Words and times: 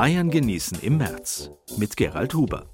Bayern 0.00 0.30
genießen 0.30 0.78
im 0.82 0.98
März 0.98 1.50
mit 1.76 1.96
Gerald 1.96 2.32
Huber. 2.32 2.66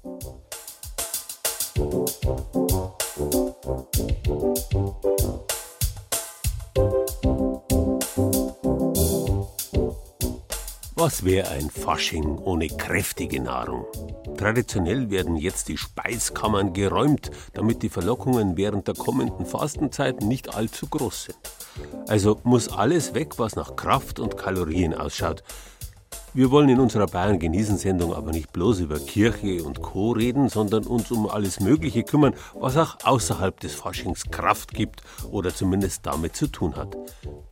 Was 10.93 11.25
wäre 11.25 11.49
ein 11.49 11.71
Fasching 11.71 12.37
ohne 12.37 12.67
kräftige 12.67 13.41
Nahrung? 13.41 13.85
Traditionell 14.37 15.09
werden 15.09 15.35
jetzt 15.35 15.67
die 15.67 15.77
Speiskammern 15.77 16.73
geräumt, 16.73 17.31
damit 17.53 17.81
die 17.81 17.89
Verlockungen 17.89 18.55
während 18.55 18.87
der 18.87 18.93
kommenden 18.93 19.47
Fastenzeit 19.47 20.21
nicht 20.21 20.53
allzu 20.53 20.85
groß 20.87 21.23
sind. 21.23 21.37
Also 22.07 22.39
muss 22.43 22.69
alles 22.69 23.15
weg, 23.15 23.39
was 23.39 23.55
nach 23.55 23.75
Kraft 23.75 24.19
und 24.19 24.37
Kalorien 24.37 24.93
ausschaut. 24.93 25.43
Wir 26.35 26.51
wollen 26.51 26.67
in 26.67 26.81
unserer 26.81 27.07
Bayern 27.07 27.39
genießen 27.39 27.77
Sendung 27.77 28.13
aber 28.13 28.31
nicht 28.31 28.51
bloß 28.51 28.81
über 28.81 28.99
Kirche 28.99 29.63
und 29.63 29.81
Co. 29.81 30.11
reden, 30.11 30.49
sondern 30.49 30.85
uns 30.85 31.09
um 31.09 31.29
alles 31.29 31.61
Mögliche 31.61 32.03
kümmern, 32.03 32.35
was 32.53 32.75
auch 32.75 32.97
außerhalb 33.05 33.57
des 33.61 33.73
Faschings 33.73 34.29
Kraft 34.31 34.73
gibt 34.73 35.01
oder 35.31 35.55
zumindest 35.55 36.05
damit 36.05 36.35
zu 36.35 36.47
tun 36.47 36.75
hat. 36.75 36.97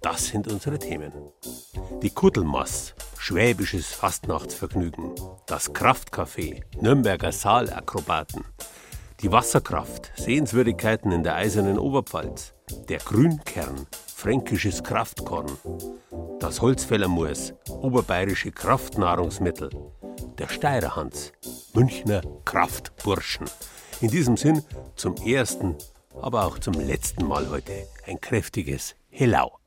Das 0.01 0.27
sind 0.27 0.51
unsere 0.51 0.79
Themen. 0.79 1.13
Die 2.01 2.09
Kuttelmass, 2.09 2.93
schwäbisches 3.17 3.85
Fastnachtsvergnügen, 3.93 5.13
das 5.47 5.73
Kraftcafé, 5.73 6.63
Nürnberger 6.81 7.31
Saalakrobaten, 7.31 8.43
die 9.21 9.31
Wasserkraft, 9.31 10.11
Sehenswürdigkeiten 10.17 11.13
in 11.13 11.23
der 11.23 11.35
eisernen 11.35 11.79
Oberpfalz, 11.79 12.53
der 12.89 12.97
Grünkern, 12.97 13.87
fränkisches 14.23 14.81
Kraftkorn, 14.81 15.51
das 16.39 16.61
Holzfällermoors, 16.61 17.53
oberbayerische 17.67 18.53
Kraftnahrungsmittel, 18.53 19.69
der 20.37 20.47
Steirerhans, 20.47 21.33
Münchner 21.73 22.21
Kraftburschen. 22.45 23.47
In 23.99 24.09
diesem 24.09 24.37
Sinn 24.37 24.63
zum 24.95 25.17
ersten, 25.17 25.75
aber 26.21 26.45
auch 26.45 26.57
zum 26.57 26.75
letzten 26.75 27.27
Mal 27.27 27.49
heute 27.49 27.73
ein 28.07 28.21
kräftiges 28.21 28.95
Hellau. 29.09 29.59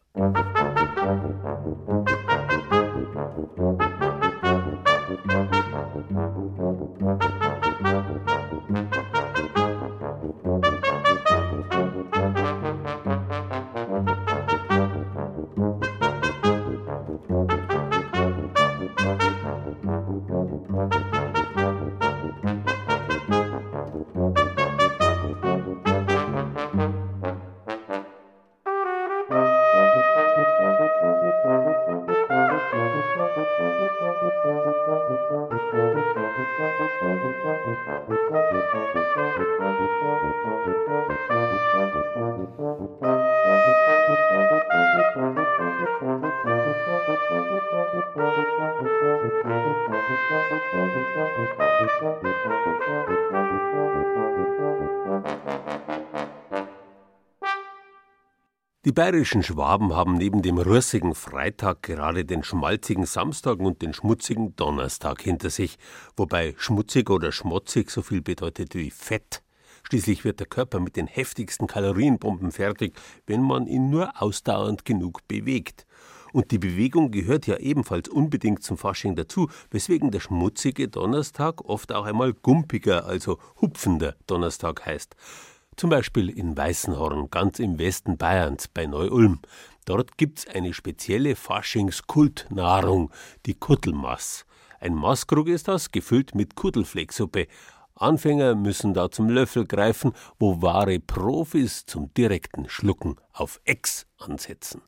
Die 58.87 58.93
bayerischen 58.93 59.43
Schwaben 59.43 59.97
haben 59.97 60.15
neben 60.15 60.43
dem 60.43 60.59
rüssigen 60.59 61.17
Freitag 61.17 61.83
gerade 61.83 62.25
den 62.25 62.45
schmalzigen 62.45 63.05
Samstag 63.05 63.59
und 63.59 63.83
den 63.83 63.93
schmutzigen 63.93 64.55
Donnerstag 64.55 65.23
hinter 65.23 65.51
sich, 65.51 65.77
wobei 66.17 66.55
schmutzig 66.57 67.11
oder 67.11 67.33
schmotzig 67.33 67.91
so 67.91 68.01
viel 68.01 68.23
bedeutet 68.23 68.77
wie 68.77 68.93
fett. 68.93 69.43
Schließlich 69.83 70.25
wird 70.25 70.39
der 70.39 70.47
Körper 70.47 70.79
mit 70.79 70.95
den 70.95 71.09
heftigsten 71.09 71.67
Kalorienbomben 71.67 72.53
fertig, 72.53 72.97
wenn 73.27 73.43
man 73.43 73.67
ihn 73.67 73.91
nur 73.91 74.23
ausdauernd 74.23 74.85
genug 74.85 75.27
bewegt. 75.27 75.85
Und 76.33 76.53
die 76.53 76.59
Bewegung 76.59 77.11
gehört 77.11 77.49
ja 77.49 77.57
ebenfalls 77.57 78.09
unbedingt 78.09 78.63
zum 78.63 78.79
Fasching 78.79 79.17
dazu, 79.17 79.51
weswegen 79.73 80.13
der 80.13 80.21
schmutzige 80.21 80.87
Donnerstag 80.87 81.65
oft 81.65 81.93
auch 81.93 82.05
einmal 82.05 82.35
gumpiger, 82.35 83.05
also 83.05 83.39
hupfender 83.61 84.15
Donnerstag 84.29 84.87
heißt. 84.87 85.17
Zum 85.77 85.91
Beispiel 85.91 86.31
in 86.31 86.57
Weißenhorn, 86.57 87.29
ganz 87.29 87.59
im 87.59 87.79
Westen 87.79 88.17
Bayerns 88.17 88.67
bei 88.67 88.87
Neu-Ulm. 88.87 89.41
Dort 89.85 90.17
gibt's 90.17 90.47
eine 90.47 90.73
spezielle 90.73 91.37
Faschingskultnahrung, 91.37 93.13
die 93.45 93.53
Kuttelmass. 93.53 94.47
Ein 94.81 94.95
Maßkrug 94.95 95.49
ist 95.49 95.69
das, 95.69 95.93
gefüllt 95.93 96.35
mit 96.35 96.55
Kuttelflecksuppe. 96.55 97.47
Anfänger 97.95 98.55
müssen 98.55 98.95
da 98.95 99.11
zum 99.11 99.29
Löffel 99.29 99.67
greifen, 99.67 100.13
wo 100.39 100.63
wahre 100.63 100.99
Profis 100.99 101.85
zum 101.85 102.13
direkten 102.15 102.71
Schlucken 102.71 103.17
auf 103.35 103.61
Ex 103.65 104.07
ansetzen. 104.17 104.81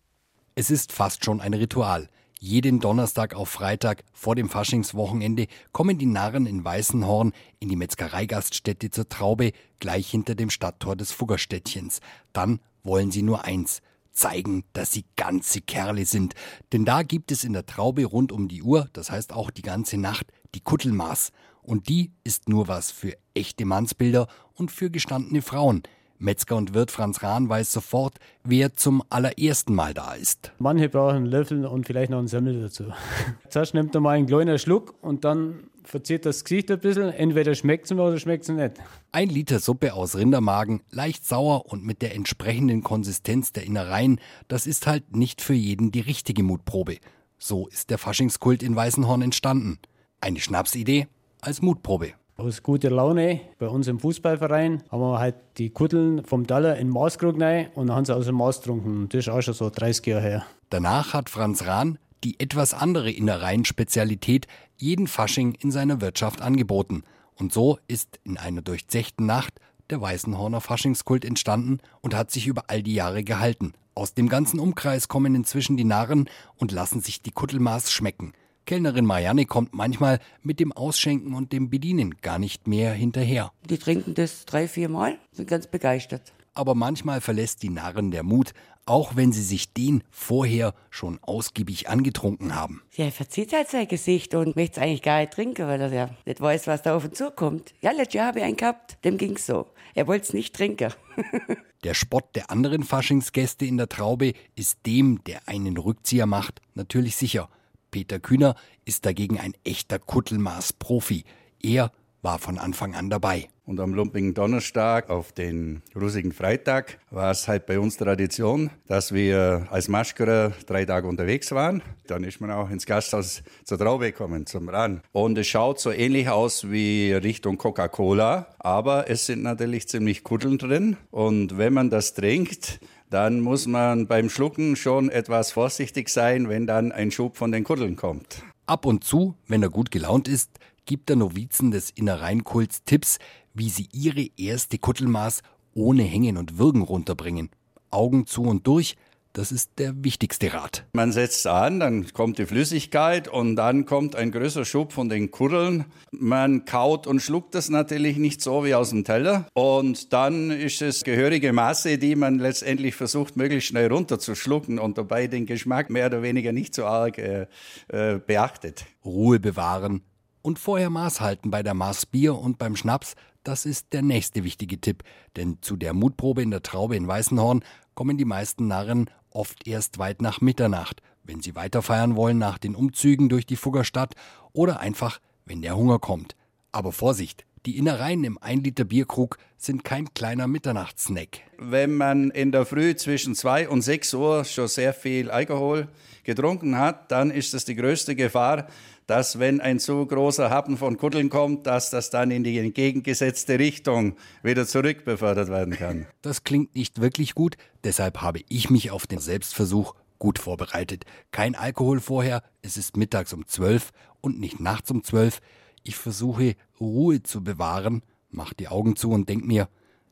Es 0.54 0.70
ist 0.70 0.92
fast 0.92 1.22
schon 1.22 1.42
ein 1.42 1.52
Ritual. 1.52 2.08
Jeden 2.40 2.78
Donnerstag 2.78 3.34
auf 3.34 3.48
Freitag 3.48 4.04
vor 4.12 4.36
dem 4.36 4.48
Faschingswochenende 4.48 5.48
kommen 5.72 5.98
die 5.98 6.06
Narren 6.06 6.46
in 6.46 6.64
Weißenhorn 6.64 7.32
in 7.58 7.68
die 7.68 7.74
Metzgereigaststätte 7.74 8.90
zur 8.90 9.08
Traube, 9.08 9.50
gleich 9.80 10.08
hinter 10.08 10.36
dem 10.36 10.48
Stadttor 10.48 10.94
des 10.94 11.10
Fuggerstädtchens. 11.10 12.00
Dann 12.32 12.60
wollen 12.84 13.10
sie 13.10 13.22
nur 13.22 13.44
eins, 13.44 13.82
zeigen, 14.12 14.62
dass 14.72 14.92
sie 14.92 15.04
ganze 15.16 15.62
Kerle 15.62 16.06
sind. 16.06 16.34
Denn 16.72 16.84
da 16.84 17.02
gibt 17.02 17.32
es 17.32 17.42
in 17.42 17.54
der 17.54 17.66
Traube 17.66 18.04
rund 18.04 18.30
um 18.30 18.46
die 18.46 18.62
Uhr, 18.62 18.88
das 18.92 19.10
heißt 19.10 19.32
auch 19.32 19.50
die 19.50 19.62
ganze 19.62 19.96
Nacht, 19.96 20.26
die 20.54 20.60
Kuttelmaß. 20.60 21.32
Und 21.62 21.88
die 21.88 22.12
ist 22.22 22.48
nur 22.48 22.68
was 22.68 22.92
für 22.92 23.16
echte 23.34 23.64
Mannsbilder 23.64 24.28
und 24.54 24.70
für 24.70 24.90
gestandene 24.90 25.42
Frauen. 25.42 25.82
Metzger 26.18 26.56
und 26.56 26.74
Wirt 26.74 26.90
Franz 26.90 27.22
Rahn 27.22 27.48
weiß 27.48 27.72
sofort, 27.72 28.14
wer 28.44 28.74
zum 28.74 29.02
allerersten 29.08 29.74
Mal 29.74 29.94
da 29.94 30.14
ist. 30.14 30.52
Manche 30.58 30.88
brauchen 30.88 31.16
einen 31.16 31.26
Löffel 31.26 31.64
und 31.64 31.86
vielleicht 31.86 32.10
noch 32.10 32.18
einen 32.18 32.28
Semmel 32.28 32.60
dazu. 32.60 32.84
Zuerst 33.48 33.74
nimmt 33.74 33.94
er 33.94 34.00
mal 34.00 34.16
einen 34.16 34.26
kleinen 34.26 34.58
Schluck 34.58 34.94
und 35.00 35.24
dann 35.24 35.64
verzieht 35.84 36.26
das 36.26 36.44
Gesicht 36.44 36.70
ein 36.70 36.80
bisschen. 36.80 37.12
Entweder 37.12 37.54
schmeckt 37.54 37.86
es 37.86 37.90
ihm 37.90 38.00
oder 38.00 38.18
schmeckt 38.18 38.44
es 38.44 38.48
nicht. 38.50 38.74
Ein 39.12 39.28
Liter 39.28 39.58
Suppe 39.58 39.94
aus 39.94 40.16
Rindermagen, 40.16 40.82
leicht 40.90 41.26
sauer 41.26 41.66
und 41.66 41.84
mit 41.84 42.02
der 42.02 42.14
entsprechenden 42.14 42.82
Konsistenz 42.82 43.52
der 43.52 43.64
Innereien, 43.64 44.20
das 44.48 44.66
ist 44.66 44.86
halt 44.86 45.16
nicht 45.16 45.40
für 45.40 45.54
jeden 45.54 45.90
die 45.90 46.00
richtige 46.00 46.42
Mutprobe. 46.42 46.98
So 47.38 47.68
ist 47.68 47.90
der 47.90 47.98
Faschingskult 47.98 48.62
in 48.62 48.76
Weißenhorn 48.76 49.22
entstanden. 49.22 49.78
Eine 50.20 50.40
Schnapsidee 50.40 51.06
als 51.40 51.62
Mutprobe. 51.62 52.12
Aus 52.40 52.62
guter 52.62 52.90
Laune 52.90 53.40
bei 53.58 53.66
uns 53.66 53.88
im 53.88 53.98
Fußballverein 53.98 54.84
haben 54.92 55.00
wir 55.00 55.18
halt 55.18 55.34
die 55.56 55.70
Kutteln 55.70 56.22
vom 56.22 56.46
Daller 56.46 56.76
in 56.76 56.88
Maßkrug 56.88 57.40
rein 57.40 57.66
und 57.74 57.90
haben 57.90 58.04
sie 58.04 58.14
aus 58.14 58.26
dem 58.26 58.36
Maß 58.36 58.60
getrunken. 58.60 59.08
Das 59.08 59.26
ist 59.26 59.28
auch 59.28 59.40
schon 59.40 59.54
so 59.54 59.70
30 59.70 60.06
Jahre 60.06 60.22
her. 60.22 60.46
Danach 60.70 61.14
hat 61.14 61.30
Franz 61.30 61.66
Rahn 61.66 61.98
die 62.22 62.38
etwas 62.38 62.74
andere 62.74 63.10
Innereien-Spezialität 63.10 64.46
jeden 64.76 65.08
Fasching 65.08 65.54
in 65.54 65.72
seiner 65.72 66.00
Wirtschaft 66.00 66.40
angeboten. 66.40 67.02
Und 67.34 67.52
so 67.52 67.80
ist 67.88 68.20
in 68.22 68.38
einer 68.38 68.62
durchzechten 68.62 69.26
Nacht 69.26 69.54
der 69.90 70.00
Weißenhorner 70.00 70.60
Faschingskult 70.60 71.24
entstanden 71.24 71.78
und 72.02 72.14
hat 72.14 72.30
sich 72.30 72.46
über 72.46 72.66
all 72.68 72.84
die 72.84 72.94
Jahre 72.94 73.24
gehalten. 73.24 73.72
Aus 73.96 74.14
dem 74.14 74.28
ganzen 74.28 74.60
Umkreis 74.60 75.08
kommen 75.08 75.34
inzwischen 75.34 75.76
die 75.76 75.82
Narren 75.82 76.30
und 76.54 76.70
lassen 76.70 77.00
sich 77.00 77.20
die 77.20 77.32
Kuttelmaß 77.32 77.90
schmecken. 77.90 78.32
Kellnerin 78.68 79.06
Marianne 79.06 79.46
kommt 79.46 79.72
manchmal 79.72 80.18
mit 80.42 80.60
dem 80.60 80.72
Ausschenken 80.72 81.32
und 81.32 81.54
dem 81.54 81.70
Bedienen 81.70 82.16
gar 82.20 82.38
nicht 82.38 82.66
mehr 82.66 82.92
hinterher. 82.92 83.50
Die 83.66 83.78
trinken 83.78 84.12
das 84.12 84.44
drei, 84.44 84.68
vier 84.68 84.90
Mal, 84.90 85.16
sind 85.32 85.48
ganz 85.48 85.66
begeistert. 85.66 86.34
aber 86.52 86.74
manchmal 86.74 87.22
verlässt 87.22 87.62
die 87.62 87.70
Narren 87.70 88.10
der 88.10 88.24
Mut, 88.24 88.52
auch 88.84 89.16
wenn 89.16 89.32
sie 89.32 89.42
sich 89.42 89.72
den 89.72 90.04
vorher 90.10 90.74
schon 90.90 91.18
ausgiebig 91.22 91.88
angetrunken 91.88 92.54
haben. 92.54 92.82
Ja, 92.94 93.06
er 93.06 93.12
verzieht 93.12 93.54
halt 93.54 93.68
sein 93.68 93.88
Gesicht 93.88 94.34
und 94.34 94.54
möchte 94.54 94.78
es 94.80 94.86
eigentlich 94.86 95.02
gar 95.02 95.20
nicht 95.20 95.32
trinken, 95.32 95.66
weil 95.66 95.80
er 95.80 95.90
ja 95.90 96.10
nicht 96.26 96.38
weiß, 96.38 96.66
was 96.66 96.82
da 96.82 96.94
auf 96.94 97.06
ihn 97.06 97.14
zukommt. 97.14 97.72
Ja, 97.80 97.92
letztes 97.92 98.14
Jahr 98.14 98.26
habe 98.26 98.40
ich 98.40 98.44
einen 98.44 98.58
gehabt, 98.58 99.02
dem 99.02 99.16
ging's 99.16 99.46
so. 99.46 99.66
Er 99.94 100.06
wollte 100.06 100.24
es 100.24 100.34
nicht 100.34 100.54
trinken. 100.54 100.92
der 101.84 101.94
Spott 101.94 102.34
der 102.34 102.50
anderen 102.50 102.82
Faschingsgäste 102.82 103.64
in 103.64 103.78
der 103.78 103.88
Traube 103.88 104.34
ist 104.56 104.80
dem, 104.84 105.24
der 105.24 105.48
einen 105.48 105.78
Rückzieher 105.78 106.26
macht, 106.26 106.60
natürlich 106.74 107.16
sicher. 107.16 107.48
Peter 107.90 108.20
Kühner 108.20 108.54
ist 108.84 109.06
dagegen 109.06 109.38
ein 109.38 109.54
echter 109.64 109.98
Kuttelmaß-Profi. 109.98 111.24
Er 111.62 111.92
war 112.22 112.38
von 112.38 112.58
Anfang 112.58 112.94
an 112.94 113.10
dabei. 113.10 113.48
Und 113.64 113.80
am 113.80 113.92
lumpigen 113.92 114.32
Donnerstag 114.32 115.10
auf 115.10 115.32
den 115.32 115.82
russigen 115.94 116.32
Freitag 116.32 116.98
war 117.10 117.30
es 117.30 117.48
halt 117.48 117.66
bei 117.66 117.78
uns 117.78 117.98
Tradition, 117.98 118.70
dass 118.86 119.12
wir 119.12 119.66
als 119.70 119.88
Maschkerer 119.88 120.52
drei 120.66 120.86
Tage 120.86 121.06
unterwegs 121.06 121.52
waren. 121.52 121.82
Dann 122.06 122.24
ist 122.24 122.40
man 122.40 122.50
auch 122.50 122.70
ins 122.70 122.86
Gasthaus 122.86 123.42
zur 123.64 123.78
Traube 123.78 124.10
gekommen, 124.10 124.46
zum 124.46 124.70
Ran. 124.70 125.02
Und 125.12 125.36
es 125.36 125.48
schaut 125.48 125.80
so 125.80 125.92
ähnlich 125.92 126.30
aus 126.30 126.70
wie 126.70 127.12
Richtung 127.12 127.58
Coca-Cola, 127.58 128.46
aber 128.58 129.10
es 129.10 129.26
sind 129.26 129.42
natürlich 129.42 129.86
ziemlich 129.86 130.24
Kuddeln 130.24 130.56
drin. 130.56 130.96
Und 131.10 131.58
wenn 131.58 131.74
man 131.74 131.90
das 131.90 132.14
trinkt, 132.14 132.80
dann 133.10 133.40
muss 133.40 133.66
man 133.66 134.06
beim 134.06 134.28
Schlucken 134.28 134.76
schon 134.76 135.08
etwas 135.08 135.52
vorsichtig 135.52 136.08
sein, 136.08 136.48
wenn 136.48 136.66
dann 136.66 136.92
ein 136.92 137.10
Schub 137.10 137.36
von 137.36 137.52
den 137.52 137.64
Kuddeln 137.64 137.96
kommt. 137.96 138.42
Ab 138.66 138.84
und 138.84 139.04
zu, 139.04 139.34
wenn 139.46 139.62
er 139.62 139.70
gut 139.70 139.90
gelaunt 139.90 140.28
ist, 140.28 140.50
gibt 140.84 141.08
der 141.08 141.16
Novizen 141.16 141.70
des 141.70 141.90
Innereinkults 141.90 142.84
Tipps, 142.84 143.18
wie 143.54 143.70
sie 143.70 143.88
ihre 143.92 144.26
erste 144.36 144.78
Kuttelmaß 144.78 145.42
ohne 145.74 146.02
Hängen 146.02 146.36
und 146.36 146.58
Würgen 146.58 146.82
runterbringen. 146.82 147.50
Augen 147.90 148.26
zu 148.26 148.42
und 148.42 148.66
durch, 148.66 148.96
das 149.38 149.52
ist 149.52 149.78
der 149.78 149.94
wichtigste 150.02 150.52
Rat. 150.52 150.84
Man 150.94 151.12
setzt 151.12 151.46
an, 151.46 151.78
dann 151.78 152.12
kommt 152.12 152.38
die 152.38 152.46
Flüssigkeit 152.46 153.28
und 153.28 153.54
dann 153.54 153.86
kommt 153.86 154.16
ein 154.16 154.32
größer 154.32 154.64
Schub 154.64 154.92
von 154.92 155.08
den 155.08 155.30
Kuddeln. 155.30 155.84
Man 156.10 156.64
kaut 156.64 157.06
und 157.06 157.20
schluckt 157.20 157.54
das 157.54 157.68
natürlich 157.68 158.16
nicht 158.16 158.42
so 158.42 158.64
wie 158.64 158.74
aus 158.74 158.90
dem 158.90 159.04
Teller. 159.04 159.46
Und 159.54 160.12
dann 160.12 160.50
ist 160.50 160.82
es 160.82 161.04
gehörige 161.04 161.52
Masse, 161.52 161.98
die 161.98 162.16
man 162.16 162.40
letztendlich 162.40 162.96
versucht, 162.96 163.36
möglichst 163.36 163.68
schnell 163.68 163.92
runterzuschlucken 163.92 164.80
und 164.80 164.98
dabei 164.98 165.28
den 165.28 165.46
Geschmack 165.46 165.88
mehr 165.88 166.06
oder 166.06 166.22
weniger 166.22 166.50
nicht 166.52 166.74
so 166.74 166.84
arg 166.84 167.18
äh, 167.18 167.46
äh, 167.86 168.18
beachtet. 168.18 168.86
Ruhe 169.04 169.38
bewahren, 169.38 170.02
und 170.42 170.58
vorher 170.58 170.88
Maß 170.88 171.20
halten 171.20 171.50
bei 171.50 171.62
der 171.62 171.74
Maßbier 171.74 172.34
und 172.34 172.58
beim 172.58 172.74
Schnaps, 172.74 173.16
das 173.42 173.66
ist 173.66 173.92
der 173.92 174.02
nächste 174.02 174.44
wichtige 174.44 174.80
Tipp, 174.80 175.02
denn 175.36 175.58
zu 175.60 175.76
der 175.76 175.92
Mutprobe 175.94 176.42
in 176.42 176.50
der 176.50 176.62
Traube 176.62 176.96
in 176.96 177.06
Weißenhorn 177.06 177.62
kommen 177.94 178.16
die 178.16 178.24
meisten 178.24 178.68
Narren 178.68 179.10
oft 179.30 179.66
erst 179.66 179.98
weit 179.98 180.22
nach 180.22 180.40
Mitternacht, 180.40 181.02
wenn 181.24 181.40
sie 181.40 181.54
weiterfeiern 181.54 182.16
wollen 182.16 182.38
nach 182.38 182.58
den 182.58 182.74
Umzügen 182.74 183.28
durch 183.28 183.46
die 183.46 183.56
Fuggerstadt 183.56 184.14
oder 184.52 184.80
einfach, 184.80 185.20
wenn 185.44 185.62
der 185.62 185.76
Hunger 185.76 185.98
kommt. 185.98 186.34
Aber 186.72 186.92
Vorsicht, 186.92 187.44
die 187.66 187.76
Innereien 187.76 188.24
im 188.24 188.38
1 188.38 188.64
Liter 188.64 188.84
Bierkrug 188.84 189.36
sind 189.56 189.84
kein 189.84 190.12
kleiner 190.14 190.46
Mitternachtssnack. 190.46 191.40
Wenn 191.58 191.96
man 191.96 192.30
in 192.30 192.52
der 192.52 192.64
Früh 192.64 192.94
zwischen 192.94 193.34
2 193.34 193.68
und 193.68 193.82
6 193.82 194.14
Uhr 194.14 194.44
schon 194.44 194.68
sehr 194.68 194.94
viel 194.94 195.30
Alkohol 195.30 195.88
getrunken 196.22 196.78
hat, 196.78 197.10
dann 197.10 197.30
ist 197.30 197.54
das 197.54 197.64
die 197.64 197.74
größte 197.74 198.14
Gefahr, 198.14 198.68
dass 199.08 199.38
wenn 199.38 199.60
ein 199.62 199.78
so 199.78 200.04
großer 200.04 200.50
Happen 200.50 200.76
von 200.76 200.98
Kuddeln 200.98 201.30
kommt, 201.30 201.66
dass 201.66 201.88
das 201.88 202.10
dann 202.10 202.30
in 202.30 202.44
die 202.44 202.58
entgegengesetzte 202.58 203.58
Richtung 203.58 204.16
wieder 204.42 204.66
zurückbefördert 204.66 205.48
werden 205.48 205.74
kann. 205.74 206.06
Das 206.20 206.44
klingt 206.44 206.74
nicht 206.76 207.00
wirklich 207.00 207.34
gut, 207.34 207.56
deshalb 207.84 208.20
habe 208.20 208.40
ich 208.50 208.68
mich 208.68 208.90
auf 208.90 209.06
den 209.06 209.18
Selbstversuch 209.18 209.94
gut 210.18 210.38
vorbereitet. 210.38 211.04
Kein 211.32 211.54
Alkohol 211.54 212.00
vorher, 212.00 212.42
es 212.60 212.76
ist 212.76 212.98
mittags 212.98 213.32
um 213.32 213.46
zwölf 213.46 213.92
und 214.20 214.38
nicht 214.38 214.60
nachts 214.60 214.90
um 214.90 215.02
zwölf. 215.02 215.40
Ich 215.84 215.96
versuche 215.96 216.54
Ruhe 216.78 217.22
zu 217.22 217.42
bewahren, 217.42 218.02
mach 218.28 218.52
die 218.52 218.68
Augen 218.68 218.94
zu 218.94 219.10
und 219.10 219.26
denk 219.30 219.46
mir, 219.46 219.68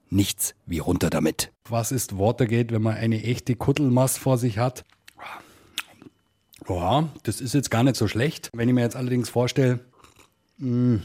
nichts 0.09 0.55
wie 0.65 0.79
runter 0.79 1.11
damit. 1.11 1.53
Was 1.69 1.93
ist 1.93 2.19
Watergate, 2.19 2.73
wenn 2.73 2.83
man 2.83 2.97
eine 2.97 3.23
echte 3.23 3.57
Kuttelmast 3.57 4.19
vor 4.19 4.39
sich 4.39 4.57
hat? 4.57 4.85
Ja, 6.69 7.09
das 7.23 7.41
ist 7.41 7.55
jetzt 7.55 7.71
gar 7.71 7.85
nicht 7.85 7.97
so 7.97 8.09
schlecht. 8.09 8.51
Wenn 8.53 8.69
ich 8.69 8.75
mir 8.75 8.83
jetzt 8.83 8.97
allerdings 8.97 9.29
vorstelle, 9.29 9.81
mh, 10.59 10.67
hm, 10.69 11.03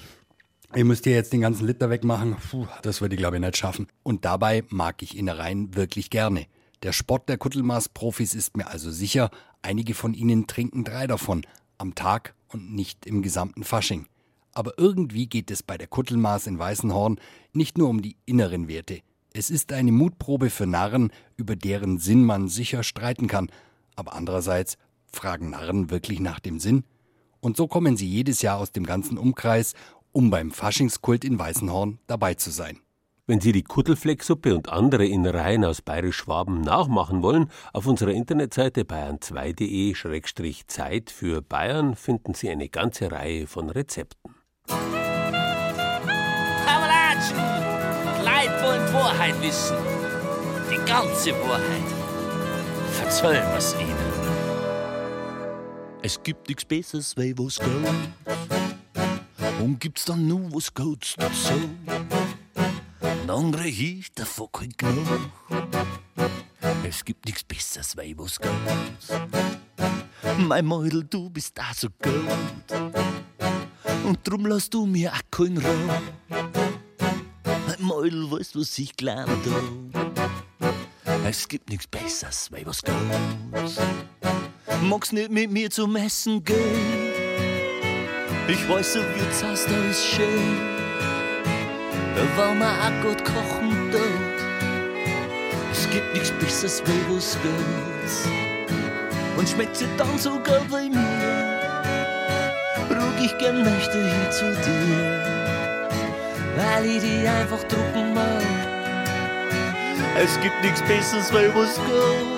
ich 0.73 0.83
müsste 0.83 1.09
jetzt 1.09 1.33
den 1.33 1.41
ganzen 1.41 1.67
Liter 1.67 1.89
wegmachen, 1.89 2.37
puh, 2.37 2.65
das 2.81 3.01
würde 3.01 3.15
ich 3.15 3.19
glaube 3.19 3.35
ich 3.35 3.41
nicht 3.41 3.57
schaffen. 3.57 3.87
Und 4.03 4.25
dabei 4.25 4.63
mag 4.69 5.01
ich 5.03 5.17
Innereien 5.17 5.75
wirklich 5.75 6.09
gerne. 6.09 6.47
Der 6.83 6.93
Sport 6.93 7.29
der 7.29 7.37
Kuttelmaß-Profis 7.37 8.33
ist 8.33 8.57
mir 8.57 8.67
also 8.67 8.89
sicher, 8.89 9.29
einige 9.61 9.93
von 9.93 10.13
ihnen 10.13 10.47
trinken 10.47 10.83
drei 10.83 11.07
davon 11.07 11.45
am 11.77 11.93
Tag 11.93 12.33
und 12.47 12.73
nicht 12.73 13.05
im 13.05 13.21
gesamten 13.21 13.63
Fasching. 13.63 14.07
Aber 14.53 14.77
irgendwie 14.77 15.27
geht 15.27 15.51
es 15.51 15.61
bei 15.61 15.77
der 15.77 15.87
Kuttelmaß 15.87 16.47
in 16.47 16.57
Weißenhorn 16.57 17.19
nicht 17.53 17.77
nur 17.77 17.89
um 17.89 18.01
die 18.01 18.17
inneren 18.25 18.67
Werte. 18.67 19.01
Es 19.33 19.49
ist 19.49 19.71
eine 19.71 19.91
Mutprobe 19.91 20.49
für 20.49 20.67
Narren, 20.67 21.11
über 21.37 21.55
deren 21.55 21.99
Sinn 21.99 22.25
man 22.25 22.47
sicher 22.47 22.83
streiten 22.83 23.27
kann. 23.27 23.49
Aber 23.95 24.13
andererseits 24.13 24.77
Fragen 25.11 25.51
Narren 25.51 25.89
wirklich 25.89 26.19
nach 26.19 26.39
dem 26.39 26.59
Sinn? 26.59 26.83
Und 27.39 27.57
so 27.57 27.67
kommen 27.67 27.97
sie 27.97 28.07
jedes 28.07 28.41
Jahr 28.41 28.59
aus 28.59 28.71
dem 28.71 28.85
ganzen 28.85 29.17
Umkreis, 29.17 29.73
um 30.11 30.29
beim 30.29 30.51
Faschingskult 30.51 31.25
in 31.25 31.39
Weißenhorn 31.39 31.97
dabei 32.07 32.35
zu 32.35 32.51
sein. 32.51 32.79
Wenn 33.27 33.39
Sie 33.39 33.51
die 33.53 33.63
Kuttelflecksuppe 33.63 34.53
und 34.53 34.67
andere 34.69 35.05
Innereien 35.05 35.63
aus 35.63 35.81
Bayerisch-Schwaben 35.81 36.59
nachmachen 36.59 37.23
wollen, 37.23 37.49
auf 37.71 37.87
unserer 37.87 38.11
Internetseite 38.11 38.81
bayern2.de-zeit 38.81 41.11
für 41.11 41.41
Bayern 41.41 41.95
finden 41.95 42.33
Sie 42.33 42.49
eine 42.49 42.67
ganze 42.67 43.09
Reihe 43.11 43.47
von 43.47 43.69
Rezepten. 43.69 44.35
Kameradchen! 46.65 47.37
Leid 48.25 48.51
wollen 48.63 48.93
Wahrheit 48.93 49.41
wissen. 49.41 49.77
Die 50.69 50.75
ganze 50.85 51.31
Wahrheit. 51.31 51.87
Verzeihen 52.91 53.49
wir's 53.53 53.73
ihnen. 53.79 54.20
Es 56.03 56.21
gibt 56.23 56.47
nichts 56.47 56.65
Besseres, 56.65 57.15
weil 57.15 57.37
was 57.37 57.59
geht. 57.59 57.67
Und 59.59 59.79
gibt's 59.79 60.05
dann 60.05 60.27
nur 60.27 60.51
was 60.51 60.73
Gutes 60.73 61.15
dazu. 61.15 61.53
Dann 63.27 63.51
krieg 63.51 63.79
ich 63.79 64.11
der 64.13 64.25
fucking 64.25 64.73
genug. 64.77 65.07
Es 66.83 67.05
gibt 67.05 67.25
nichts 67.25 67.43
Besseres, 67.43 67.95
weil 67.95 68.17
was 68.17 68.39
geht. 68.39 68.51
Mein 70.39 70.65
Mäudel, 70.65 71.03
du 71.03 71.29
bist 71.29 71.55
da 71.57 71.71
so 71.75 71.87
gut. 72.01 72.15
Und 74.03 74.27
drum 74.27 74.47
lass 74.47 74.69
du 74.69 74.87
mir 74.87 75.13
auch 75.13 75.21
keinen 75.29 75.59
Raum. 75.59 75.89
Mein 77.67 77.81
Mäudel, 77.81 78.31
weißt 78.31 78.55
was 78.55 78.77
ich 78.79 78.95
gelernt 78.95 79.29
hab. 79.29 81.25
Es 81.25 81.47
gibt 81.47 81.69
nichts 81.69 81.85
Besseres, 81.85 82.51
weil 82.51 82.65
was 82.65 82.81
geht 82.81 82.95
magst 84.81 85.13
nicht 85.13 85.31
mit 85.31 85.51
mir 85.51 85.69
zum 85.69 85.95
Essen 85.95 86.43
gehen. 86.43 87.11
Ich 88.47 88.67
weiß, 88.67 88.93
du 88.93 88.99
wird's 88.99 89.43
hast 89.43 89.67
alles 89.67 90.05
schön. 90.05 90.57
Da 92.15 92.37
war 92.37 92.53
mir 92.53 92.65
auch 92.65 93.07
gut 93.07 93.23
kochen 93.23 93.91
dort. 93.91 94.41
Es 95.71 95.89
gibt 95.89 96.13
nichts 96.13 96.31
Besseres, 96.31 96.83
wie 96.85 97.15
was 97.15 97.37
geht. 97.41 98.31
Und 99.37 99.47
schmeckt 99.49 99.75
sie 99.75 99.87
dann 99.97 100.17
sogar 100.17 100.61
bei 100.69 100.89
mir. 100.89 101.61
Rug 102.89 103.23
ich 103.23 103.37
gern 103.37 103.63
Nächte 103.63 104.03
hier 104.03 104.31
zu 104.31 104.51
dir, 104.51 105.23
weil 106.57 106.85
ich 106.85 107.01
die 107.01 107.27
einfach 107.27 107.63
drucken 107.63 108.13
mag. 108.13 108.43
Es 110.21 110.39
gibt 110.41 110.61
nichts 110.61 110.81
Besseres, 110.81 111.33
weil 111.33 111.53
was 111.55 111.75
geht. 111.75 112.30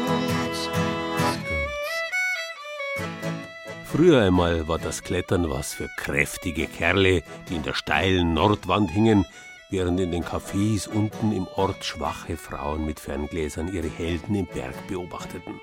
Früher 3.95 4.23
einmal 4.23 4.67
war 4.67 4.79
das 4.79 5.03
Klettern 5.03 5.51
was 5.51 5.75
für 5.75 5.87
kräftige 5.97 6.65
Kerle, 6.65 7.21
die 7.47 7.53
in 7.53 7.61
der 7.61 7.75
steilen 7.75 8.33
Nordwand 8.33 8.89
hingen, 8.89 9.23
während 9.69 9.99
in 9.99 10.09
den 10.09 10.23
Cafés 10.23 10.89
unten 10.89 11.31
im 11.31 11.45
Ort 11.45 11.85
schwache 11.85 12.35
Frauen 12.35 12.87
mit 12.87 12.99
Ferngläsern 12.99 13.71
ihre 13.71 13.87
Helden 13.87 14.33
im 14.33 14.47
Berg 14.47 14.87
beobachteten. 14.87 15.61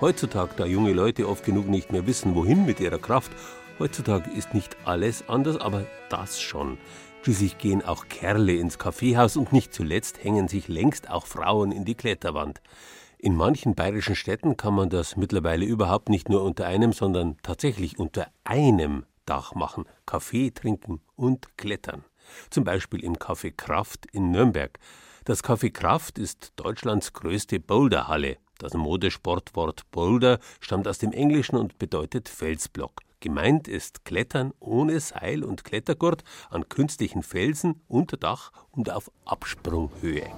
Heutzutage, 0.00 0.52
da 0.56 0.64
junge 0.64 0.92
Leute 0.92 1.28
oft 1.28 1.44
genug 1.44 1.66
nicht 1.66 1.90
mehr 1.90 2.06
wissen, 2.06 2.36
wohin 2.36 2.66
mit 2.66 2.78
ihrer 2.78 3.00
Kraft, 3.00 3.32
heutzutage 3.80 4.30
ist 4.30 4.54
nicht 4.54 4.76
alles 4.84 5.28
anders, 5.28 5.56
aber 5.56 5.86
das 6.08 6.40
schon. 6.40 6.78
Schließlich 7.22 7.58
gehen 7.58 7.84
auch 7.84 8.06
Kerle 8.06 8.52
ins 8.52 8.78
Kaffeehaus 8.78 9.36
und 9.36 9.52
nicht 9.52 9.74
zuletzt 9.74 10.22
hängen 10.22 10.46
sich 10.46 10.68
längst 10.68 11.10
auch 11.10 11.26
Frauen 11.26 11.72
in 11.72 11.84
die 11.84 11.96
Kletterwand. 11.96 12.60
In 13.18 13.34
manchen 13.34 13.74
bayerischen 13.74 14.14
Städten 14.14 14.56
kann 14.56 14.74
man 14.74 14.90
das 14.90 15.16
mittlerweile 15.16 15.64
überhaupt 15.64 16.10
nicht 16.10 16.28
nur 16.28 16.42
unter 16.42 16.66
einem, 16.66 16.92
sondern 16.92 17.38
tatsächlich 17.42 17.98
unter 17.98 18.26
einem 18.44 19.06
Dach 19.24 19.54
machen. 19.54 19.84
Kaffee 20.04 20.50
trinken 20.50 21.00
und 21.16 21.56
klettern. 21.56 22.04
Zum 22.50 22.64
Beispiel 22.64 23.02
im 23.02 23.14
Café 23.16 23.52
Kraft 23.56 24.06
in 24.12 24.30
Nürnberg. 24.30 24.78
Das 25.24 25.42
Café 25.42 25.72
Kraft 25.72 26.18
ist 26.18 26.52
Deutschlands 26.56 27.14
größte 27.14 27.58
Boulderhalle. 27.58 28.36
Das 28.58 28.74
Modesportwort 28.74 29.90
Boulder 29.90 30.38
stammt 30.60 30.86
aus 30.86 30.98
dem 30.98 31.12
Englischen 31.12 31.56
und 31.56 31.78
bedeutet 31.78 32.28
Felsblock. 32.28 33.00
Gemeint 33.20 33.66
ist 33.66 34.04
Klettern 34.04 34.52
ohne 34.60 35.00
Seil 35.00 35.42
und 35.42 35.64
Klettergurt 35.64 36.22
an 36.50 36.68
künstlichen 36.68 37.22
Felsen 37.22 37.80
unter 37.88 38.18
Dach 38.18 38.52
und 38.72 38.90
auf 38.90 39.10
Absprunghöhe. 39.24 40.30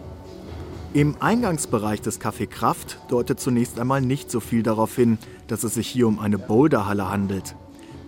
Im 0.94 1.16
Eingangsbereich 1.20 2.00
des 2.00 2.18
Café 2.18 2.46
Kraft 2.46 2.98
deutet 3.08 3.38
zunächst 3.38 3.78
einmal 3.78 4.00
nicht 4.00 4.30
so 4.30 4.40
viel 4.40 4.62
darauf 4.62 4.96
hin, 4.96 5.18
dass 5.46 5.62
es 5.62 5.74
sich 5.74 5.86
hier 5.86 6.08
um 6.08 6.18
eine 6.18 6.38
Boulderhalle 6.38 7.10
handelt. 7.10 7.54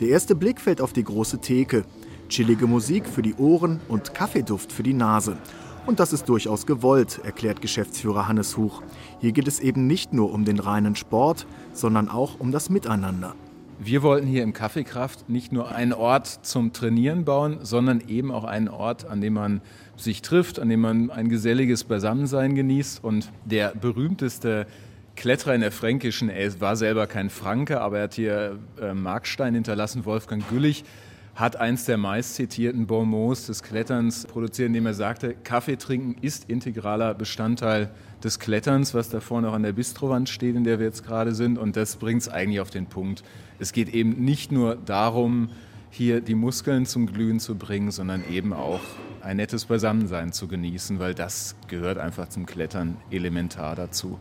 Der 0.00 0.08
erste 0.08 0.34
Blick 0.34 0.62
fällt 0.62 0.80
auf 0.80 0.94
die 0.94 1.04
große 1.04 1.40
Theke. 1.40 1.84
Chillige 2.30 2.66
Musik 2.66 3.06
für 3.06 3.20
die 3.20 3.34
Ohren 3.34 3.80
und 3.88 4.14
Kaffeeduft 4.14 4.72
für 4.72 4.82
die 4.82 4.94
Nase. 4.94 5.37
Und 5.84 6.00
das 6.00 6.14
ist 6.14 6.26
durchaus 6.30 6.64
gewollt, 6.64 7.20
erklärt 7.22 7.60
Geschäftsführer 7.60 8.28
Hannes 8.28 8.56
Huch. 8.56 8.80
Hier 9.20 9.32
geht 9.32 9.46
es 9.46 9.60
eben 9.60 9.87
nicht 9.87 10.14
nur 10.14 10.32
um 10.32 10.46
den 10.46 10.58
reinen 10.58 10.96
Sport, 10.96 11.46
sondern 11.75 12.08
auch 12.08 12.40
um 12.40 12.50
das 12.50 12.70
Miteinander. 12.70 13.34
Wir 13.82 14.02
wollten 14.02 14.26
hier 14.26 14.42
im 14.42 14.52
Kaffeekraft 14.52 15.30
nicht 15.30 15.52
nur 15.52 15.70
einen 15.70 15.94
Ort 15.94 16.26
zum 16.26 16.75
Trainieren 16.75 17.25
bauen, 17.25 17.60
sondern 17.62 18.02
eben 18.08 18.30
auch 18.30 18.44
einen 18.44 18.68
Ort, 18.68 19.06
an 19.06 19.22
dem 19.22 19.34
man 19.34 19.62
sich 20.00 20.23
trifft, 20.23 20.59
an 20.59 20.69
dem 20.69 20.80
man 20.80 21.11
ein 21.11 21.28
geselliges 21.28 21.85
Beisammensein 21.85 22.54
genießt. 22.54 23.04
Und 23.04 23.30
der 23.45 23.75
berühmteste 23.75 24.66
Kletterer 25.16 25.54
in 25.54 25.61
der 25.61 25.73
Fränkischen, 25.73 26.28
er 26.28 26.61
war 26.61 26.76
selber 26.76 27.07
kein 27.07 27.30
Franke, 27.30 27.80
aber 27.80 27.99
er 27.99 28.04
hat 28.04 28.14
hier 28.14 28.59
äh, 28.80 28.95
Markstein 28.95 29.54
hinterlassen, 29.54 30.04
Wolfgang 30.04 30.49
Güllich, 30.49 30.85
hat 31.35 31.57
eins 31.57 31.85
der 31.85 31.97
meist 31.97 32.35
zitierten 32.35 32.87
Bonmots 32.87 33.47
des 33.47 33.62
Kletterns 33.62 34.26
produziert, 34.26 34.69
indem 34.69 34.87
er 34.87 34.95
sagte, 34.95 35.35
Kaffee 35.35 35.76
trinken 35.76 36.16
ist 36.21 36.50
integraler 36.50 37.14
Bestandteil 37.14 37.90
des 38.23 38.38
Kletterns, 38.38 38.95
was 38.95 39.09
da 39.09 39.21
vorne 39.21 39.49
auch 39.49 39.54
an 39.54 39.62
der 39.62 39.73
Bistrowand 39.73 40.28
steht, 40.28 40.57
in 40.57 40.64
der 40.64 40.78
wir 40.78 40.87
jetzt 40.87 41.04
gerade 41.07 41.35
sind. 41.35 41.59
Und 41.59 41.76
das 41.76 41.97
bringt 41.97 42.23
es 42.23 42.28
eigentlich 42.28 42.61
auf 42.61 42.71
den 42.71 42.87
Punkt. 42.87 43.23
Es 43.59 43.73
geht 43.73 43.88
eben 43.95 44.25
nicht 44.25 44.52
nur 44.52 44.76
darum, 44.76 45.50
hier 45.90 46.20
die 46.20 46.35
Muskeln 46.35 46.87
zum 46.87 47.06
Glühen 47.06 47.40
zu 47.40 47.56
bringen, 47.56 47.90
sondern 47.90 48.23
eben 48.30 48.52
auch 48.52 48.80
ein 49.20 49.37
nettes 49.37 49.66
Beisammensein 49.66 50.32
zu 50.32 50.49
genießen, 50.49 50.99
weil 50.99 51.14
das 51.14 51.56
gehört 51.68 51.99
einfach 51.99 52.28
zum 52.28 52.47
Klettern 52.47 52.97
elementar 53.11 53.75
dazu. 53.75 54.18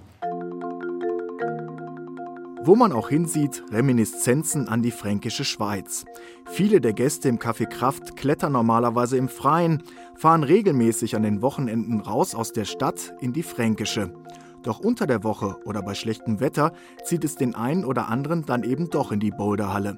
Wo 2.62 2.76
man 2.76 2.92
auch 2.92 3.08
hinsieht, 3.10 3.64
Reminiszenzen 3.72 4.68
an 4.68 4.82
die 4.82 4.92
fränkische 4.92 5.46
Schweiz. 5.46 6.06
Viele 6.46 6.82
der 6.82 6.94
Gäste 6.94 7.30
im 7.30 7.40
Café 7.40 7.66
Kraft 7.66 8.18
klettern 8.18 8.52
normalerweise 8.52 9.16
im 9.16 9.30
Freien, 9.30 9.82
fahren 10.16 10.44
regelmäßig 10.44 11.16
an 11.16 11.24
den 11.24 11.42
Wochenenden 11.42 12.02
raus 12.02 12.36
aus 12.36 12.52
der 12.52 12.66
Stadt 12.66 13.14
in 13.22 13.32
die 13.32 13.44
fränkische. 13.44 14.14
Doch 14.62 14.80
unter 14.80 15.08
der 15.08 15.24
Woche 15.24 15.56
oder 15.64 15.82
bei 15.82 15.94
schlechtem 15.94 16.42
Wetter 16.42 16.74
zieht 17.06 17.24
es 17.24 17.36
den 17.36 17.56
einen 17.56 17.86
oder 17.86 18.10
anderen 18.10 18.46
dann 18.46 18.64
eben 18.64 18.90
doch 18.90 19.14
in 19.14 19.22
die 19.22 19.32
Boulderhalle. 19.32 19.98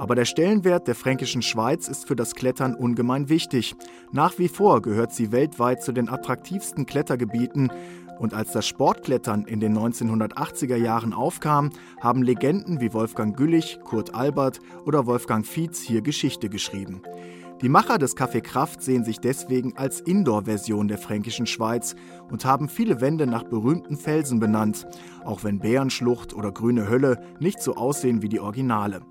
Aber 0.00 0.14
der 0.14 0.24
Stellenwert 0.24 0.88
der 0.88 0.94
fränkischen 0.94 1.42
Schweiz 1.42 1.86
ist 1.86 2.08
für 2.08 2.16
das 2.16 2.34
Klettern 2.34 2.74
ungemein 2.74 3.28
wichtig. 3.28 3.76
Nach 4.12 4.38
wie 4.38 4.48
vor 4.48 4.80
gehört 4.80 5.12
sie 5.12 5.30
weltweit 5.30 5.82
zu 5.82 5.92
den 5.92 6.08
attraktivsten 6.08 6.86
Klettergebieten. 6.86 7.70
Und 8.18 8.32
als 8.32 8.52
das 8.52 8.66
Sportklettern 8.66 9.44
in 9.44 9.60
den 9.60 9.76
1980er 9.76 10.76
Jahren 10.76 11.12
aufkam, 11.12 11.68
haben 12.00 12.22
Legenden 12.22 12.80
wie 12.80 12.94
Wolfgang 12.94 13.36
Güllich, 13.36 13.78
Kurt 13.84 14.14
Albert 14.14 14.60
oder 14.86 15.04
Wolfgang 15.04 15.46
Fietz 15.46 15.82
hier 15.82 16.00
Geschichte 16.00 16.48
geschrieben. 16.48 17.02
Die 17.60 17.68
Macher 17.68 17.98
des 17.98 18.16
Café 18.16 18.40
Kraft 18.40 18.82
sehen 18.82 19.04
sich 19.04 19.20
deswegen 19.20 19.76
als 19.76 20.00
Indoor-Version 20.00 20.88
der 20.88 20.96
fränkischen 20.96 21.44
Schweiz 21.44 21.94
und 22.30 22.46
haben 22.46 22.70
viele 22.70 23.02
Wände 23.02 23.26
nach 23.26 23.42
berühmten 23.42 23.98
Felsen 23.98 24.40
benannt, 24.40 24.86
auch 25.26 25.44
wenn 25.44 25.58
Bärenschlucht 25.58 26.32
oder 26.32 26.52
Grüne 26.52 26.88
Hölle 26.88 27.22
nicht 27.38 27.60
so 27.60 27.76
aussehen 27.76 28.22
wie 28.22 28.30
die 28.30 28.40
Originale. 28.40 29.02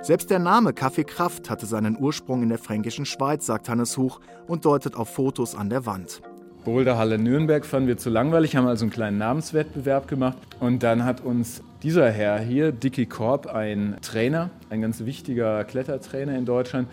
Selbst 0.00 0.30
der 0.30 0.38
Name 0.38 0.70
Café 0.70 1.04
Kraft 1.04 1.50
hatte 1.50 1.66
seinen 1.66 1.98
Ursprung 1.98 2.42
in 2.42 2.48
der 2.48 2.58
fränkischen 2.58 3.04
Schweiz, 3.04 3.46
sagt 3.46 3.68
Hannes 3.68 3.98
Huch 3.98 4.20
und 4.46 4.64
deutet 4.64 4.94
auf 4.94 5.12
Fotos 5.12 5.56
an 5.56 5.70
der 5.70 5.86
Wand. 5.86 6.22
Boulderhalle 6.64 7.18
Nürnberg 7.18 7.66
fanden 7.66 7.88
wir 7.88 7.96
zu 7.96 8.08
langweilig, 8.08 8.54
haben 8.54 8.66
also 8.66 8.84
einen 8.84 8.92
kleinen 8.92 9.18
Namenswettbewerb 9.18 10.06
gemacht. 10.06 10.38
Und 10.60 10.82
dann 10.82 11.04
hat 11.04 11.20
uns 11.20 11.62
dieser 11.82 12.10
Herr 12.10 12.38
hier, 12.38 12.72
Dicky 12.72 13.06
Korb, 13.06 13.48
ein 13.48 13.96
Trainer, 14.00 14.50
ein 14.70 14.80
ganz 14.80 15.04
wichtiger 15.04 15.64
Klettertrainer 15.64 16.36
in 16.36 16.44
Deutschland, 16.44 16.88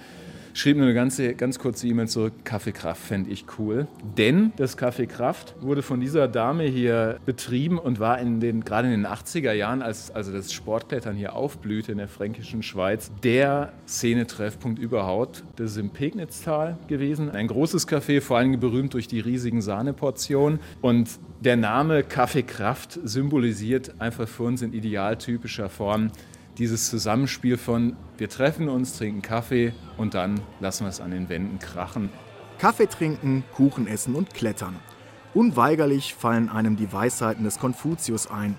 schrieb 0.55 0.77
nur 0.77 0.85
eine 0.85 0.95
ganze, 0.95 1.35
ganz 1.35 1.59
kurze 1.59 1.85
E-Mail 1.85 2.07
zurück, 2.07 2.33
Kaffeekraft 2.45 3.01
fände 3.01 3.29
ich 3.29 3.45
cool. 3.59 3.87
Denn 4.17 4.53
das 4.55 4.77
Kaffeekraft 4.77 5.53
wurde 5.59 5.81
von 5.81 5.99
dieser 5.99 6.29
Dame 6.29 6.63
hier 6.63 7.19
betrieben 7.25 7.77
und 7.77 7.99
war 7.99 8.19
in 8.19 8.39
den, 8.39 8.63
gerade 8.63 8.87
in 8.87 9.03
den 9.03 9.05
80er 9.05 9.51
Jahren, 9.51 9.81
als 9.81 10.11
also 10.11 10.31
das 10.31 10.53
Sportklettern 10.53 11.15
hier 11.15 11.35
aufblühte 11.35 11.91
in 11.91 11.97
der 11.97 12.07
fränkischen 12.07 12.63
Schweiz, 12.63 13.11
der 13.21 13.73
Szenetreffpunkt 13.85 14.79
überhaupt. 14.79 15.43
Das 15.57 15.71
ist 15.71 15.77
im 15.77 15.89
Pegnitztal 15.89 16.77
gewesen. 16.87 17.29
Ein 17.31 17.47
großes 17.47 17.87
Café, 17.87 18.21
vor 18.21 18.37
allem 18.37 18.57
berühmt 18.57 18.93
durch 18.93 19.09
die 19.09 19.19
riesigen 19.19 19.61
Sahneportionen. 19.61 20.59
Und 20.81 21.09
der 21.41 21.57
Name 21.57 22.03
Kaffeekraft 22.03 22.97
symbolisiert 23.03 23.99
einfach 23.99 24.27
für 24.27 24.43
uns 24.43 24.61
in 24.61 24.71
idealtypischer 24.71 25.67
Form 25.67 26.11
dieses 26.57 26.89
Zusammenspiel 26.89 27.57
von 27.57 27.95
wir 28.17 28.29
treffen 28.29 28.69
uns, 28.69 28.97
trinken 28.97 29.21
Kaffee 29.21 29.73
und 29.97 30.13
dann 30.13 30.39
lassen 30.59 30.85
wir 30.85 30.89
es 30.89 31.01
an 31.01 31.11
den 31.11 31.27
Wänden 31.27 31.59
krachen. 31.59 32.09
Kaffee 32.59 32.87
trinken, 32.87 33.43
Kuchen 33.53 33.87
essen 33.87 34.15
und 34.15 34.33
klettern. 34.33 34.77
Unweigerlich 35.33 36.13
fallen 36.13 36.49
einem 36.49 36.77
die 36.77 36.91
Weisheiten 36.93 37.43
des 37.43 37.59
Konfuzius 37.59 38.27
ein. 38.27 38.55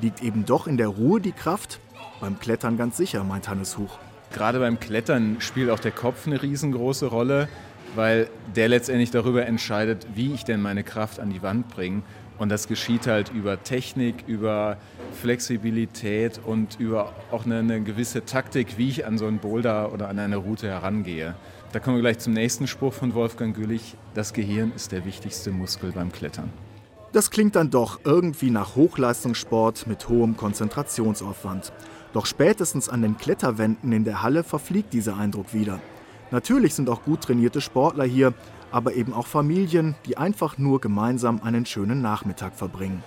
Liegt 0.00 0.22
eben 0.22 0.44
doch 0.44 0.66
in 0.66 0.76
der 0.76 0.88
Ruhe 0.88 1.20
die 1.20 1.32
Kraft? 1.32 1.78
Beim 2.20 2.40
Klettern 2.40 2.76
ganz 2.76 2.96
sicher, 2.96 3.22
meint 3.22 3.48
Hannes 3.48 3.78
Huch. 3.78 3.98
Gerade 4.32 4.58
beim 4.58 4.80
Klettern 4.80 5.36
spielt 5.40 5.70
auch 5.70 5.78
der 5.78 5.92
Kopf 5.92 6.26
eine 6.26 6.42
riesengroße 6.42 7.06
Rolle, 7.06 7.48
weil 7.94 8.28
der 8.56 8.68
letztendlich 8.68 9.12
darüber 9.12 9.46
entscheidet, 9.46 10.08
wie 10.14 10.34
ich 10.34 10.44
denn 10.44 10.60
meine 10.60 10.82
Kraft 10.82 11.20
an 11.20 11.30
die 11.30 11.42
Wand 11.42 11.68
bringe. 11.68 12.02
Und 12.38 12.50
das 12.50 12.66
geschieht 12.66 13.06
halt 13.06 13.32
über 13.32 13.62
Technik, 13.62 14.24
über 14.26 14.76
Flexibilität 15.12 16.40
und 16.44 16.78
über 16.78 17.12
auch 17.30 17.44
eine, 17.44 17.58
eine, 17.58 17.80
gewisse 17.80 18.24
Taktik, 18.24 18.78
wie 18.78 18.88
ich 18.88 19.06
an 19.06 19.18
so 19.18 19.26
einen 19.26 19.38
Boulder 19.38 19.92
oder 19.92 20.08
an 20.08 20.18
eine 20.18 20.36
Route 20.36 20.68
herangehe. 20.68 21.34
Da 21.72 21.80
kommen 21.80 21.96
wir 21.96 22.02
gleich 22.02 22.18
zum 22.18 22.32
nächsten 22.32 22.66
Spruch 22.66 22.92
von 22.92 23.14
Wolfgang 23.14 23.54
Güllich. 23.54 23.96
Das 24.14 24.32
Gehirn 24.32 24.72
ist 24.74 24.92
der 24.92 25.04
wichtigste 25.04 25.50
Muskel 25.50 25.92
beim 25.92 26.12
Klettern. 26.12 26.50
Das 27.12 27.30
klingt 27.30 27.56
dann 27.56 27.70
doch 27.70 28.00
irgendwie 28.04 28.50
nach 28.50 28.76
Hochleistungssport 28.76 29.86
mit 29.86 30.08
hohem 30.08 30.36
Konzentrationsaufwand. 30.36 31.72
Doch 32.12 32.26
spätestens 32.26 32.88
an 32.88 33.02
den 33.02 33.16
Kletterwänden 33.16 33.92
in 33.92 34.04
der 34.04 34.22
Halle 34.22 34.44
verfliegt 34.44 34.92
dieser 34.92 35.16
Eindruck 35.16 35.54
wieder. 35.54 35.80
Natürlich 36.30 36.74
sind 36.74 36.90
auch 36.90 37.02
gut 37.02 37.22
trainierte 37.22 37.60
Sportler 37.60 38.04
hier, 38.04 38.34
aber 38.70 38.94
eben 38.94 39.14
auch 39.14 39.26
Familien, 39.26 39.94
die 40.06 40.18
einfach 40.18 40.58
nur 40.58 40.80
gemeinsam 40.80 41.40
einen 41.42 41.64
schönen 41.64 42.02
Nachmittag 42.02 42.54
verbringen. 42.54 43.02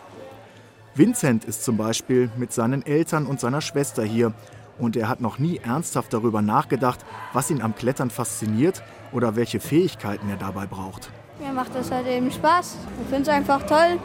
Vincent 0.93 1.45
ist 1.45 1.63
zum 1.63 1.77
Beispiel 1.77 2.29
mit 2.35 2.51
seinen 2.51 2.85
Eltern 2.85 3.25
und 3.25 3.39
seiner 3.39 3.61
Schwester 3.61 4.03
hier 4.03 4.33
und 4.77 4.97
er 4.97 5.07
hat 5.07 5.21
noch 5.21 5.39
nie 5.39 5.57
ernsthaft 5.57 6.11
darüber 6.11 6.41
nachgedacht, 6.41 6.99
was 7.31 7.49
ihn 7.49 7.61
am 7.61 7.75
Klettern 7.75 8.09
fasziniert 8.09 8.83
oder 9.13 9.37
welche 9.37 9.61
Fähigkeiten 9.61 10.29
er 10.29 10.35
dabei 10.35 10.65
braucht. 10.65 11.09
Mir 11.39 11.53
macht 11.53 11.73
das 11.75 11.91
halt 11.91 12.07
eben 12.07 12.29
Spaß. 12.29 12.77
Ich 13.03 13.07
finde 13.07 13.23
es 13.23 13.29
einfach 13.29 13.63
toll. 13.63 13.99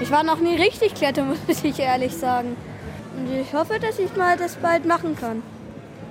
Ich 0.00 0.10
war 0.10 0.22
noch 0.22 0.38
nie 0.38 0.56
richtig 0.56 0.94
klettern, 0.94 1.28
muss 1.48 1.64
ich 1.64 1.78
ehrlich 1.78 2.14
sagen. 2.14 2.56
Und 3.16 3.32
ich 3.32 3.54
hoffe, 3.54 3.78
dass 3.80 3.98
ich 3.98 4.14
mal 4.16 4.36
das 4.36 4.56
bald 4.56 4.84
machen 4.84 5.16
kann. 5.16 5.42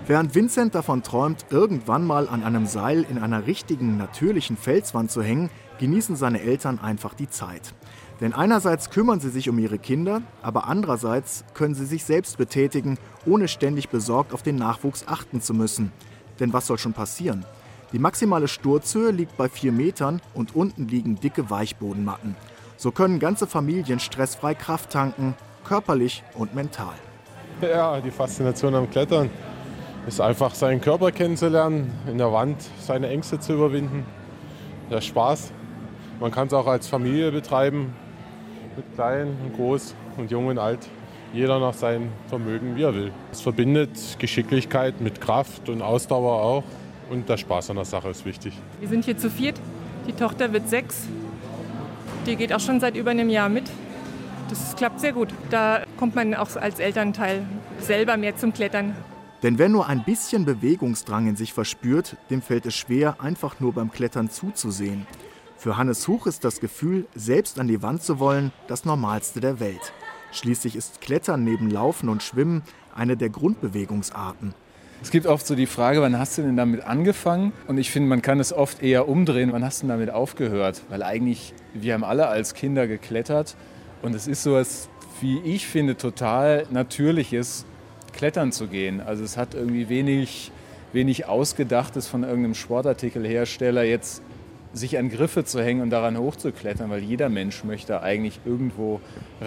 Während 0.08 0.34
Vincent 0.34 0.74
davon 0.74 1.04
träumt, 1.04 1.46
irgendwann 1.52 2.06
mal 2.06 2.28
an 2.28 2.44
einem 2.44 2.66
Seil 2.66 3.06
in 3.10 3.20
einer 3.20 3.46
richtigen, 3.46 3.98
natürlichen 3.98 4.58
Felswand 4.58 5.12
zu 5.12 5.22
hängen, 5.22 5.52
genießen 5.80 6.16
seine 6.16 6.42
Eltern 6.42 6.80
einfach 6.80 7.14
die 7.14 7.30
Zeit. 7.30 7.74
Denn 8.22 8.34
einerseits 8.34 8.90
kümmern 8.90 9.20
sie 9.20 9.30
sich 9.30 9.50
um 9.50 9.60
ihre 9.60 9.78
Kinder, 9.78 10.22
aber 10.42 10.68
andererseits 10.68 11.44
können 11.54 11.76
sie 11.76 11.86
sich 11.86 12.06
selbst 12.06 12.38
betätigen, 12.38 12.98
ohne 13.26 13.48
ständig 13.48 13.90
besorgt 13.90 14.34
auf 14.34 14.42
den 14.42 14.56
Nachwuchs 14.56 15.06
achten 15.08 15.42
zu 15.42 15.54
müssen. 15.54 15.92
Denn 16.40 16.54
was 16.54 16.68
soll 16.68 16.78
schon 16.78 16.94
passieren? 16.94 17.46
Die 17.92 18.00
maximale 18.00 18.48
Sturzhöhe 18.48 19.12
liegt 19.12 19.38
bei 19.38 19.50
4 19.50 19.72
Metern 19.72 20.22
und 20.34 20.56
unten 20.56 20.88
liegen 20.88 21.20
dicke 21.20 21.50
Weichbodenmatten. 21.50 22.36
So 22.78 22.92
können 22.92 23.20
ganze 23.20 23.48
Familien 23.48 24.00
stressfrei 24.00 24.54
Kraft 24.54 24.90
tanken, 24.90 25.36
körperlich 25.66 26.24
und 26.34 26.56
mental. 26.56 26.94
Ja, 27.62 28.02
die 28.02 28.12
Faszination 28.12 28.76
am 28.76 28.90
Klettern 28.90 29.30
ist 30.08 30.20
einfach 30.20 30.54
seinen 30.54 30.82
Körper 30.82 31.12
kennenzulernen, 31.12 31.92
in 32.08 32.18
der 32.18 32.32
Wand 32.32 32.58
seine 32.80 33.08
Ängste 33.10 33.40
zu 33.40 33.54
überwinden. 33.54 34.06
Der 34.90 35.02
Spaß. 35.02 35.52
Man 36.20 36.32
kann 36.32 36.48
es 36.48 36.54
auch 36.54 36.68
als 36.68 36.88
Familie 36.88 37.32
betreiben, 37.32 37.94
mit 38.76 38.94
klein 38.96 39.36
und 39.44 39.56
groß 39.56 39.96
und 40.18 40.32
jung 40.32 40.48
und 40.48 40.58
alt. 40.58 40.80
Jeder 41.34 41.60
nach 41.60 41.74
seinem 41.74 42.10
Vermögen, 42.28 42.76
wie 42.76 42.84
er 42.84 42.96
will. 42.96 43.12
Es 43.32 43.42
verbindet 43.42 44.18
Geschicklichkeit 44.20 45.02
mit 45.02 45.20
Kraft 45.20 45.68
und 45.70 45.82
Ausdauer 45.82 46.42
auch. 46.42 46.64
Und 47.10 47.28
der 47.30 47.38
Spaß 47.38 47.70
an 47.72 47.76
der 47.76 47.86
Sache 47.86 48.10
ist 48.10 48.26
wichtig. 48.26 48.54
Wir 48.80 48.88
sind 48.88 49.06
hier 49.06 49.18
zu 49.18 49.30
viert. 49.30 49.60
Die 50.08 50.14
Tochter 50.14 50.54
wird 50.54 50.70
sechs. 50.70 51.08
Die 52.26 52.36
geht 52.36 52.54
auch 52.54 52.60
schon 52.60 52.80
seit 52.80 52.96
über 52.96 53.12
einem 53.12 53.30
Jahr 53.30 53.50
mit. 53.50 53.66
Das 54.50 54.76
klappt 54.76 55.00
sehr 55.00 55.14
gut. 55.14 55.30
Da 55.50 55.84
kommt 55.98 56.16
man 56.16 56.34
auch 56.34 56.56
als 56.56 56.80
Elternteil 56.80 57.44
selber 57.80 58.18
mehr 58.18 58.36
zum 58.36 58.54
Klettern. 58.54 58.96
Denn 59.44 59.60
wer 59.60 59.70
nur 59.70 59.88
ein 59.88 60.04
bisschen 60.04 60.46
Bewegungsdrang 60.46 61.28
in 61.28 61.36
sich 61.36 61.54
verspürt, 61.54 62.16
dem 62.30 62.42
fällt 62.42 62.66
es 62.66 62.76
schwer, 62.76 63.18
einfach 63.20 63.60
nur 63.60 63.74
beim 63.74 63.92
Klettern 63.92 64.30
zuzusehen. 64.30 65.06
Für 65.58 65.78
Hannes 65.78 66.08
Huch 66.08 66.28
ist 66.28 66.44
das 66.44 66.60
Gefühl, 66.60 67.08
selbst 67.16 67.60
an 67.60 67.68
die 67.68 67.82
Wand 67.82 68.04
zu 68.04 68.20
wollen, 68.20 68.52
das 68.68 68.86
Normalste 68.86 69.40
der 69.40 69.60
Welt. 69.60 69.94
Schließlich 70.32 70.76
ist 70.76 71.02
Klettern 71.02 71.44
neben 71.44 71.72
Laufen 71.72 72.10
und 72.10 72.22
Schwimmen 72.22 72.62
eine 72.94 73.16
der 73.16 73.30
Grundbewegungsarten. 73.30 74.54
Es 75.02 75.12
gibt 75.12 75.28
oft 75.28 75.46
so 75.46 75.56
die 75.56 75.66
Frage, 75.66 76.02
wann 76.02 76.20
hast 76.20 76.38
du 76.38 76.42
denn 76.42 76.58
damit 76.58 76.84
angefangen? 76.84 77.54
Und 77.68 77.78
ich 77.78 77.92
finde, 77.92 78.10
man 78.10 78.22
kann 78.22 78.40
es 78.40 78.54
oft 78.54 78.84
eher 78.84 79.08
umdrehen, 79.08 79.52
wann 79.54 79.64
hast 79.64 79.84
du 79.84 79.88
damit 79.88 80.10
aufgehört? 80.10 80.82
Weil 80.90 81.04
eigentlich, 81.04 81.54
wir 81.74 81.94
haben 81.94 82.04
alle 82.04 82.28
als 82.28 82.54
Kinder 82.54 82.88
geklettert 82.88 83.56
und 84.02 84.14
es 84.14 84.28
ist 84.28 84.44
so 84.44 84.56
etwas, 84.56 84.90
wie 85.22 85.40
ich 85.40 85.68
finde, 85.68 85.96
total 85.96 86.66
natürliches, 86.70 87.66
klettern 88.14 88.52
zu 88.52 88.68
gehen. 88.68 89.02
Also 89.02 89.24
es 89.24 89.38
hat 89.38 89.54
irgendwie 89.54 89.90
wenig, 89.90 90.52
wenig 90.92 91.28
Ausgedachtes 91.28 92.08
von 92.08 92.24
irgendeinem 92.24 92.56
Sportartikelhersteller, 92.56 93.84
jetzt 93.84 94.22
sich 94.76 94.98
an 94.98 95.10
Griffe 95.10 95.46
zu 95.46 95.64
hängen 95.64 95.82
und 95.82 95.90
daran 95.90 96.18
hochzuklettern, 96.18 96.90
weil 96.90 97.02
jeder 97.02 97.30
Mensch 97.30 97.64
möchte 97.64 98.02
eigentlich 98.02 98.42
irgendwo 98.46 99.00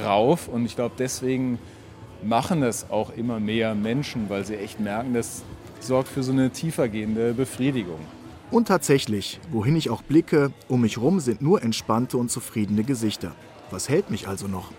rauf. 0.04 0.49
Und 0.49 0.64
ich 0.64 0.75
glaube, 0.75 0.94
deswegen 0.99 1.58
machen 2.23 2.62
es 2.62 2.90
auch 2.90 3.11
immer 3.11 3.38
mehr 3.38 3.75
Menschen, 3.75 4.28
weil 4.30 4.44
sie 4.44 4.56
echt 4.56 4.80
merken, 4.80 5.14
das 5.14 5.42
sorgt 5.80 6.08
für 6.08 6.23
so 6.23 6.32
eine 6.32 6.50
tiefergehende 6.50 7.35
Befriedigung. 7.35 8.00
Und 8.50 8.68
tatsächlich, 8.68 9.38
wohin 9.50 9.76
ich 9.76 9.90
auch 9.90 10.02
blicke, 10.02 10.50
um 10.68 10.80
mich 10.80 10.99
rum 10.99 11.20
sind 11.20 11.42
nur 11.42 11.62
entspannte 11.62 12.16
und 12.16 12.30
zufriedene 12.30 12.82
Gesichter. 12.82 13.32
Was 13.70 13.90
hält 13.90 14.11
mich 14.11 14.26
also 14.26 14.49
noch? 14.49 14.73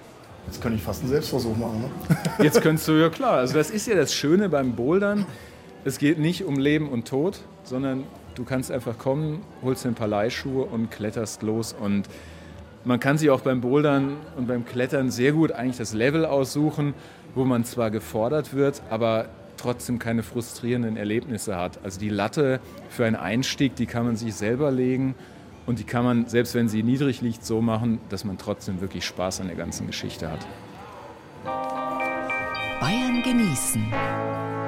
Jetzt 0.47 0.61
könnte 0.61 0.77
ich 0.77 0.83
fast 0.83 1.01
einen 1.01 1.11
Selbstversuch 1.11 1.55
machen. 1.55 1.81
Ne? 1.81 2.17
Jetzt 2.43 2.61
könntest 2.61 2.87
du, 2.87 2.93
ja 2.93 3.09
klar. 3.09 3.33
Also 3.33 3.53
das 3.53 3.69
ist 3.69 3.85
ja 3.85 3.95
das 3.95 4.15
Schöne 4.15 4.49
beim 4.49 4.75
Bouldern. 4.75 5.27
Es 5.85 5.99
geht 5.99 6.17
nicht 6.17 6.43
um 6.43 6.57
Leben 6.57 6.89
und 6.89 7.07
Tod, 7.07 7.41
sondern 7.63 8.05
du 8.39 8.45
kannst 8.45 8.71
einfach 8.71 8.97
kommen, 8.97 9.41
holst 9.61 9.83
dir 9.83 9.89
ein 9.89 9.95
paar 9.95 10.07
Leihschuhe 10.07 10.63
und 10.63 10.89
kletterst 10.89 11.43
los. 11.43 11.73
Und 11.73 12.07
man 12.85 12.99
kann 13.01 13.17
sich 13.17 13.29
auch 13.29 13.41
beim 13.41 13.59
Bouldern 13.59 14.15
und 14.37 14.47
beim 14.47 14.65
Klettern 14.65 15.11
sehr 15.11 15.33
gut 15.33 15.51
eigentlich 15.51 15.77
das 15.77 15.93
Level 15.93 16.25
aussuchen, 16.25 16.93
wo 17.35 17.43
man 17.43 17.65
zwar 17.65 17.91
gefordert 17.91 18.53
wird, 18.53 18.81
aber 18.89 19.25
trotzdem 19.57 19.99
keine 19.99 20.23
frustrierenden 20.23 20.95
Erlebnisse 20.95 21.57
hat. 21.57 21.79
Also 21.83 21.99
die 21.99 22.07
Latte 22.07 22.61
für 22.89 23.05
einen 23.05 23.17
Einstieg, 23.17 23.75
die 23.75 23.85
kann 23.85 24.05
man 24.05 24.15
sich 24.15 24.33
selber 24.33 24.71
legen 24.71 25.15
und 25.65 25.79
die 25.79 25.83
kann 25.83 26.05
man, 26.05 26.27
selbst 26.27 26.55
wenn 26.55 26.69
sie 26.69 26.81
niedrig 26.81 27.19
liegt, 27.19 27.43
so 27.43 27.61
machen, 27.61 27.99
dass 28.07 28.23
man 28.23 28.37
trotzdem 28.37 28.79
wirklich 28.79 29.03
Spaß 29.05 29.41
an 29.41 29.47
der 29.47 29.57
ganzen 29.57 29.85
Geschichte 29.85 30.31
hat. 30.31 30.47
Bayern 32.79 33.21
genießen. 33.21 34.48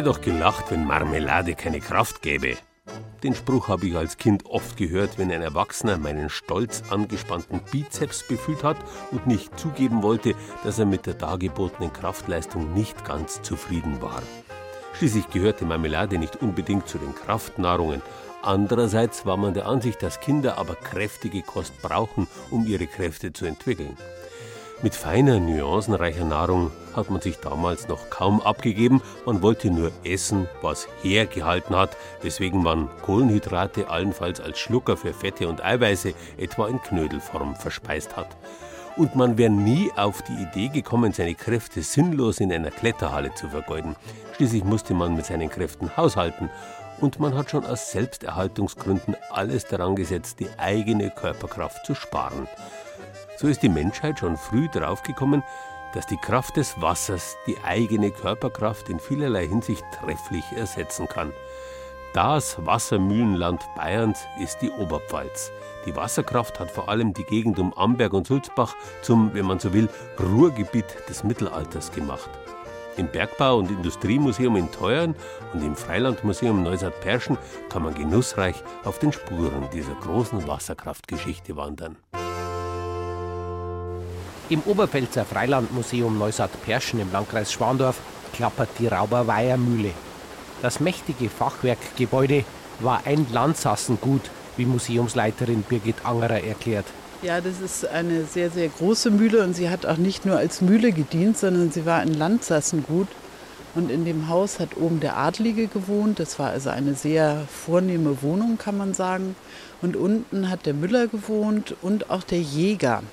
Wer 0.00 0.06
doch 0.06 0.22
gelacht, 0.22 0.70
wenn 0.70 0.86
Marmelade 0.86 1.54
keine 1.54 1.78
Kraft 1.78 2.22
gäbe. 2.22 2.56
Den 3.22 3.34
Spruch 3.34 3.68
habe 3.68 3.86
ich 3.86 3.96
als 3.98 4.16
Kind 4.16 4.46
oft 4.46 4.78
gehört, 4.78 5.18
wenn 5.18 5.30
ein 5.30 5.42
Erwachsener 5.42 5.98
meinen 5.98 6.30
stolz 6.30 6.82
angespannten 6.88 7.60
Bizeps 7.70 8.26
befühlt 8.26 8.64
hat 8.64 8.78
und 9.10 9.26
nicht 9.26 9.60
zugeben 9.60 10.02
wollte, 10.02 10.34
dass 10.64 10.78
er 10.78 10.86
mit 10.86 11.04
der 11.04 11.12
dargebotenen 11.12 11.92
Kraftleistung 11.92 12.72
nicht 12.72 13.04
ganz 13.04 13.42
zufrieden 13.42 14.00
war. 14.00 14.22
Schließlich 14.94 15.28
gehörte 15.28 15.66
Marmelade 15.66 16.16
nicht 16.16 16.36
unbedingt 16.36 16.88
zu 16.88 16.96
den 16.96 17.14
Kraftnahrungen. 17.14 18.00
Andererseits 18.40 19.26
war 19.26 19.36
man 19.36 19.52
der 19.52 19.66
Ansicht, 19.66 20.02
dass 20.02 20.20
Kinder 20.20 20.56
aber 20.56 20.76
kräftige 20.76 21.42
Kost 21.42 21.82
brauchen, 21.82 22.26
um 22.50 22.66
ihre 22.66 22.86
Kräfte 22.86 23.34
zu 23.34 23.44
entwickeln. 23.44 23.98
Mit 24.80 24.94
feiner, 24.94 25.40
nuancenreicher 25.40 26.24
Nahrung 26.24 26.70
hat 26.94 27.10
man 27.10 27.20
sich 27.20 27.38
damals 27.38 27.88
noch 27.88 28.10
kaum 28.10 28.40
abgegeben. 28.40 29.02
Man 29.26 29.42
wollte 29.42 29.70
nur 29.70 29.92
essen, 30.04 30.48
was 30.62 30.88
hergehalten 31.02 31.76
hat, 31.76 31.96
weswegen 32.22 32.62
man 32.62 32.88
Kohlenhydrate 33.02 33.88
allenfalls 33.88 34.40
als 34.40 34.58
Schlucker 34.58 34.96
für 34.96 35.12
Fette 35.12 35.48
und 35.48 35.64
Eiweiße 35.64 36.14
etwa 36.38 36.68
in 36.68 36.80
Knödelform 36.82 37.54
verspeist 37.56 38.16
hat. 38.16 38.36
Und 38.96 39.14
man 39.14 39.38
wäre 39.38 39.50
nie 39.50 39.90
auf 39.96 40.22
die 40.22 40.42
Idee 40.42 40.68
gekommen, 40.68 41.12
seine 41.12 41.34
Kräfte 41.34 41.82
sinnlos 41.82 42.40
in 42.40 42.52
einer 42.52 42.70
Kletterhalle 42.70 43.34
zu 43.34 43.48
vergeuden. 43.48 43.96
Schließlich 44.36 44.64
musste 44.64 44.94
man 44.94 45.16
mit 45.16 45.26
seinen 45.26 45.48
Kräften 45.48 45.96
haushalten. 45.96 46.50
Und 47.00 47.18
man 47.18 47.34
hat 47.34 47.50
schon 47.50 47.64
aus 47.64 47.92
Selbsterhaltungsgründen 47.92 49.16
alles 49.30 49.66
daran 49.66 49.96
gesetzt, 49.96 50.40
die 50.40 50.48
eigene 50.58 51.10
Körperkraft 51.10 51.86
zu 51.86 51.94
sparen. 51.94 52.46
So 53.38 53.48
ist 53.48 53.62
die 53.62 53.70
Menschheit 53.70 54.18
schon 54.18 54.36
früh 54.36 54.68
draufgekommen, 54.68 55.42
dass 55.94 56.06
die 56.06 56.16
Kraft 56.16 56.56
des 56.56 56.80
Wassers 56.80 57.36
die 57.46 57.58
eigene 57.64 58.10
Körperkraft 58.10 58.88
in 58.88 59.00
vielerlei 59.00 59.46
Hinsicht 59.46 59.84
trefflich 60.00 60.44
ersetzen 60.56 61.08
kann. 61.08 61.32
Das 62.12 62.56
Wassermühlenland 62.66 63.62
Bayerns 63.76 64.26
ist 64.40 64.58
die 64.62 64.70
Oberpfalz. 64.70 65.52
Die 65.86 65.94
Wasserkraft 65.94 66.58
hat 66.58 66.70
vor 66.70 66.88
allem 66.88 67.14
die 67.14 67.24
Gegend 67.24 67.58
um 67.58 67.72
Amberg 67.74 68.12
und 68.12 68.26
Sulzbach 68.26 68.74
zum, 69.02 69.32
wenn 69.32 69.46
man 69.46 69.60
so 69.60 69.72
will, 69.72 69.88
Ruhrgebiet 70.18 71.08
des 71.08 71.22
Mittelalters 71.22 71.92
gemacht. 71.92 72.28
Im 72.96 73.06
Bergbau- 73.06 73.58
und 73.58 73.70
Industriemuseum 73.70 74.56
in 74.56 74.70
Teuern 74.72 75.14
und 75.54 75.62
im 75.62 75.76
Freilandmuseum 75.76 76.62
Neustadt-Perschen 76.62 77.38
kann 77.68 77.84
man 77.84 77.94
genussreich 77.94 78.62
auf 78.84 78.98
den 78.98 79.12
Spuren 79.12 79.70
dieser 79.72 79.94
großen 79.94 80.46
Wasserkraftgeschichte 80.46 81.56
wandern. 81.56 81.96
Im 84.50 84.62
Oberpfälzer 84.62 85.24
Freilandmuseum 85.24 86.18
Neustadt-Perschen 86.18 86.98
im 86.98 87.12
Landkreis 87.12 87.52
Schwandorf 87.52 88.00
klappert 88.32 88.68
die 88.80 88.88
Rauberweiher 88.88 89.56
Mühle. 89.56 89.92
Das 90.60 90.80
mächtige 90.80 91.30
Fachwerkgebäude 91.30 92.44
war 92.80 93.02
ein 93.04 93.28
Landsassengut, 93.32 94.22
wie 94.56 94.64
Museumsleiterin 94.64 95.62
Birgit 95.62 96.04
Angerer 96.04 96.42
erklärt. 96.42 96.86
Ja, 97.22 97.40
das 97.40 97.60
ist 97.60 97.86
eine 97.86 98.24
sehr, 98.24 98.50
sehr 98.50 98.68
große 98.68 99.12
Mühle 99.12 99.44
und 99.44 99.54
sie 99.54 99.70
hat 99.70 99.86
auch 99.86 99.98
nicht 99.98 100.26
nur 100.26 100.38
als 100.38 100.60
Mühle 100.62 100.90
gedient, 100.90 101.38
sondern 101.38 101.70
sie 101.70 101.86
war 101.86 102.00
ein 102.00 102.14
Landsassengut. 102.14 103.06
Und 103.76 103.88
in 103.88 104.04
dem 104.04 104.26
Haus 104.26 104.58
hat 104.58 104.76
oben 104.76 104.98
der 104.98 105.16
Adlige 105.16 105.68
gewohnt. 105.68 106.18
Das 106.18 106.40
war 106.40 106.50
also 106.50 106.70
eine 106.70 106.94
sehr 106.94 107.46
vornehme 107.46 108.20
Wohnung, 108.20 108.58
kann 108.58 108.76
man 108.76 108.94
sagen. 108.94 109.36
Und 109.80 109.94
unten 109.94 110.50
hat 110.50 110.66
der 110.66 110.74
Müller 110.74 111.06
gewohnt 111.06 111.76
und 111.82 112.10
auch 112.10 112.24
der 112.24 112.40
Jäger. 112.40 113.04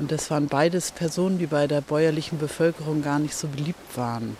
Und 0.00 0.10
das 0.10 0.30
waren 0.30 0.46
beides 0.46 0.92
Personen, 0.92 1.38
die 1.38 1.46
bei 1.46 1.66
der 1.66 1.82
bäuerlichen 1.82 2.38
Bevölkerung 2.38 3.02
gar 3.02 3.18
nicht 3.18 3.34
so 3.34 3.48
beliebt 3.48 3.98
waren. 3.98 4.38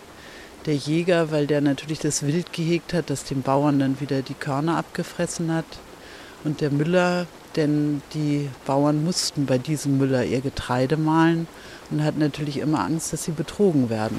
Der 0.65 0.75
Jäger, 0.75 1.29
weil 1.29 1.45
der 1.45 1.61
natürlich 1.61 1.99
das 1.99 2.23
Wild 2.23 2.51
gehegt 2.51 2.95
hat, 2.95 3.11
das 3.11 3.25
den 3.25 3.43
Bauern 3.43 3.77
dann 3.77 4.01
wieder 4.01 4.23
die 4.23 4.33
Körner 4.33 4.77
abgefressen 4.77 5.53
hat. 5.53 5.65
Und 6.43 6.61
der 6.61 6.71
Müller, 6.71 7.27
denn 7.55 8.01
die 8.15 8.49
Bauern 8.65 9.03
mussten 9.03 9.45
bei 9.45 9.59
diesem 9.59 9.99
Müller 9.99 10.23
ihr 10.25 10.41
Getreide 10.41 10.97
mahlen 10.97 11.47
und 11.91 12.03
hat 12.03 12.17
natürlich 12.17 12.57
immer 12.57 12.83
Angst, 12.83 13.13
dass 13.13 13.25
sie 13.25 13.31
betrogen 13.31 13.91
werden. 13.91 14.17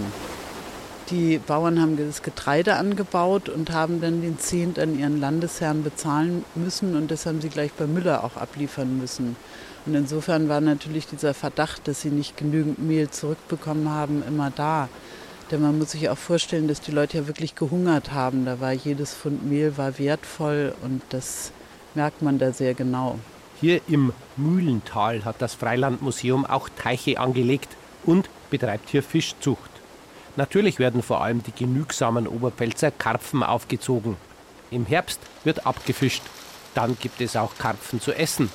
Die 1.11 1.39
Bauern 1.39 1.81
haben 1.81 1.97
das 1.97 2.23
Getreide 2.23 2.77
angebaut 2.77 3.49
und 3.49 3.73
haben 3.73 4.01
dann 4.01 4.23
den 4.23 4.39
Zehnt 4.39 4.79
an 4.79 4.97
ihren 4.97 5.19
Landesherrn 5.19 5.83
bezahlen 5.83 6.45
müssen 6.55 6.95
und 6.95 7.11
das 7.11 7.27
haben 7.27 7.41
sie 7.41 7.49
gleich 7.49 7.73
bei 7.73 7.89
Müller 7.89 8.23
auch 8.23 8.37
abliefern 8.37 8.97
müssen. 8.97 9.37
Und 9.85 9.95
insofern 9.95 10.49
war 10.49 10.61
natürlich 10.61 11.07
dieser 11.07 11.35
Verdacht, 11.35 11.89
dass 11.89 12.03
sie 12.03 12.11
nicht 12.11 12.37
genügend 12.37 12.79
Mehl 12.79 13.11
zurückbekommen 13.11 13.91
haben, 13.91 14.23
immer 14.27 14.51
da. 14.51 14.89
Denn 15.51 15.61
man 15.61 15.79
muss 15.79 15.91
sich 15.91 16.09
auch 16.09 16.19
vorstellen, 16.19 16.69
dass 16.69 16.81
die 16.81 16.93
Leute 16.93 17.19
ja 17.19 17.27
wirklich 17.27 17.55
gehungert 17.55 18.13
haben. 18.13 18.45
Da 18.45 18.61
war 18.61 18.73
jedes 18.73 19.13
Pfund 19.15 19.45
Mehl 19.49 19.77
war 19.77 19.99
wertvoll 19.99 20.75
und 20.83 21.03
das 21.11 21.53
merkt 21.95 22.23
man 22.23 22.39
da 22.39 22.53
sehr 22.53 22.75
genau. 22.75 23.19
Hier 23.61 23.81
im 23.87 24.13
Mühlental 24.37 25.25
hat 25.25 25.37
das 25.41 25.55
Freilandmuseum 25.55 26.47
auch 26.47 26.69
Teiche 26.69 27.21
angelegt 27.21 27.77
und 28.05 28.31
betreibt 28.51 28.89
hier 28.89 29.03
Fischzucht. 29.03 29.71
Natürlich 30.37 30.79
werden 30.79 31.03
vor 31.03 31.23
allem 31.23 31.43
die 31.43 31.53
genügsamen 31.53 32.27
Oberpfälzer 32.27 32.91
Karpfen 32.91 33.43
aufgezogen. 33.43 34.17
Im 34.71 34.87
Herbst 34.87 35.21
wird 35.45 35.67
abgefischt. 35.67 36.23
Dann 36.75 36.97
gibt 36.99 37.21
es 37.21 37.37
auch 37.37 37.57
Karpfen 37.59 38.01
zu 38.01 38.13
essen. 38.13 38.51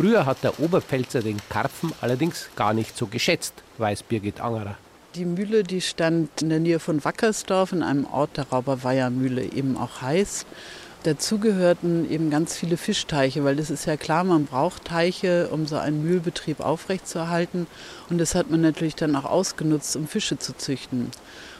Früher 0.00 0.24
hat 0.24 0.42
der 0.42 0.58
Oberpfälzer 0.58 1.20
den 1.20 1.36
Karpfen 1.50 1.92
allerdings 2.00 2.48
gar 2.56 2.72
nicht 2.72 2.96
so 2.96 3.06
geschätzt, 3.06 3.52
weiß 3.76 4.02
Birgit 4.04 4.40
Angerer. 4.40 4.78
Die 5.14 5.26
Mühle, 5.26 5.62
die 5.62 5.82
stand 5.82 6.40
in 6.40 6.48
der 6.48 6.58
Nähe 6.58 6.78
von 6.78 7.04
Wackersdorf, 7.04 7.72
in 7.72 7.82
einem 7.82 8.06
Ort 8.06 8.38
der 8.38 8.48
Rauberweiher-Mühle, 8.48 9.52
eben 9.52 9.76
auch 9.76 10.00
heiß. 10.00 10.46
Dazu 11.02 11.36
gehörten 11.38 12.10
eben 12.10 12.30
ganz 12.30 12.56
viele 12.56 12.78
Fischteiche, 12.78 13.44
weil 13.44 13.56
das 13.56 13.68
ist 13.68 13.84
ja 13.84 13.98
klar, 13.98 14.24
man 14.24 14.46
braucht 14.46 14.86
Teiche, 14.86 15.48
um 15.48 15.66
so 15.66 15.76
einen 15.76 16.02
Mühlbetrieb 16.02 16.60
aufrechtzuerhalten. 16.60 17.66
Und 18.08 18.16
das 18.16 18.34
hat 18.34 18.50
man 18.50 18.62
natürlich 18.62 18.94
dann 18.94 19.14
auch 19.14 19.26
ausgenutzt, 19.26 19.96
um 19.96 20.08
Fische 20.08 20.38
zu 20.38 20.56
züchten. 20.56 21.10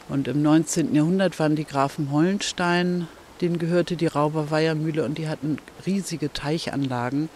Und 0.09 0.29
im 0.29 0.41
19. 0.41 0.95
Jahrhundert 0.95 1.39
waren 1.39 1.57
die 1.57 1.67
Grafen 1.67 2.11
Hollenstein, 2.11 3.07
denen 3.43 3.59
gehörte 3.59 3.97
die 3.97 4.07
Rauberweiher-Mühle 4.07 5.05
und 5.05 5.19
die 5.19 5.29
hatten 5.29 5.59
riesige 5.85 6.33
Teichanlagen 6.33 7.29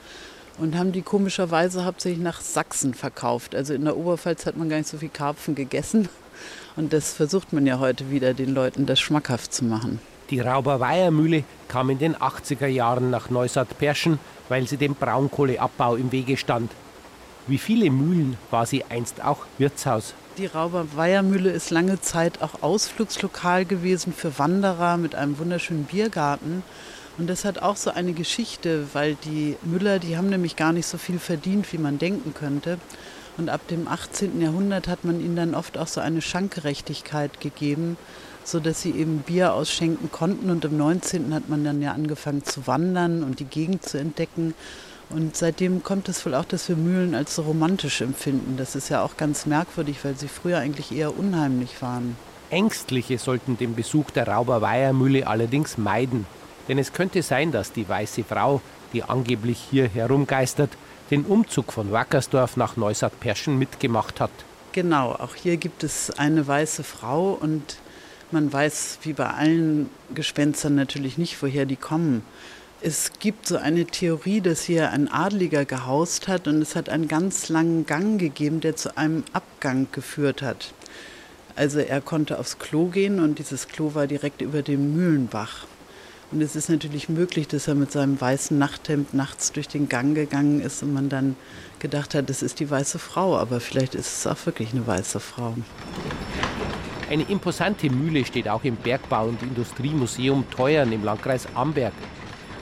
und 0.58 0.76
haben 0.76 0.92
die 0.92 1.02
komischerweise 1.02 1.84
hauptsächlich 1.84 2.22
nach 2.22 2.40
Sachsen 2.40 2.94
verkauft. 2.94 3.54
Also 3.54 3.74
in 3.74 3.84
der 3.84 3.96
Oberpfalz 3.96 4.46
hat 4.46 4.56
man 4.56 4.68
gar 4.68 4.78
nicht 4.78 4.88
so 4.88 4.98
viel 4.98 5.08
Karpfen 5.08 5.54
gegessen. 5.54 6.08
Und 6.76 6.92
das 6.92 7.12
versucht 7.12 7.52
man 7.52 7.66
ja 7.66 7.78
heute 7.78 8.10
wieder, 8.10 8.34
den 8.34 8.54
Leuten 8.54 8.86
das 8.86 9.00
schmackhaft 9.00 9.52
zu 9.52 9.64
machen. 9.64 10.00
Die 10.30 10.40
Rauberweiher-Mühle 10.40 11.44
kam 11.68 11.90
in 11.90 11.98
den 11.98 12.16
80er 12.16 12.66
Jahren 12.66 13.10
nach 13.10 13.30
Neustadt-Perschen, 13.30 14.18
weil 14.48 14.66
sie 14.66 14.76
dem 14.76 14.94
Braunkohleabbau 14.94 15.96
im 15.96 16.12
Wege 16.12 16.36
stand. 16.36 16.72
Wie 17.46 17.58
viele 17.58 17.90
Mühlen 17.90 18.38
war 18.50 18.64
sie 18.64 18.84
einst 18.84 19.22
auch 19.22 19.40
Wirtshaus. 19.58 20.14
Die 20.38 20.46
Rauberweiher-Mühle 20.46 21.50
ist 21.50 21.70
lange 21.70 22.00
Zeit 22.00 22.42
auch 22.42 22.62
Ausflugslokal 22.62 23.64
gewesen 23.64 24.12
für 24.12 24.38
Wanderer 24.38 24.96
mit 24.96 25.14
einem 25.14 25.38
wunderschönen 25.38 25.84
Biergarten. 25.84 26.64
Und 27.16 27.28
das 27.28 27.44
hat 27.44 27.60
auch 27.60 27.76
so 27.76 27.90
eine 27.90 28.12
Geschichte, 28.12 28.88
weil 28.92 29.16
die 29.24 29.56
Müller, 29.62 29.98
die 29.98 30.16
haben 30.16 30.28
nämlich 30.28 30.56
gar 30.56 30.72
nicht 30.72 30.86
so 30.86 30.98
viel 30.98 31.18
verdient, 31.18 31.72
wie 31.72 31.78
man 31.78 31.98
denken 31.98 32.34
könnte. 32.34 32.78
Und 33.36 33.50
ab 33.50 33.66
dem 33.68 33.88
18. 33.88 34.40
Jahrhundert 34.40 34.88
hat 34.88 35.04
man 35.04 35.20
ihnen 35.20 35.36
dann 35.36 35.54
oft 35.54 35.78
auch 35.78 35.86
so 35.86 36.00
eine 36.00 36.22
Schankgerechtigkeit 36.22 37.40
gegeben, 37.40 37.96
so 38.44 38.60
dass 38.60 38.82
sie 38.82 38.90
eben 38.90 39.18
Bier 39.18 39.54
ausschenken 39.54 40.10
konnten. 40.10 40.50
Und 40.50 40.64
im 40.64 40.76
19. 40.76 41.32
hat 41.34 41.48
man 41.48 41.64
dann 41.64 41.82
ja 41.82 41.92
angefangen 41.92 42.44
zu 42.44 42.66
wandern 42.66 43.22
und 43.22 43.40
die 43.40 43.44
Gegend 43.44 43.84
zu 43.84 43.98
entdecken. 43.98 44.54
Und 45.10 45.36
seitdem 45.36 45.82
kommt 45.82 46.08
es 46.08 46.24
wohl 46.26 46.34
auch, 46.34 46.44
dass 46.44 46.68
wir 46.68 46.76
Mühlen 46.76 47.14
als 47.14 47.36
so 47.36 47.42
romantisch 47.42 48.00
empfinden. 48.00 48.56
Das 48.56 48.74
ist 48.74 48.88
ja 48.88 49.02
auch 49.02 49.16
ganz 49.16 49.46
merkwürdig, 49.46 49.98
weil 50.02 50.16
sie 50.16 50.28
früher 50.28 50.58
eigentlich 50.58 50.92
eher 50.92 51.16
unheimlich 51.16 51.80
waren. 51.82 52.16
Ängstliche 52.50 53.18
sollten 53.18 53.56
den 53.56 53.74
Besuch 53.74 54.10
der 54.10 54.28
Rauberweiher-Mühle 54.28 55.26
allerdings 55.26 55.76
meiden. 55.78 56.26
Denn 56.68 56.78
es 56.78 56.92
könnte 56.92 57.22
sein, 57.22 57.52
dass 57.52 57.72
die 57.72 57.88
weiße 57.88 58.24
Frau, 58.24 58.60
die 58.92 59.02
angeblich 59.02 59.58
hier 59.70 59.88
herumgeistert, 59.88 60.70
den 61.10 61.24
Umzug 61.24 61.72
von 61.72 61.92
Wackersdorf 61.92 62.56
nach 62.56 62.76
Neustadt-Perschen 62.76 63.58
mitgemacht 63.58 64.20
hat. 64.20 64.30
Genau, 64.72 65.12
auch 65.12 65.34
hier 65.34 65.56
gibt 65.56 65.84
es 65.84 66.10
eine 66.18 66.46
weiße 66.46 66.82
Frau 66.82 67.32
und 67.32 67.76
man 68.32 68.52
weiß 68.52 68.98
wie 69.02 69.12
bei 69.12 69.28
allen 69.28 69.90
Gespenstern 70.14 70.74
natürlich 70.74 71.18
nicht, 71.18 71.40
woher 71.42 71.66
die 71.66 71.76
kommen. 71.76 72.22
Es 72.80 73.12
gibt 73.18 73.46
so 73.46 73.56
eine 73.56 73.86
Theorie, 73.86 74.40
dass 74.40 74.62
hier 74.64 74.90
ein 74.90 75.10
Adliger 75.10 75.64
gehaust 75.64 76.28
hat 76.28 76.48
und 76.48 76.60
es 76.60 76.74
hat 76.74 76.88
einen 76.88 77.08
ganz 77.08 77.48
langen 77.48 77.86
Gang 77.86 78.18
gegeben, 78.18 78.60
der 78.60 78.76
zu 78.76 78.96
einem 78.96 79.24
Abgang 79.32 79.86
geführt 79.92 80.42
hat. 80.42 80.74
Also 81.56 81.78
er 81.78 82.00
konnte 82.00 82.38
aufs 82.38 82.58
Klo 82.58 82.86
gehen 82.86 83.20
und 83.20 83.38
dieses 83.38 83.68
Klo 83.68 83.94
war 83.94 84.06
direkt 84.06 84.42
über 84.42 84.62
dem 84.62 84.96
Mühlenbach. 84.96 85.66
Und 86.34 86.40
es 86.40 86.56
ist 86.56 86.68
natürlich 86.68 87.08
möglich, 87.08 87.46
dass 87.46 87.68
er 87.68 87.76
mit 87.76 87.92
seinem 87.92 88.20
weißen 88.20 88.58
Nachthemd 88.58 89.14
nachts 89.14 89.52
durch 89.52 89.68
den 89.68 89.88
Gang 89.88 90.16
gegangen 90.16 90.60
ist 90.60 90.82
und 90.82 90.92
man 90.92 91.08
dann 91.08 91.36
gedacht 91.78 92.12
hat, 92.16 92.28
das 92.28 92.42
ist 92.42 92.58
die 92.58 92.68
weiße 92.68 92.98
Frau. 92.98 93.38
Aber 93.38 93.60
vielleicht 93.60 93.94
ist 93.94 94.18
es 94.18 94.26
auch 94.26 94.44
wirklich 94.44 94.72
eine 94.72 94.84
weiße 94.84 95.20
Frau. 95.20 95.54
Eine 97.08 97.22
imposante 97.22 97.88
Mühle 97.88 98.24
steht 98.24 98.48
auch 98.48 98.64
im 98.64 98.74
Bergbau- 98.74 99.28
und 99.28 99.44
Industriemuseum 99.44 100.50
Teuern 100.50 100.90
im 100.90 101.04
Landkreis 101.04 101.46
Amberg. 101.54 101.92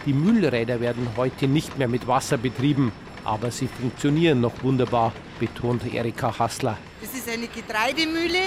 Die 0.05 0.13
Mühlräder 0.13 0.83
werden 0.83 1.09
heute 1.17 1.49
nicht 1.49 1.79
mehr 1.79 1.89
mit 1.89 2.07
Wasser 2.07 2.37
betrieben, 2.37 2.93
aber 3.25 3.51
sie 3.51 3.69
funktionieren 3.69 4.43
noch 4.43 4.63
wunderbar, 4.63 5.15
betont 5.41 5.95
Erika 5.95 6.39
Hassler. 6.39 6.77
Das 7.03 7.15
ist 7.15 7.29
eine 7.29 7.49
Getreidemühle, 7.49 8.39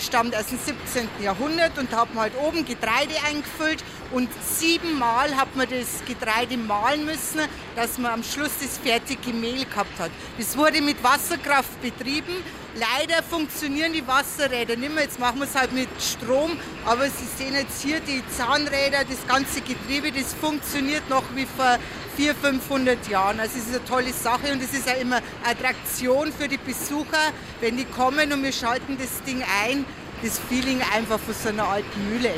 stammt 0.00 0.36
aus 0.36 0.46
dem 0.46 0.60
17. 0.60 1.08
Jahrhundert 1.24 1.76
und 1.76 1.92
da 1.92 2.02
hat 2.02 2.14
man 2.14 2.22
halt 2.22 2.36
oben 2.36 2.64
Getreide 2.64 3.14
eingefüllt 3.26 3.82
und 4.12 4.28
siebenmal 4.44 5.36
hat 5.36 5.56
man 5.56 5.66
das 5.68 6.04
Getreide 6.06 6.56
mahlen 6.56 7.04
müssen, 7.04 7.40
dass 7.74 7.98
man 7.98 8.12
am 8.12 8.22
Schluss 8.22 8.52
das 8.62 8.78
fertige 8.78 9.32
Mehl 9.32 9.64
gehabt 9.64 9.98
hat. 9.98 10.12
Das 10.38 10.56
wurde 10.56 10.82
mit 10.82 11.02
Wasserkraft 11.02 11.82
betrieben 11.82 12.44
Leider 12.78 13.22
funktionieren 13.22 13.94
die 13.94 14.06
Wasserräder 14.06 14.76
nicht 14.76 14.94
mehr. 14.94 15.04
Jetzt 15.04 15.18
machen 15.18 15.38
wir 15.38 15.46
es 15.46 15.54
halt 15.54 15.72
mit 15.72 15.88
Strom. 15.98 16.58
Aber 16.84 17.06
Sie 17.06 17.24
sehen 17.24 17.54
jetzt 17.54 17.82
hier 17.82 18.00
die 18.00 18.22
Zahnräder, 18.36 18.98
das 19.08 19.26
ganze 19.26 19.62
Getriebe, 19.62 20.12
das 20.12 20.34
funktioniert 20.34 21.08
noch 21.08 21.24
wie 21.34 21.46
vor 21.46 21.78
400, 22.16 22.62
500 22.62 23.08
Jahren. 23.08 23.40
Also 23.40 23.58
es 23.58 23.66
ist 23.66 23.76
eine 23.76 23.84
tolle 23.86 24.12
Sache 24.12 24.52
und 24.52 24.62
es 24.62 24.74
ist 24.74 24.88
auch 24.90 25.00
immer 25.00 25.20
Attraktion 25.44 26.30
für 26.32 26.48
die 26.48 26.58
Besucher, 26.58 27.32
wenn 27.60 27.78
die 27.78 27.86
kommen 27.86 28.30
und 28.32 28.42
wir 28.42 28.52
schalten 28.52 28.98
das 28.98 29.22
Ding 29.22 29.42
ein. 29.62 29.86
Das 30.22 30.38
Feeling 30.38 30.80
einfach 30.94 31.18
von 31.18 31.34
so 31.34 31.48
einer 31.48 31.68
alten 31.68 32.10
Mühle. 32.10 32.34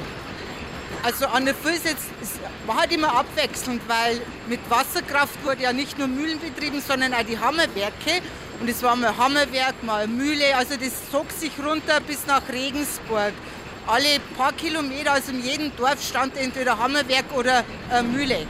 Also 1.02 1.26
an 1.26 1.44
der 1.44 1.54
Füße 1.54 1.88
es 2.20 2.38
war 2.66 2.78
halt 2.78 2.92
immer 2.92 3.14
abwechselnd, 3.14 3.80
weil 3.88 4.20
mit 4.48 4.60
Wasserkraft 4.68 5.44
wurde 5.44 5.62
ja 5.62 5.72
nicht 5.72 5.98
nur 5.98 6.08
Mühlen 6.08 6.38
betrieben, 6.38 6.80
sondern 6.80 7.14
auch 7.14 7.22
die 7.22 7.38
Hammerwerke. 7.38 8.22
Und 8.60 8.68
es 8.68 8.82
war 8.82 8.96
mal 8.96 9.16
Hammerwerk, 9.16 9.82
mal 9.82 10.06
Mühle. 10.08 10.56
Also 10.56 10.74
das 10.76 11.10
zog 11.10 11.30
sich 11.30 11.52
runter 11.58 12.00
bis 12.06 12.26
nach 12.26 12.42
Regensburg. 12.52 13.32
Alle 13.86 14.20
paar 14.36 14.52
Kilometer, 14.52 15.12
also 15.12 15.32
in 15.32 15.42
jedem 15.42 15.74
Dorf 15.76 16.02
stand 16.02 16.36
entweder 16.36 16.78
Hammerwerk 16.78 17.24
oder 17.34 17.64
eine 17.88 18.08
Mühle. 18.08 18.46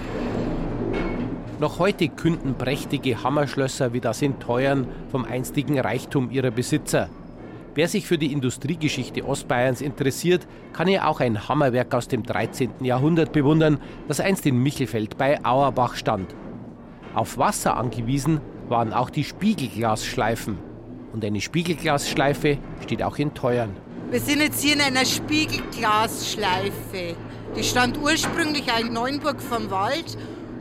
Noch 1.61 1.79
heute 1.79 2.09
künden 2.09 2.57
prächtige 2.57 3.23
Hammerschlösser 3.23 3.93
wie 3.93 4.01
das 4.01 4.23
in 4.23 4.41
Teuern 4.41 4.87
vom 5.11 5.25
einstigen 5.25 5.79
Reichtum 5.79 6.31
ihrer 6.31 6.51
Besitzer. 6.51 7.09
Wer 7.79 7.87
sich 7.87 8.09
für 8.09 8.19
die 8.19 8.33
Industriegeschichte 8.33 9.25
Ostbayerns 9.25 9.83
interessiert, 9.83 10.49
kann 10.73 10.89
ja 10.89 11.07
auch 11.07 11.21
ein 11.21 11.49
Hammerwerk 11.49 11.95
aus 11.95 12.09
dem 12.09 12.25
13. 12.25 12.83
Jahrhundert 12.83 13.31
bewundern, 13.31 13.79
das 14.09 14.19
einst 14.19 14.45
in 14.47 14.61
Michelfeld 14.61 15.17
bei 15.17 15.45
Auerbach 15.45 15.95
stand. 15.95 16.35
Auf 17.15 17.39
Wasser 17.39 17.77
angewiesen 17.77 18.41
waren 18.69 18.93
auch 18.93 19.11
die 19.11 19.23
Spiegelglasschleifen. 19.23 20.59
Und 21.13 21.25
eine 21.25 21.41
Spiegelglasschleife 21.41 22.59
steht 22.83 23.05
auch 23.05 23.17
in 23.17 23.33
Teuern. 23.33 23.77
Wir 24.11 24.19
sind 24.19 24.41
jetzt 24.41 24.61
hier 24.61 24.75
in 24.75 24.81
einer 24.81 25.05
Spiegelglasschleife. 25.05 27.15
Die 27.57 27.63
stand 27.63 27.97
ursprünglich 27.97 28.65
in 28.81 28.93
Neuenburg 28.93 29.41
vom 29.41 29.71
Wald 29.71 30.19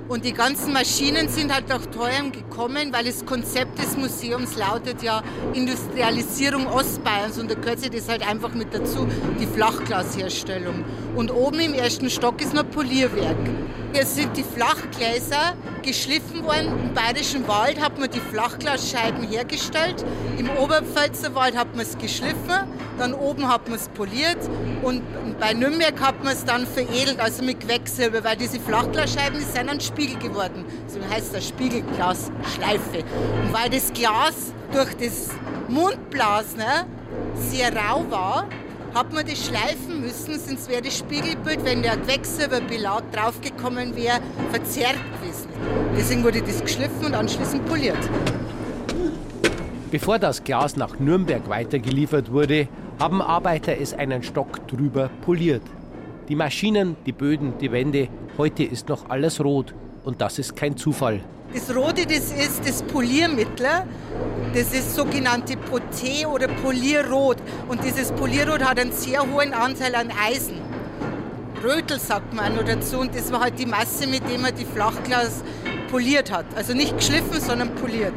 und 0.07 0.23
die 0.23 0.33
ganzen 0.33 0.73
Maschinen 0.73 1.27
sind 1.29 1.53
halt 1.53 1.67
nach 1.69 1.85
Teuern 1.85 2.31
gekommen, 2.31 2.93
weil 2.93 3.05
das 3.05 3.25
Konzept 3.25 3.77
des 3.79 3.97
Museums 3.97 4.57
lautet 4.57 5.03
ja 5.03 5.21
Industrialisierung 5.53 6.67
Ostbayerns 6.67 7.37
und 7.37 7.51
da 7.51 7.55
gehört 7.55 7.79
sich 7.79 7.89
das 7.89 8.07
halt 8.07 8.27
einfach 8.27 8.53
mit 8.53 8.73
dazu, 8.73 9.07
die 9.39 9.45
Flachglasherstellung. 9.45 10.85
Und 11.17 11.31
oben 11.31 11.59
im 11.59 11.73
ersten 11.73 12.11
Stock 12.11 12.39
ist 12.41 12.53
noch 12.53 12.69
Polierwerk. 12.69 13.37
Hier 13.91 14.05
sind 14.05 14.37
die 14.37 14.43
Flachgläser 14.43 15.55
geschliffen 15.81 16.43
worden. 16.43 16.67
Im 16.79 16.93
Bayerischen 16.93 17.47
Wald 17.47 17.81
hat 17.81 17.97
man 17.97 18.11
die 18.11 18.19
Flachglasscheiben 18.19 19.27
hergestellt. 19.27 20.05
Im 20.37 20.47
Oberpfälzer 20.51 21.33
Wald 21.33 21.57
hat 21.57 21.75
man 21.75 21.87
es 21.87 21.97
geschliffen. 21.97 22.67
Dann 22.99 23.15
oben 23.15 23.47
hat 23.47 23.67
man 23.67 23.79
es 23.79 23.89
poliert. 23.89 24.37
Und 24.83 25.01
bei 25.39 25.53
Nürnberg 25.53 25.99
hat 25.99 26.23
man 26.23 26.33
es 26.33 26.45
dann 26.45 26.67
veredelt, 26.67 27.19
also 27.19 27.43
mit 27.43 27.61
Quecksilber, 27.61 28.23
weil 28.23 28.37
diese 28.37 28.59
Flachglasscheiben 28.59 29.39
die 29.39 29.45
sind 29.45 29.71
dann 29.71 29.81
Spiegel 29.81 30.19
geworden. 30.19 30.65
So 30.85 30.99
heißt 31.11 31.33
das 31.33 31.47
Spiegelglasschleife. 31.47 32.99
Und 33.43 33.53
weil 33.53 33.71
das 33.71 33.91
Glas 33.91 34.53
durch 34.71 34.93
das 34.93 35.29
Mundblasen 35.67 36.61
sehr 37.49 37.75
rau 37.75 38.05
war, 38.11 38.47
hat 38.97 39.13
man 39.13 39.23
das 39.27 39.45
schleifen 39.45 40.01
müssen, 40.01 40.39
sonst 40.39 40.67
wäre 40.67 40.81
das 40.81 40.97
Spiegelbild, 40.97 41.63
wenn 41.63 41.83
der 41.83 41.97
Quecksilberbelag 41.97 43.03
draufgekommen 43.11 43.95
wäre, 43.95 44.19
verzerrt 44.49 44.97
gewesen. 45.21 45.49
Deswegen 45.95 46.23
wurde 46.23 46.41
das 46.41 46.61
geschliffen 46.61 47.05
und 47.05 47.13
anschließend 47.13 47.63
poliert. 47.67 47.97
Bevor 49.91 50.17
das 50.17 50.43
Glas 50.43 50.75
nach 50.75 50.99
Nürnberg 50.99 51.47
weitergeliefert 51.47 52.31
wurde, 52.31 52.67
haben 52.99 53.21
Arbeiter 53.21 53.79
es 53.79 53.93
einen 53.93 54.23
Stock 54.23 54.67
drüber 54.67 55.11
poliert. 55.21 55.61
Die 56.27 56.35
Maschinen, 56.35 56.95
die 57.05 57.11
Böden, 57.11 57.53
die 57.59 57.71
Wände, 57.71 58.09
heute 58.39 58.63
ist 58.63 58.89
noch 58.89 59.11
alles 59.11 59.39
rot. 59.43 59.75
Und 60.05 60.21
das 60.21 60.39
ist 60.39 60.55
kein 60.55 60.75
Zufall. 60.75 61.21
Das 61.53 61.73
Rote, 61.73 62.05
das 62.05 62.31
ist 62.31 62.67
das 62.67 62.81
Poliermittel. 62.81 63.67
Das 64.57 64.73
ist 64.73 64.95
sogenannte 64.95 65.53
Poté 65.53 66.25
oder 66.25 66.47
Polierrot. 66.47 67.37
Und 67.67 67.83
dieses 67.83 68.11
Polierrot 68.11 68.63
hat 68.63 68.79
einen 68.79 68.91
sehr 68.91 69.21
hohen 69.21 69.53
Anteil 69.53 69.93
an 69.93 70.09
Eisen. 70.09 70.59
Rötel 71.63 71.99
sagt 71.99 72.33
man 72.33 72.55
nur 72.55 72.63
dazu. 72.63 72.97
Und 72.97 73.15
das 73.15 73.31
war 73.31 73.41
halt 73.41 73.59
die 73.59 73.67
Masse, 73.67 74.07
mit 74.07 74.27
der 74.27 74.39
man 74.39 74.55
die 74.55 74.65
Flachglas 74.65 75.43
poliert 75.91 76.31
hat. 76.31 76.45
Also 76.55 76.73
nicht 76.73 76.97
geschliffen, 76.97 77.39
sondern 77.39 77.75
poliert. 77.75 78.15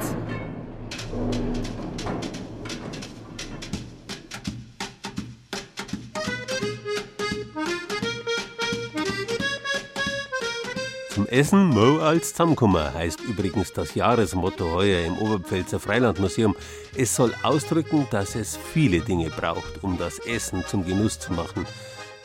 Essen 11.30 11.66
Mo 11.66 12.00
als 12.00 12.30
Zusammenkommen 12.30 12.92
heißt 12.92 13.20
übrigens 13.20 13.72
das 13.72 13.94
Jahresmotto 13.94 14.68
heuer 14.72 15.06
im 15.06 15.16
Oberpfälzer 15.18 15.78
Freilandmuseum. 15.78 16.56
Es 16.96 17.14
soll 17.14 17.32
ausdrücken, 17.44 18.08
dass 18.10 18.34
es 18.34 18.56
viele 18.56 18.98
Dinge 18.98 19.30
braucht, 19.30 19.84
um 19.84 19.96
das 19.96 20.18
Essen 20.18 20.64
zum 20.66 20.84
Genuss 20.84 21.20
zu 21.20 21.32
machen. 21.32 21.66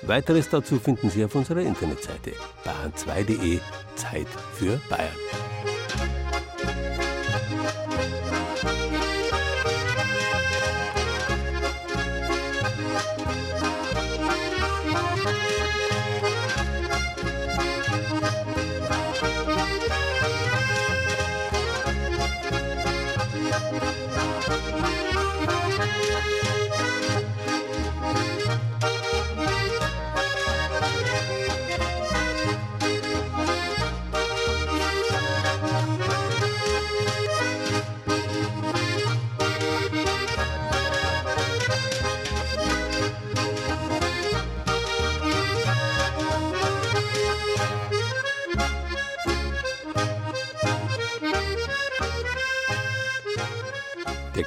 Weiteres 0.02 0.50
dazu 0.50 0.80
finden 0.80 1.12
Sie 1.12 1.24
auf 1.24 1.36
unserer 1.36 1.62
Internetseite 1.62 2.34
bayern2.de 2.66 3.60
Zeit 3.96 4.28
für 4.56 4.82
Bayern. 4.90 5.75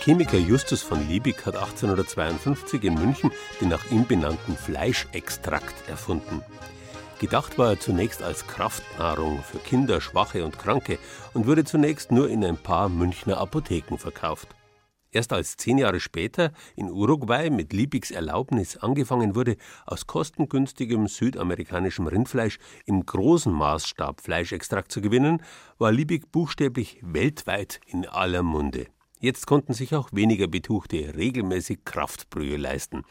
Chemiker 0.08 0.38
Justus 0.38 0.80
von 0.80 1.06
Liebig 1.06 1.44
hat 1.44 1.54
1852 1.54 2.82
in 2.82 2.94
München 2.94 3.30
den 3.60 3.68
nach 3.68 3.90
ihm 3.90 4.06
benannten 4.06 4.56
Fleischextrakt 4.56 5.86
erfunden. 5.86 6.40
Gedacht 7.20 7.58
war 7.58 7.72
er 7.72 7.78
zunächst 7.78 8.22
als 8.22 8.46
Kraftnahrung 8.46 9.42
für 9.42 9.58
Kinder, 9.58 10.00
Schwache 10.00 10.46
und 10.46 10.58
Kranke 10.58 10.98
und 11.34 11.46
wurde 11.46 11.64
zunächst 11.64 12.10
nur 12.10 12.30
in 12.30 12.42
ein 12.42 12.56
paar 12.56 12.88
Münchner 12.88 13.36
Apotheken 13.36 13.98
verkauft. 13.98 14.48
Erst 15.10 15.34
als 15.34 15.58
zehn 15.58 15.76
Jahre 15.76 16.00
später 16.00 16.52
in 16.74 16.90
Uruguay 16.90 17.50
mit 17.50 17.74
Liebigs 17.74 18.10
Erlaubnis 18.10 18.78
angefangen 18.78 19.34
wurde, 19.34 19.58
aus 19.84 20.06
kostengünstigem 20.06 21.06
südamerikanischem 21.06 22.06
Rindfleisch 22.06 22.58
im 22.86 23.04
großen 23.04 23.52
Maßstab 23.52 24.22
Fleischextrakt 24.22 24.90
zu 24.90 25.02
gewinnen, 25.02 25.42
war 25.76 25.92
Liebig 25.92 26.32
buchstäblich 26.32 26.98
weltweit 27.02 27.82
in 27.84 28.06
aller 28.06 28.42
Munde. 28.42 28.86
Jetzt 29.20 29.46
konnten 29.46 29.74
sich 29.74 29.94
auch 29.94 30.10
weniger 30.12 30.46
Betuchte 30.46 31.14
regelmäßig 31.16 31.84
Kraftbrühe 31.84 32.56
leisten. 32.56 33.02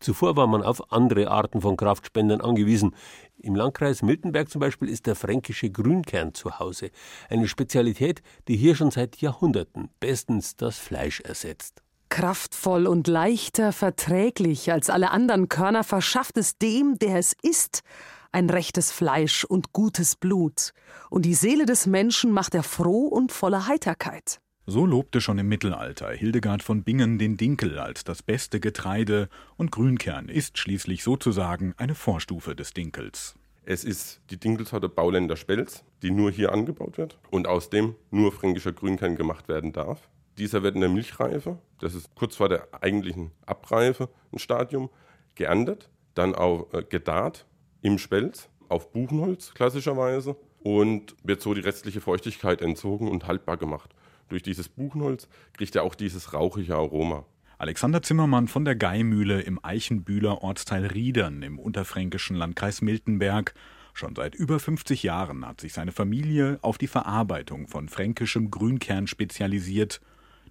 Zuvor 0.00 0.36
war 0.36 0.48
man 0.48 0.62
auf 0.62 0.92
andere 0.92 1.30
Arten 1.30 1.60
von 1.60 1.76
Kraftspendern 1.76 2.40
angewiesen. 2.40 2.94
Im 3.38 3.54
Landkreis 3.54 4.02
Miltenberg 4.02 4.50
zum 4.50 4.60
Beispiel 4.60 4.88
ist 4.88 5.06
der 5.06 5.14
fränkische 5.14 5.70
Grünkern 5.70 6.34
zu 6.34 6.58
Hause. 6.58 6.90
Eine 7.30 7.46
Spezialität, 7.46 8.20
die 8.48 8.56
hier 8.56 8.74
schon 8.74 8.90
seit 8.90 9.16
Jahrhunderten 9.18 9.90
bestens 10.00 10.56
das 10.56 10.78
Fleisch 10.78 11.20
ersetzt. 11.20 11.82
Kraftvoll 12.08 12.86
und 12.86 13.06
leichter 13.06 13.72
verträglich 13.72 14.72
als 14.72 14.90
alle 14.90 15.10
anderen 15.10 15.48
Körner 15.48 15.84
verschafft 15.84 16.36
es 16.36 16.58
dem, 16.58 16.98
der 16.98 17.16
es 17.16 17.34
isst, 17.42 17.82
ein 18.30 18.50
rechtes 18.50 18.90
Fleisch 18.90 19.44
und 19.44 19.72
gutes 19.72 20.16
Blut. 20.16 20.72
Und 21.10 21.24
die 21.24 21.34
Seele 21.34 21.64
des 21.64 21.86
Menschen 21.86 22.32
macht 22.32 22.54
er 22.54 22.64
froh 22.64 23.06
und 23.06 23.32
voller 23.32 23.68
Heiterkeit. 23.68 24.40
So 24.66 24.86
lobte 24.86 25.20
schon 25.20 25.36
im 25.36 25.48
Mittelalter 25.48 26.10
Hildegard 26.10 26.62
von 26.62 26.84
Bingen 26.84 27.18
den 27.18 27.36
Dinkel 27.36 27.78
als 27.78 28.02
das 28.02 28.22
beste 28.22 28.60
Getreide 28.60 29.28
und 29.58 29.70
Grünkern 29.70 30.30
ist 30.30 30.56
schließlich 30.56 31.04
sozusagen 31.04 31.74
eine 31.76 31.94
Vorstufe 31.94 32.56
des 32.56 32.72
Dinkels. 32.72 33.34
Es 33.66 33.84
ist 33.84 34.22
die 34.30 34.38
Dinkelsorte 34.38 34.88
Bauländer 34.88 35.36
Spelz, 35.36 35.84
die 36.00 36.10
nur 36.10 36.30
hier 36.30 36.50
angebaut 36.50 36.96
wird 36.96 37.18
und 37.30 37.46
aus 37.46 37.68
dem 37.68 37.94
nur 38.10 38.32
fränkischer 38.32 38.72
Grünkern 38.72 39.16
gemacht 39.16 39.48
werden 39.48 39.72
darf. 39.72 40.08
Dieser 40.38 40.62
wird 40.62 40.76
in 40.76 40.80
der 40.80 40.88
Milchreife, 40.88 41.58
das 41.78 41.94
ist 41.94 42.14
kurz 42.14 42.36
vor 42.36 42.48
der 42.48 42.66
eigentlichen 42.80 43.32
Abreife 43.44 44.08
ein 44.32 44.38
Stadium, 44.38 44.88
geerntet, 45.34 45.90
dann 46.14 46.34
auch 46.34 46.72
äh, 46.72 46.82
gedarrt 46.82 47.44
im 47.82 47.98
Spelz 47.98 48.48
auf 48.70 48.92
Buchenholz 48.92 49.52
klassischerweise 49.52 50.36
und 50.62 51.16
wird 51.22 51.42
so 51.42 51.52
die 51.52 51.60
restliche 51.60 52.00
Feuchtigkeit 52.00 52.62
entzogen 52.62 53.08
und 53.08 53.26
haltbar 53.26 53.58
gemacht 53.58 53.94
durch 54.28 54.42
dieses 54.42 54.68
Buchenholz 54.68 55.28
kriegt 55.52 55.76
er 55.76 55.82
auch 55.82 55.94
dieses 55.94 56.32
rauchige 56.32 56.74
Aroma. 56.74 57.24
Alexander 57.58 58.02
Zimmermann 58.02 58.48
von 58.48 58.64
der 58.64 58.74
Geimühle 58.74 59.40
im 59.40 59.60
Eichenbühler 59.62 60.42
Ortsteil 60.42 60.86
Riedern 60.86 61.42
im 61.42 61.58
unterfränkischen 61.58 62.36
Landkreis 62.36 62.82
Miltenberg. 62.82 63.54
Schon 63.92 64.16
seit 64.16 64.34
über 64.34 64.58
50 64.58 65.04
Jahren 65.04 65.46
hat 65.46 65.60
sich 65.60 65.72
seine 65.72 65.92
Familie 65.92 66.58
auf 66.62 66.78
die 66.78 66.88
Verarbeitung 66.88 67.68
von 67.68 67.88
fränkischem 67.88 68.50
Grünkern 68.50 69.06
spezialisiert. 69.06 70.00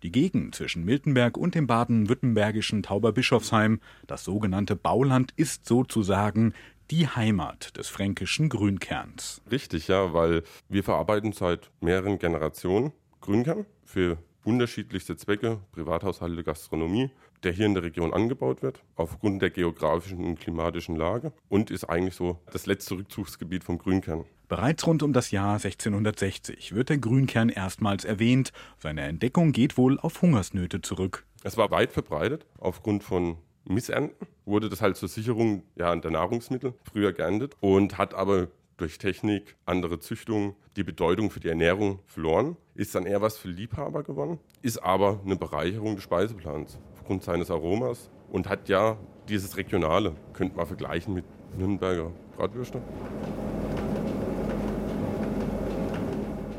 Die 0.02 0.12
Gegend 0.12 0.56
zwischen 0.56 0.86
Miltenberg 0.86 1.38
und 1.38 1.56
dem 1.56 1.68
baden-württembergischen 1.68 2.84
Tauberbischofsheim, 2.84 3.80
das 4.08 4.24
sogenannte 4.24 4.76
Bauland, 4.76 5.34
ist 5.36 5.66
sozusagen 5.66 6.54
die 6.90 7.08
Heimat 7.08 7.76
des 7.78 7.90
fränkischen 7.90 8.50
Grünkerns. 8.50 9.42
Richtig, 9.52 9.88
ja, 9.88 10.14
weil 10.14 10.44
wir 10.70 10.84
verarbeiten 10.84 11.32
seit 11.32 11.70
mehreren 11.82 12.20
Generationen 12.20 12.94
Grünkern 13.24 13.66
für 13.86 14.18
unterschiedlichste 14.44 15.16
Zwecke, 15.16 15.62
Privathaushalte, 15.72 16.44
Gastronomie, 16.44 17.10
der 17.44 17.54
hier 17.54 17.66
in 17.66 17.74
der 17.74 17.84
Region 17.84 18.14
angebaut 18.14 18.62
wird, 18.62 18.84
aufgrund 18.96 19.42
der 19.42 19.50
geografischen 19.50 20.26
und 20.26 20.42
klimatischen 20.42 20.98
Lage 20.98 21.32
und 21.48 21.72
ist 21.72 21.86
eigentlich 21.86 22.16
so 22.16 22.40
das 22.52 22.66
letzte 22.66 22.96
Rückzugsgebiet 22.96 23.64
vom 23.64 23.78
Grünkern. 23.78 24.26
Bereits 24.50 24.86
rund 24.86 25.04
um 25.04 25.14
das 25.14 25.32
Jahr 25.32 25.54
1660 25.54 26.76
wird 26.76 26.90
der 26.90 26.98
Grünkern 26.98 27.48
erstmals 27.48 28.04
erwähnt. 28.04 28.52
Seine 28.78 29.04
Entdeckung 29.04 29.54
geht 29.54 29.78
wohl 29.78 29.98
auf 30.00 30.22
Hungersnöte 30.22 30.82
zurück. 30.82 31.26
Es 31.44 31.56
war 31.56 31.72
weit 31.72 31.94
verbreitet. 31.94 32.46
Aufgrund 32.60 33.06
von 33.06 33.38
Missernten 33.64 34.28
wurde 34.44 34.68
das 34.68 34.82
halt 34.82 34.98
zur 34.98 35.08
Sicherung 35.08 35.64
ja, 35.78 35.96
der 35.96 36.12
Nahrungsmittel 36.12 36.74
früher 36.84 37.14
geerntet 37.14 37.56
und 37.62 37.98
hat 37.98 38.14
aber 38.14 38.50
durch 38.78 38.98
Technik, 38.98 39.56
andere 39.66 40.00
Züchtungen 40.00 40.56
die 40.76 40.84
Bedeutung 40.84 41.30
für 41.30 41.40
die 41.40 41.50
Ernährung 41.50 42.00
verloren, 42.06 42.58
ist 42.76 42.96
dann 42.96 43.06
eher 43.06 43.22
was 43.22 43.38
für 43.38 43.50
Liebhaber 43.50 44.04
geworden, 44.04 44.40
ist 44.62 44.78
aber 44.80 45.20
eine 45.24 45.36
Bereicherung 45.36 45.96
des 45.96 46.04
Speiseplans 46.04 46.80
aufgrund 46.94 47.24
seines 47.24 47.52
Aromas 47.52 48.10
und 48.32 48.50
hat 48.50 48.70
ja 48.70 48.98
dieses 49.30 49.58
Regionale, 49.58 50.16
könnte 50.34 50.58
man 50.58 50.66
vergleichen 50.66 51.14
mit 51.14 51.26
Nürnberger 51.58 52.12
Bratwürste. 52.36 52.82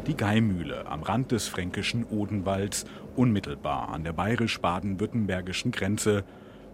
Die 0.06 0.16
Geimühle 0.16 0.86
am 0.86 1.02
Rand 1.02 1.32
des 1.32 1.48
fränkischen 1.48 2.04
Odenwalds, 2.04 2.84
unmittelbar 3.16 3.88
an 3.88 4.04
der 4.04 4.12
bayerisch-baden-württembergischen 4.12 5.72
Grenze, 5.72 6.24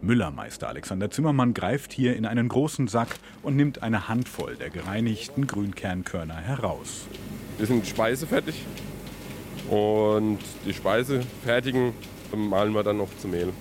Müllermeister 0.03 0.69
Alexander 0.69 1.11
Zimmermann 1.11 1.55
greift 1.55 1.93
hier 1.93 2.17
in 2.17 2.25
einen 2.27 2.49
großen 2.49 2.89
Sack 2.89 3.17
und 3.43 3.57
nimmt 3.57 3.83
eine 3.83 4.09
Handvoll 4.09 4.57
der 4.57 4.71
gereinigten 4.71 5.47
Grünkernkörner 5.47 6.37
heraus. 6.37 7.07
Wir 7.59 7.67
sind 7.67 7.87
speisefertig 7.87 8.65
und 9.69 10.39
die 10.67 10.73
Speise 10.73 11.21
fertigen 11.45 11.93
malen 12.35 12.73
wir 12.75 12.83
dann 12.83 12.97
noch 12.97 13.15
zu 13.19 13.29
Mehl. 13.29 13.53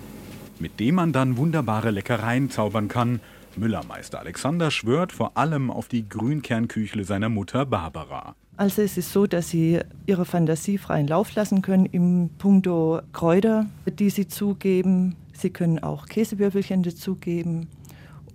mit 0.58 0.78
dem 0.78 0.94
man 0.94 1.12
dann 1.12 1.36
wunderbare 1.36 1.90
Leckereien 1.90 2.50
zaubern 2.50 2.88
kann. 2.88 3.20
Müllermeister 3.56 4.20
Alexander 4.20 4.70
schwört 4.70 5.12
vor 5.12 5.36
allem 5.36 5.70
auf 5.70 5.88
die 5.88 6.08
Grünkernküchle 6.08 7.04
seiner 7.04 7.28
Mutter 7.28 7.66
Barbara. 7.66 8.34
Also 8.56 8.82
es 8.82 8.98
ist 8.98 9.12
so, 9.12 9.26
dass 9.26 9.48
Sie 9.48 9.80
Ihre 10.06 10.26
Fantasie 10.26 10.76
freien 10.76 11.08
Lauf 11.08 11.34
lassen 11.34 11.62
können 11.62 11.86
im 11.86 12.28
Punkto 12.38 13.00
Kräuter, 13.12 13.66
die 13.86 14.10
Sie 14.10 14.28
zugeben. 14.28 15.16
Sie 15.40 15.50
können 15.50 15.78
auch 15.78 16.06
Käsewürfelchen 16.06 16.82
dazugeben. 16.82 17.68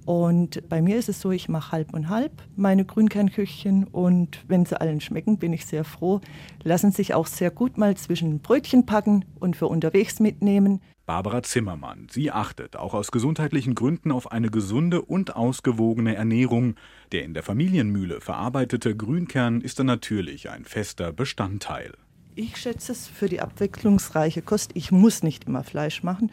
Und 0.05 0.67
bei 0.69 0.81
mir 0.81 0.97
ist 0.97 1.09
es 1.09 1.19
so, 1.19 1.31
ich 1.31 1.49
mache 1.49 1.71
halb 1.71 1.93
und 1.93 2.09
halb 2.09 2.31
meine 2.55 2.85
Grünkernküchchen 2.85 3.85
und 3.85 4.43
wenn 4.47 4.65
sie 4.65 4.79
allen 4.79 5.01
schmecken, 5.01 5.39
bin 5.39 5.51
ich 5.51 5.65
sehr 5.65 5.83
froh. 5.83 6.21
Lassen 6.63 6.91
sich 6.91 7.15
auch 7.15 7.25
sehr 7.25 7.49
gut 7.49 7.77
mal 7.77 7.97
zwischen 7.97 8.39
Brötchen 8.39 8.85
packen 8.85 9.25
und 9.39 9.55
für 9.55 9.67
unterwegs 9.67 10.19
mitnehmen. 10.19 10.79
Barbara 11.07 11.41
Zimmermann. 11.41 12.07
Sie 12.11 12.31
achtet 12.31 12.75
auch 12.75 12.93
aus 12.93 13.11
gesundheitlichen 13.11 13.73
Gründen 13.75 14.11
auf 14.11 14.31
eine 14.31 14.49
gesunde 14.49 15.01
und 15.01 15.35
ausgewogene 15.35 16.15
Ernährung. 16.15 16.75
Der 17.11 17.23
in 17.23 17.33
der 17.33 17.43
Familienmühle 17.43 18.21
verarbeitete 18.21 18.95
Grünkern 18.95 19.61
ist 19.61 19.79
dann 19.79 19.87
natürlich 19.87 20.49
ein 20.49 20.65
fester 20.65 21.13
Bestandteil. 21.13 21.93
Ich 22.35 22.57
schätze 22.57 22.91
es 22.91 23.07
für 23.07 23.29
die 23.29 23.41
abwechslungsreiche 23.41 24.41
Kost. 24.41 24.71
Ich 24.73 24.91
muss 24.91 25.23
nicht 25.23 25.45
immer 25.45 25.63
Fleisch 25.63 26.03
machen 26.03 26.31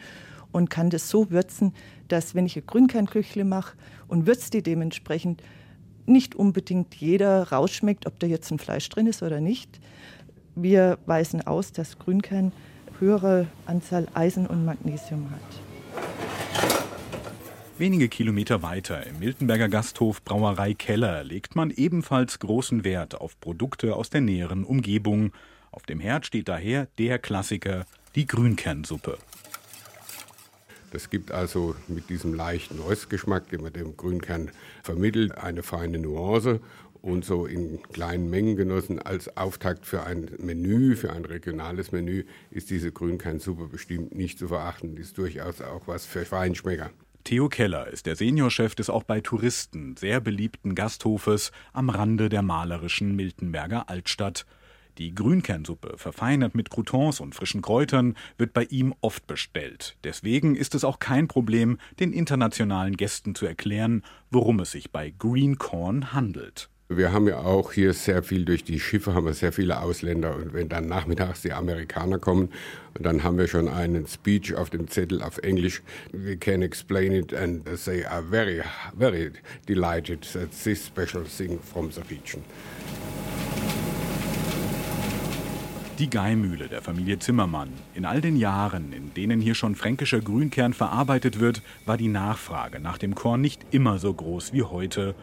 und 0.53 0.69
kann 0.69 0.89
das 0.89 1.09
so 1.09 1.29
würzen, 1.29 1.73
dass 2.07 2.35
wenn 2.35 2.45
ich 2.45 2.55
ein 2.55 2.65
Grünkernküchle 2.65 3.43
mache 3.43 3.75
und 4.07 4.25
würze 4.25 4.51
die 4.51 4.63
dementsprechend, 4.63 5.43
nicht 6.05 6.35
unbedingt 6.35 6.95
jeder 6.95 7.49
rausschmeckt, 7.49 8.07
ob 8.07 8.19
da 8.19 8.27
jetzt 8.27 8.51
ein 8.51 8.59
Fleisch 8.59 8.87
drin 8.89 9.07
ist 9.07 9.23
oder 9.23 9.39
nicht. 9.39 9.79
Wir 10.55 10.97
weisen 11.05 11.41
aus, 11.41 11.71
dass 11.71 11.97
Grünkern 11.97 12.51
höhere 12.99 13.47
Anzahl 13.65 14.07
Eisen 14.13 14.45
und 14.45 14.65
Magnesium 14.65 15.29
hat. 15.31 15.39
Wenige 17.77 18.07
Kilometer 18.07 18.61
weiter 18.61 19.05
im 19.07 19.19
Miltenberger 19.19 19.67
Gasthof 19.67 20.23
Brauerei 20.23 20.75
Keller 20.75 21.23
legt 21.23 21.55
man 21.55 21.71
ebenfalls 21.71 22.37
großen 22.37 22.83
Wert 22.83 23.19
auf 23.19 23.39
Produkte 23.39 23.95
aus 23.95 24.11
der 24.11 24.21
näheren 24.21 24.63
Umgebung. 24.63 25.31
Auf 25.71 25.83
dem 25.83 25.99
Herd 25.99 26.27
steht 26.27 26.49
daher 26.49 26.87
der 26.99 27.17
Klassiker, 27.17 27.85
die 28.13 28.27
Grünkernsuppe. 28.27 29.17
Das 30.93 31.09
gibt 31.09 31.31
also 31.31 31.75
mit 31.87 32.11
diesem 32.11 32.35
leichten 32.35 32.79
Röstgeschmack, 32.79 33.49
den 33.49 33.63
man 33.63 33.73
dem 33.73 33.97
Grünkern 33.97 34.51
vermittelt, 34.83 35.35
eine 35.35 35.63
feine 35.63 35.97
Nuance 35.97 36.59
und 37.01 37.25
so 37.25 37.47
in 37.47 37.81
kleinen 37.81 38.29
Mengen 38.29 38.55
genossen 38.55 39.01
als 39.01 39.35
Auftakt 39.35 39.87
für 39.87 40.03
ein 40.03 40.29
Menü, 40.37 40.95
für 40.95 41.11
ein 41.11 41.25
regionales 41.25 41.91
Menü, 41.91 42.25
ist 42.51 42.69
diese 42.69 42.91
Grünkernsuppe 42.91 43.69
bestimmt 43.69 44.13
nicht 44.13 44.37
zu 44.37 44.49
verachten. 44.49 44.95
Ist 44.95 45.17
durchaus 45.17 45.61
auch 45.61 45.87
was 45.87 46.05
für 46.05 46.25
Feinschmecker. 46.25 46.91
Theo 47.23 47.49
Keller 47.49 47.87
ist 47.87 48.05
der 48.05 48.15
Seniorchef 48.15 48.75
des 48.75 48.91
auch 48.91 49.03
bei 49.03 49.19
Touristen 49.19 49.97
sehr 49.97 50.19
beliebten 50.19 50.75
Gasthofes 50.75 51.51
am 51.71 51.89
Rande 51.89 52.29
der 52.29 52.43
malerischen 52.43 53.15
Miltenberger 53.15 53.89
Altstadt. 53.89 54.45
Die 54.97 55.15
Grünkernsuppe, 55.15 55.95
verfeinert 55.97 56.53
mit 56.53 56.69
Croutons 56.69 57.19
und 57.19 57.33
frischen 57.33 57.61
Kräutern, 57.61 58.15
wird 58.37 58.53
bei 58.53 58.65
ihm 58.65 58.93
oft 59.01 59.25
bestellt. 59.25 59.97
Deswegen 60.03 60.55
ist 60.55 60.75
es 60.75 60.83
auch 60.83 60.99
kein 60.99 61.27
Problem, 61.27 61.79
den 61.99 62.13
internationalen 62.13 62.95
Gästen 62.95 63.33
zu 63.33 63.45
erklären, 63.45 64.03
worum 64.29 64.59
es 64.59 64.71
sich 64.71 64.91
bei 64.91 65.13
Green 65.17 65.57
Corn 65.57 66.13
handelt. 66.13 66.69
Wir 66.89 67.11
haben 67.11 67.27
ja 67.27 67.39
auch 67.39 67.71
hier 67.71 67.93
sehr 67.93 68.23
viel 68.23 68.45
durch 68.45 68.63
die 68.63 68.79
Schiffe, 68.79 69.13
haben 69.13 69.25
wir 69.25 69.33
sehr 69.33 69.51
viele 69.51 69.79
Ausländer. 69.81 70.35
Und 70.35 70.53
wenn 70.53 70.69
dann 70.69 70.87
nachmittags 70.87 71.41
die 71.41 71.53
Amerikaner 71.53 72.19
kommen, 72.19 72.49
dann 72.99 73.23
haben 73.23 73.37
wir 73.37 73.47
schon 73.47 73.67
einen 73.67 74.05
Speech 74.05 74.53
auf 74.53 74.69
dem 74.69 74.87
Zettel 74.87 75.23
auf 75.23 75.39
Englisch. 75.39 75.81
We 76.11 76.37
can 76.37 76.61
explain 76.61 77.13
it 77.13 77.33
and 77.33 77.63
they 77.85 78.05
are 78.05 78.21
very, 78.21 78.61
very 78.97 79.31
delighted 79.67 80.21
that 80.33 80.49
this 80.63 80.85
special 80.85 81.23
thing 81.23 81.59
from 81.59 81.89
the 81.89 82.01
region. 82.09 82.43
Die 85.99 86.09
Geimühle 86.09 86.69
der 86.69 86.81
Familie 86.81 87.19
Zimmermann. 87.19 87.69
In 87.93 88.05
all 88.05 88.19
den 88.19 88.35
Jahren, 88.35 88.91
in 88.93 89.13
denen 89.13 89.39
hier 89.39 89.53
schon 89.53 89.75
fränkischer 89.75 90.21
Grünkern 90.21 90.73
verarbeitet 90.73 91.39
wird, 91.39 91.61
war 91.85 91.97
die 91.97 92.07
Nachfrage 92.07 92.79
nach 92.79 92.97
dem 92.97 93.13
Korn 93.13 93.41
nicht 93.41 93.61
immer 93.69 93.99
so 93.99 94.11
groß 94.11 94.53
wie 94.53 94.63
heute. 94.63 95.13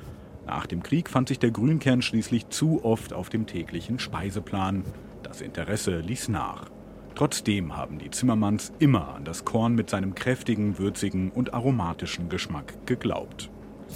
Nach 0.46 0.66
dem 0.66 0.84
Krieg 0.84 1.08
fand 1.10 1.26
sich 1.26 1.40
der 1.40 1.50
Grünkern 1.50 2.02
schließlich 2.02 2.50
zu 2.50 2.84
oft 2.84 3.12
auf 3.12 3.30
dem 3.30 3.46
täglichen 3.46 3.98
Speiseplan. 3.98 4.84
Das 5.24 5.40
Interesse 5.40 5.98
ließ 5.98 6.28
nach. 6.28 6.70
Trotzdem 7.16 7.76
haben 7.76 7.98
die 7.98 8.12
Zimmermanns 8.12 8.72
immer 8.78 9.16
an 9.16 9.24
das 9.24 9.44
Korn 9.44 9.74
mit 9.74 9.90
seinem 9.90 10.14
kräftigen, 10.14 10.78
würzigen 10.78 11.32
und 11.32 11.52
aromatischen 11.52 12.28
Geschmack 12.28 12.86
geglaubt. 12.86 13.50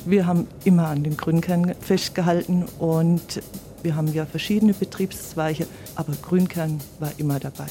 Wir 0.07 0.27
haben 0.27 0.49
immer 0.65 0.89
an 0.89 1.05
den 1.05 1.17
Grünkern 1.17 1.73
festgehalten 1.79 2.65
und 2.81 3.41
wir 3.85 3.95
haben 3.95 4.13
ja 4.13 4.27
verschiedene 4.27 4.75
Betriebszweige, 4.75 5.67
aber 5.95 6.15
Grünkern 6.15 6.81
war 6.99 7.13
immer 7.19 7.39
dabei. 7.39 7.67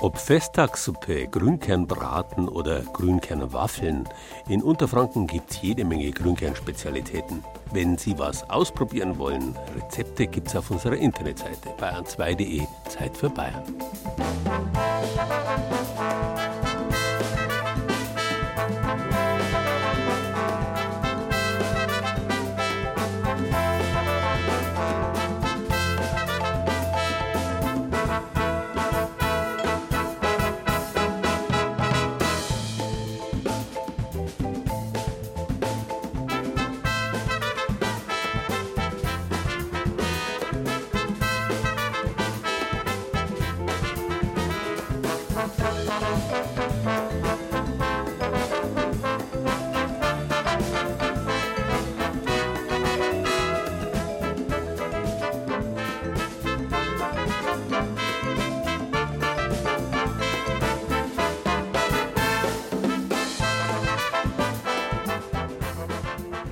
Ob 0.00 0.16
Festtagssuppe, 0.16 1.28
Grünkernbraten 1.28 2.48
oder 2.48 2.80
Grünkernwaffeln, 2.80 4.08
in 4.48 4.62
Unterfranken 4.62 5.26
gibt 5.26 5.50
es 5.50 5.60
jede 5.60 5.84
Menge 5.84 6.10
Grünkernspezialitäten. 6.10 7.44
Wenn 7.70 7.98
Sie 7.98 8.18
was 8.18 8.48
ausprobieren 8.48 9.18
wollen, 9.18 9.54
Rezepte 9.76 10.26
gibt 10.26 10.48
es 10.48 10.56
auf 10.56 10.70
unserer 10.70 10.96
Internetseite 10.96 11.68
bayern2.de. 11.78 12.62
Zeit 12.88 13.14
für 13.14 13.28
Bayern. 13.28 13.62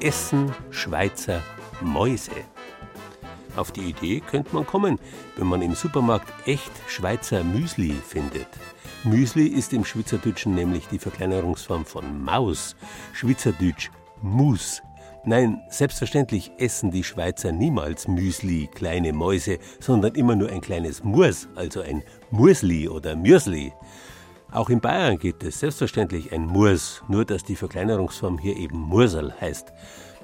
Essen 0.08 0.54
Schweizer 0.70 1.42
Mäuse. 1.82 2.30
Auf 3.56 3.72
die 3.72 3.90
Idee 3.90 4.20
könnte 4.20 4.54
man 4.54 4.66
kommen, 4.66 4.98
wenn 5.36 5.46
man 5.46 5.60
im 5.60 5.74
Supermarkt 5.74 6.32
echt 6.48 6.72
Schweizer 6.86 7.44
Müsli 7.44 7.92
findet. 7.92 8.46
Müsli 9.04 9.48
ist 9.48 9.74
im 9.74 9.84
Schweizerdeutschen 9.84 10.54
nämlich 10.54 10.88
die 10.88 10.98
Verkleinerungsform 10.98 11.84
von 11.84 12.24
Maus, 12.24 12.74
Schweizerdeutsch 13.12 13.90
Mus. 14.22 14.80
Nein, 15.26 15.60
selbstverständlich 15.68 16.52
essen 16.56 16.90
die 16.90 17.04
Schweizer 17.04 17.52
niemals 17.52 18.08
Müsli, 18.08 18.66
kleine 18.74 19.12
Mäuse, 19.12 19.58
sondern 19.78 20.14
immer 20.14 20.36
nur 20.36 20.48
ein 20.48 20.62
kleines 20.62 21.04
Murs, 21.04 21.48
also 21.54 21.82
ein 21.82 22.02
Mursli 22.30 22.88
oder 22.88 23.14
Mürsli. 23.14 23.74
Auch 24.50 24.70
in 24.70 24.80
Bayern 24.80 25.18
gibt 25.18 25.44
es 25.44 25.60
selbstverständlich 25.60 26.32
ein 26.32 26.46
Murs, 26.46 27.02
nur 27.06 27.26
dass 27.26 27.44
die 27.44 27.54
Verkleinerungsform 27.54 28.38
hier 28.38 28.56
eben 28.56 28.78
Mursel 28.78 29.34
heißt. 29.38 29.74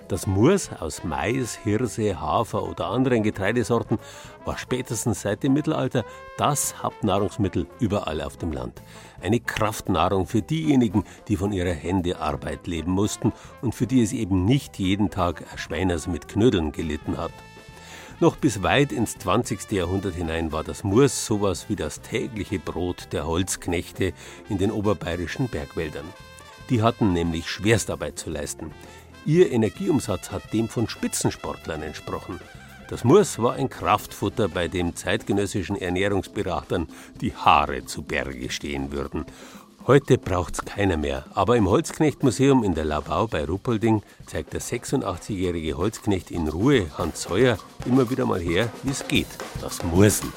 Das 0.08 0.26
Murs 0.26 0.70
aus 0.80 1.04
Mais, 1.04 1.56
Hirse, 1.56 2.18
Hafer 2.18 2.62
oder 2.62 2.86
anderen 2.86 3.22
Getreidesorten 3.22 3.98
war 4.46 4.56
spätestens 4.56 5.20
seit 5.20 5.42
dem 5.42 5.52
Mittelalter 5.52 6.04
das 6.38 6.82
Hauptnahrungsmittel 6.82 7.66
überall 7.80 8.22
auf 8.22 8.38
dem 8.38 8.52
Land. 8.52 8.82
Eine 9.22 9.40
Kraftnahrung 9.40 10.26
für 10.26 10.40
diejenigen, 10.40 11.04
die 11.28 11.36
von 11.36 11.52
ihrer 11.52 11.72
Hände 11.72 12.18
Arbeit 12.18 12.66
leben 12.66 12.92
mussten 12.92 13.32
und 13.60 13.74
für 13.74 13.86
die 13.86 14.02
es 14.02 14.12
eben 14.12 14.46
nicht 14.46 14.78
jeden 14.78 15.10
Tag 15.10 15.44
Schweiners 15.56 16.06
mit 16.06 16.28
Knödeln 16.28 16.72
gelitten 16.72 17.18
hat. 17.18 17.32
Noch 18.20 18.36
bis 18.36 18.62
weit 18.62 18.92
ins 18.92 19.18
20. 19.18 19.72
Jahrhundert 19.72 20.14
hinein 20.14 20.52
war 20.52 20.62
das 20.62 20.84
Murs 20.84 21.26
sowas 21.26 21.66
wie 21.68 21.74
das 21.74 22.00
tägliche 22.00 22.60
Brot 22.60 23.08
der 23.12 23.26
Holzknechte 23.26 24.12
in 24.48 24.56
den 24.58 24.70
oberbayerischen 24.70 25.48
Bergwäldern. 25.48 26.06
Die 26.70 26.80
hatten 26.80 27.12
nämlich 27.12 27.50
Schwerstarbeit 27.50 28.16
zu 28.18 28.30
leisten. 28.30 28.70
Ihr 29.26 29.50
Energieumsatz 29.50 30.30
hat 30.30 30.52
dem 30.52 30.68
von 30.68 30.88
Spitzensportlern 30.88 31.82
entsprochen. 31.82 32.38
Das 32.88 33.02
Moos 33.02 33.38
war 33.40 33.54
ein 33.54 33.68
Kraftfutter, 33.68 34.48
bei 34.48 34.68
dem 34.68 34.94
zeitgenössischen 34.94 35.76
Ernährungsberatern 35.76 36.86
die 37.20 37.34
Haare 37.34 37.84
zu 37.84 38.02
Berge 38.02 38.50
stehen 38.50 38.92
würden. 38.92 39.24
Heute 39.86 40.16
braucht's 40.16 40.64
keiner 40.64 40.96
mehr, 40.96 41.26
aber 41.34 41.58
im 41.58 41.68
Holzknechtmuseum 41.68 42.64
in 42.64 42.74
der 42.74 42.86
Labau 42.86 43.26
bei 43.26 43.44
Ruppolding 43.44 44.02
zeigt 44.26 44.54
der 44.54 44.62
86-jährige 44.62 45.76
Holzknecht 45.76 46.30
in 46.30 46.48
Ruhe, 46.48 46.86
Hans 46.96 47.24
Seuer, 47.24 47.58
immer 47.84 48.08
wieder 48.08 48.24
mal 48.24 48.40
her, 48.40 48.72
wie 48.82 48.92
es 48.92 49.06
geht, 49.06 49.26
das 49.60 49.82
Mursen. 49.82 50.32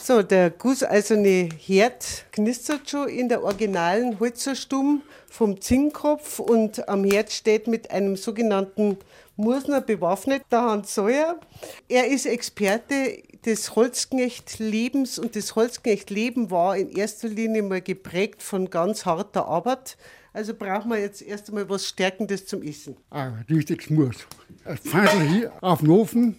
So, 0.00 0.22
der 0.22 0.50
gusseiserne 0.50 1.48
Herd 1.58 2.26
knistert 2.30 2.88
schon 2.88 3.08
in 3.08 3.28
der 3.28 3.42
originalen 3.42 4.20
Holzerstumm 4.20 5.02
vom 5.28 5.60
Zinkkopf 5.60 6.38
und 6.38 6.88
am 6.88 7.02
Herd 7.02 7.32
steht 7.32 7.66
mit 7.66 7.90
einem 7.90 8.14
sogenannten 8.14 8.96
Mursner 9.36 9.80
bewaffnet 9.80 10.42
der 10.52 10.62
Hans 10.62 10.94
Seuer. 10.94 11.40
Er 11.88 12.08
ist 12.08 12.26
Experte 12.26 13.22
des 13.44 13.74
Holzknechtlebens 13.74 15.18
und 15.18 15.36
das 15.36 15.56
Holzknechtleben 15.56 16.50
war 16.50 16.76
in 16.76 16.90
erster 16.90 17.28
Linie 17.28 17.62
mal 17.62 17.80
geprägt 17.80 18.42
von 18.42 18.68
ganz 18.70 19.06
harter 19.06 19.46
Arbeit. 19.46 19.96
Also 20.32 20.54
brauchen 20.54 20.90
wir 20.90 20.98
jetzt 20.98 21.22
erst 21.22 21.48
einmal 21.48 21.68
was 21.68 21.88
Stärkendes 21.88 22.46
zum 22.46 22.62
Essen. 22.62 22.96
Ah, 23.10 23.32
richtiges 23.48 23.90
Murs. 23.90 24.16
Ein 24.64 24.78
Pfannel 24.78 25.28
hier 25.28 25.52
auf 25.60 25.80
den 25.80 25.90
Ofen, 25.90 26.38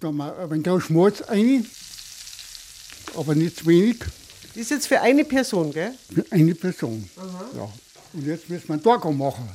da 0.00 0.12
mal 0.12 0.34
ein 0.36 0.50
wenig 0.50 0.84
Schmalz 0.84 1.22
rein, 1.28 1.66
aber 3.16 3.34
nicht 3.34 3.58
zu 3.58 3.66
wenig. 3.66 4.00
Das 4.48 4.56
ist 4.56 4.70
jetzt 4.70 4.88
für 4.88 5.00
eine 5.00 5.24
Person, 5.24 5.72
gell? 5.72 5.92
Für 6.12 6.24
eine 6.30 6.54
Person. 6.54 7.08
Ja. 7.56 7.68
Und 8.12 8.26
jetzt 8.26 8.50
müssen 8.50 8.68
wir 8.68 8.74
einen 8.74 8.82
Tag 8.82 9.04
machen. 9.12 9.48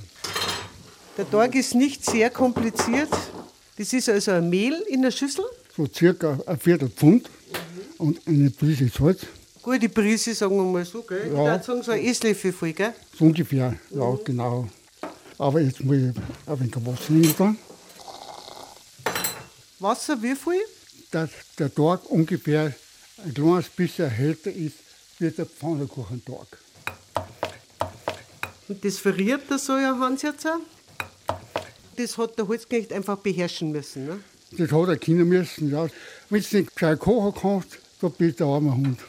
Der 1.17 1.29
Tag 1.29 1.53
ist 1.55 1.75
nicht 1.75 2.05
sehr 2.05 2.29
kompliziert. 2.29 3.09
Das 3.77 3.91
ist 3.91 4.07
also 4.07 4.31
ein 4.31 4.49
Mehl 4.49 4.81
in 4.87 5.01
der 5.01 5.11
Schüssel. 5.11 5.45
So 5.75 5.85
circa 5.93 6.39
ein 6.45 6.57
Viertel 6.57 6.89
Pfund 6.89 7.29
und 7.97 8.21
eine 8.25 8.49
Prise 8.49 8.87
Salz. 8.87 9.25
Gut, 9.61 9.81
die 9.81 9.89
Prise 9.89 10.33
sagen 10.33 10.55
wir 10.55 10.63
mal 10.63 10.85
so, 10.85 11.01
gell? 11.01 11.17
Ja. 11.17 11.25
Ich 11.25 11.37
würde 11.37 11.63
sagen, 11.63 11.83
so 11.83 11.91
ein 11.91 12.05
Esslöffel 12.05 12.53
voll, 12.53 12.71
gell? 12.71 12.93
So 13.17 13.25
ungefähr, 13.25 13.75
ja, 13.89 14.17
genau. 14.23 14.69
Aber 15.37 15.59
jetzt 15.59 15.83
muss 15.83 15.97
ich 15.97 16.13
ein 16.45 16.59
wenig 16.59 16.75
Wasser 16.85 17.11
nehmen. 17.11 17.35
da, 17.37 17.55
Wasser 19.79 20.21
wie 20.21 20.35
viel? 20.35 20.61
Dass 21.11 21.29
der 21.59 21.73
Tag 21.73 22.09
ungefähr 22.09 22.73
ein 23.25 23.33
kleines 23.33 23.67
bisschen 23.69 24.09
härter 24.09 24.51
ist 24.51 24.75
wie 25.19 25.29
der 25.29 25.45
Pfannkuchentag. 25.45 26.57
Und 28.69 28.85
das 28.85 28.97
verriert 28.97 29.49
der 29.49 29.57
Soja-Hans 29.57 30.21
jetzt 30.21 30.47
auch? 30.47 30.59
Das 31.97 32.17
hat 32.17 32.37
der 32.37 32.47
Holzknecht 32.47 32.93
einfach 32.93 33.17
beherrschen 33.17 33.71
müssen, 33.71 34.05
ne? 34.05 34.19
Das 34.57 34.71
hat 34.71 34.87
er 34.89 34.97
können 34.97 35.27
müssen, 35.27 35.69
ja. 35.71 35.87
Wenn 36.29 36.41
du 36.41 36.57
nicht 36.57 36.73
gescheit 36.75 36.99
kochen 36.99 37.39
kannst, 37.41 37.77
dann 38.01 38.11
bist 38.11 38.39
du 38.39 38.45
ein 38.45 38.49
armer 38.49 38.75
Hund. 38.75 38.99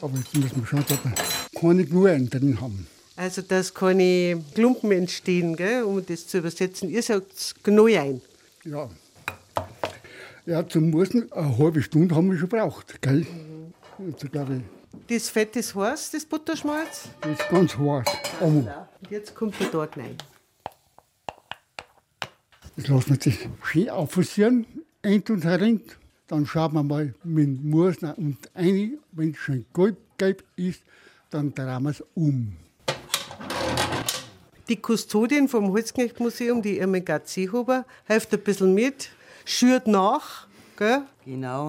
Aber 0.00 0.16
jetzt 0.18 0.34
müssen 0.34 0.56
wir 0.60 0.66
schon 0.66 0.84
dabei 0.88 1.12
keine 1.58 1.84
Gnuren 1.84 2.28
drin 2.30 2.60
haben. 2.60 2.86
Also, 3.16 3.42
dass 3.42 3.74
keine 3.74 4.42
Klumpen 4.54 4.92
entstehen, 4.92 5.54
gell? 5.56 5.82
um 5.84 6.04
das 6.04 6.26
zu 6.26 6.38
übersetzen. 6.38 6.88
Ihr 6.88 7.02
sagt 7.02 7.54
Gnoi 7.62 7.98
ein. 7.98 8.20
Ja. 8.64 8.88
Ja, 10.46 10.66
zum 10.66 10.90
Musen 10.90 11.30
eine 11.32 11.58
halbe 11.58 11.82
Stunde 11.82 12.14
haben 12.14 12.30
wir 12.30 12.38
schon 12.38 12.48
gebraucht, 12.48 13.00
gell? 13.02 13.26
Jetzt, 14.06 14.32
glaube 14.32 14.62
ich, 15.08 15.16
Das 15.16 15.28
Fett 15.28 15.54
ist 15.56 15.74
heiß, 15.74 16.12
das 16.12 16.24
Butterschmalz. 16.24 17.10
das 17.20 17.32
ist 17.38 17.48
ganz 17.50 17.76
heiß. 17.76 18.06
Und 18.40 18.68
jetzt 19.10 19.34
kommt 19.34 19.60
der 19.60 19.70
Tag 19.70 19.96
rein. 19.98 20.16
Das 22.80 22.88
lassen 22.88 23.10
wir 23.10 23.20
sich 23.20 23.48
schön 23.62 23.90
auffusieren, 23.90 24.66
ein 25.02 25.22
und 25.28 25.44
herin. 25.44 25.82
Dann 26.28 26.46
schauen 26.46 26.72
wir 26.72 26.82
mal 26.82 27.14
mit 27.24 27.46
dem 27.46 27.70
Musen 27.70 28.12
und 28.12 28.38
ein, 28.54 28.98
wenn 29.12 29.32
es 29.32 29.36
schön 29.36 29.66
gelb, 29.74 29.96
gelb 30.16 30.42
ist, 30.56 30.82
dann 31.28 31.54
drehen 31.54 31.82
wir 31.82 31.90
es 31.90 32.02
um. 32.14 32.56
Die 34.68 34.76
Kustodin 34.76 35.48
vom 35.48 35.72
Holzknechtmuseum, 35.72 36.62
die 36.62 36.78
Irmgard 36.78 37.28
Seehuber, 37.28 37.84
hilft 38.06 38.32
ein 38.32 38.40
bisschen 38.40 38.72
mit, 38.72 39.10
schürt 39.44 39.86
nach. 39.86 40.46
Gell? 40.76 41.02
Genau. 41.26 41.68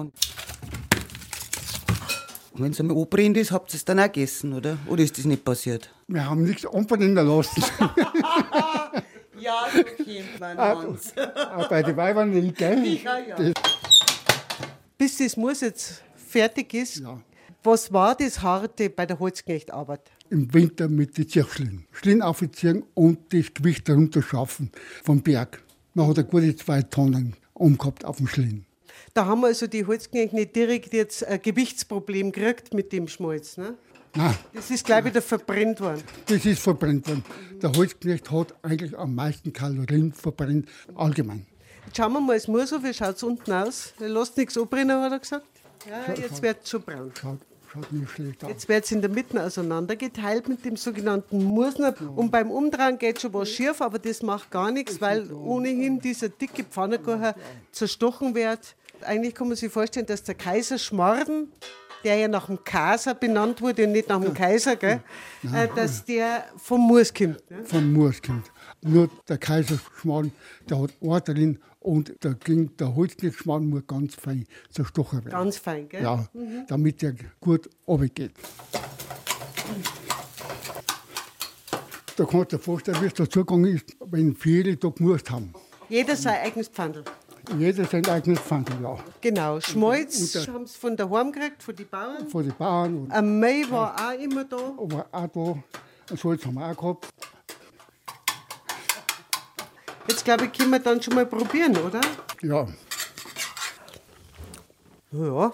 Und 2.52 2.62
wenn 2.62 2.70
es 2.70 2.80
einmal 2.80 2.96
anbrennt 2.96 3.36
ist, 3.36 3.50
habt 3.50 3.72
ihr 3.72 3.76
es 3.76 3.84
dann 3.84 3.98
auch 3.98 4.04
gegessen, 4.04 4.52
oder? 4.52 4.78
Oder 4.86 5.02
ist 5.02 5.18
das 5.18 5.24
nicht 5.24 5.44
passiert? 5.44 5.92
Wir 6.06 6.28
haben 6.28 6.44
nichts 6.44 6.64
anbrennen 6.64 7.14
lassen. 7.14 7.62
Ja, 9.42 9.66
so 9.74 9.82
kennt 9.82 10.38
man 10.38 10.86
uns. 10.86 11.12
Auch 11.18 11.68
bei 11.68 11.82
den 11.82 11.96
Weibern 11.96 12.30
nicht, 12.30 12.56
gell? 12.56 12.84
Ja, 13.04 13.18
ja. 13.18 13.52
Bis 14.96 15.18
das 15.18 15.36
Muss 15.36 15.62
jetzt 15.62 16.02
fertig 16.14 16.72
ist. 16.74 17.02
Was 17.64 17.92
war 17.92 18.14
das 18.14 18.40
Harte 18.40 18.88
bei 18.88 19.04
der 19.04 19.18
Holzknechtarbeit? 19.18 20.02
Im 20.30 20.52
Winter 20.54 20.88
mit 20.88 21.18
den 21.18 21.28
Zirkschlingen. 21.28 21.86
Schlingen 21.90 22.22
aufziehen 22.22 22.84
und 22.94 23.32
das 23.34 23.52
Gewicht 23.52 23.88
darunter 23.88 24.22
schaffen 24.22 24.70
vom 25.02 25.22
Berg. 25.22 25.60
Man 25.94 26.06
hat 26.06 26.18
eine 26.18 26.28
gute 26.28 26.54
zwei 26.54 26.82
Tonnen 26.82 27.34
umgehabt 27.54 28.04
auf 28.04 28.18
dem 28.18 28.28
Schlingen. 28.28 28.64
Da 29.12 29.26
haben 29.26 29.44
also 29.44 29.66
die 29.66 29.84
Holzknechte 29.84 30.36
nicht 30.36 30.54
direkt 30.54 30.94
jetzt 30.94 31.26
ein 31.26 31.42
Gewichtsproblem 31.42 32.30
gekriegt 32.30 32.74
mit 32.74 32.92
dem 32.92 33.08
Schmalz. 33.08 33.56
Ne? 33.56 33.74
Nein, 34.14 34.34
Das 34.52 34.70
ist 34.70 34.84
gleich 34.84 35.04
wieder 35.04 35.22
verbrennt 35.22 35.80
worden. 35.80 36.02
das 36.26 36.44
ist 36.44 36.60
verbrennt 36.62 37.08
worden. 37.08 37.24
Der 37.62 37.72
Holzknecht 37.72 38.30
hat 38.30 38.54
eigentlich 38.62 38.96
am 38.98 39.14
meisten 39.14 39.52
Kalorien 39.52 40.12
verbrennt, 40.12 40.68
allgemein. 40.94 41.46
Jetzt 41.86 41.96
schauen 41.96 42.12
wir 42.12 42.20
mal 42.20 42.34
das 42.34 42.46
Murso, 42.48 42.82
wie 42.82 42.92
schaut 42.92 43.16
es 43.16 43.22
unten 43.22 43.50
aus? 43.52 43.94
Er 44.00 44.08
lässt 44.10 44.36
nichts 44.36 44.56
abbrennen, 44.58 45.00
hat 45.02 45.12
er 45.12 45.18
gesagt. 45.18 45.46
Ja, 45.88 46.14
jetzt 46.14 46.42
wird 46.42 46.58
es 46.62 46.70
schon 46.70 46.82
braun. 46.82 47.10
Schaut, 47.20 47.38
schaut 47.72 47.92
nicht 47.92 48.10
schlecht 48.10 48.44
aus. 48.44 48.50
Jetzt 48.50 48.68
wird 48.68 48.84
es 48.84 48.92
in 48.92 49.00
der 49.00 49.10
Mitte 49.10 49.42
auseinandergeteilt 49.42 50.48
mit 50.48 50.64
dem 50.64 50.76
sogenannten 50.76 51.42
Mursner. 51.42 51.94
Und 52.14 52.30
beim 52.30 52.50
Umdrehen 52.50 52.98
geht 52.98 53.20
schon 53.20 53.32
was 53.34 53.48
schief, 53.48 53.80
aber 53.80 53.98
das 53.98 54.22
macht 54.22 54.50
gar 54.50 54.70
nichts, 54.70 55.00
weil 55.00 55.32
ohnehin 55.32 55.98
dieser 56.00 56.28
dicke 56.28 56.64
Pfannkuchen 56.64 57.32
zerstochen 57.72 58.34
wird. 58.34 58.76
Eigentlich 59.00 59.34
kann 59.34 59.48
man 59.48 59.56
sich 59.56 59.72
vorstellen, 59.72 60.06
dass 60.06 60.22
der 60.22 60.36
Kaiser 60.36 60.78
Schmarden, 60.78 61.50
der 62.04 62.16
ja 62.16 62.28
nach 62.28 62.46
dem 62.46 62.62
Kaiser 62.64 63.14
benannt 63.14 63.60
wurde 63.60 63.84
und 63.86 63.92
nicht 63.92 64.08
nach 64.08 64.20
dem 64.20 64.34
Kaiser, 64.34 64.76
gell, 64.76 65.00
äh, 65.54 65.68
dass 65.74 66.04
der 66.04 66.44
vom 66.56 66.80
Murs 66.80 67.12
kommt. 67.12 67.50
Ne? 67.50 67.64
Vom 67.64 67.92
Murskind. 67.92 68.50
Nur 68.82 69.08
der 69.28 69.38
Kaiserschmarrn, 69.38 70.32
der 70.68 70.80
hat 70.82 70.90
Ohr 71.00 71.20
drin 71.20 71.58
und 71.80 72.12
da 72.20 72.32
ging 72.32 72.76
der 72.76 72.94
Holzknechtschmarrn 72.94 73.68
muss 73.68 73.86
ganz 73.86 74.14
fein 74.14 74.46
zerstochen 74.70 75.20
werden. 75.24 75.30
Ganz 75.32 75.58
fein, 75.58 75.88
gell? 75.88 76.02
Ja, 76.02 76.26
Mhm. 76.32 76.64
damit 76.68 77.02
der 77.02 77.14
gut 77.40 77.68
runtergeht. 77.86 78.32
Da 82.16 82.24
kannst 82.24 82.52
du 82.52 82.56
dir 82.56 82.62
vorstellen, 82.62 82.98
wie 83.00 83.06
es 83.06 83.14
dazugegangen 83.14 83.76
ist, 83.76 83.96
wenn 84.04 84.34
viele 84.36 84.76
da 84.76 84.88
gemurst 84.88 85.30
haben. 85.30 85.52
Jeder 85.88 86.14
sein 86.16 86.40
eigenes 86.42 86.68
Pfandl. 86.68 87.04
Jeder 87.58 87.84
sein 87.84 88.06
eigenes 88.06 88.40
Pfand, 88.40 88.70
ja. 88.82 88.96
Genau, 89.20 89.58
der- 89.58 89.62
haben 90.54 90.66
sie 90.66 90.78
von 90.78 90.96
daheim 90.96 91.32
gekriegt, 91.32 91.62
von 91.62 91.76
den 91.76 91.88
Bauern. 91.88 92.28
Von 92.28 92.44
den 92.44 92.54
Bauern. 92.56 92.98
Und 93.04 93.10
Ein 93.12 93.40
Mai 93.40 93.64
war 93.68 93.94
auch 94.08 94.18
immer 94.18 94.44
da. 94.44 94.56
war 94.56 95.06
auch 95.12 95.26
da. 95.28 95.62
Ein 96.10 96.16
Salz 96.16 96.44
haben 96.46 96.54
wir 96.54 96.66
auch 96.70 96.76
gehabt. 96.76 97.08
Jetzt 100.08 100.24
glaube 100.24 100.46
ich, 100.46 100.52
können 100.52 100.70
wir 100.70 100.78
dann 100.78 101.00
schon 101.02 101.14
mal 101.14 101.26
probieren, 101.26 101.76
oder? 101.76 102.00
Ja. 102.42 102.66
Ja. 105.12 105.52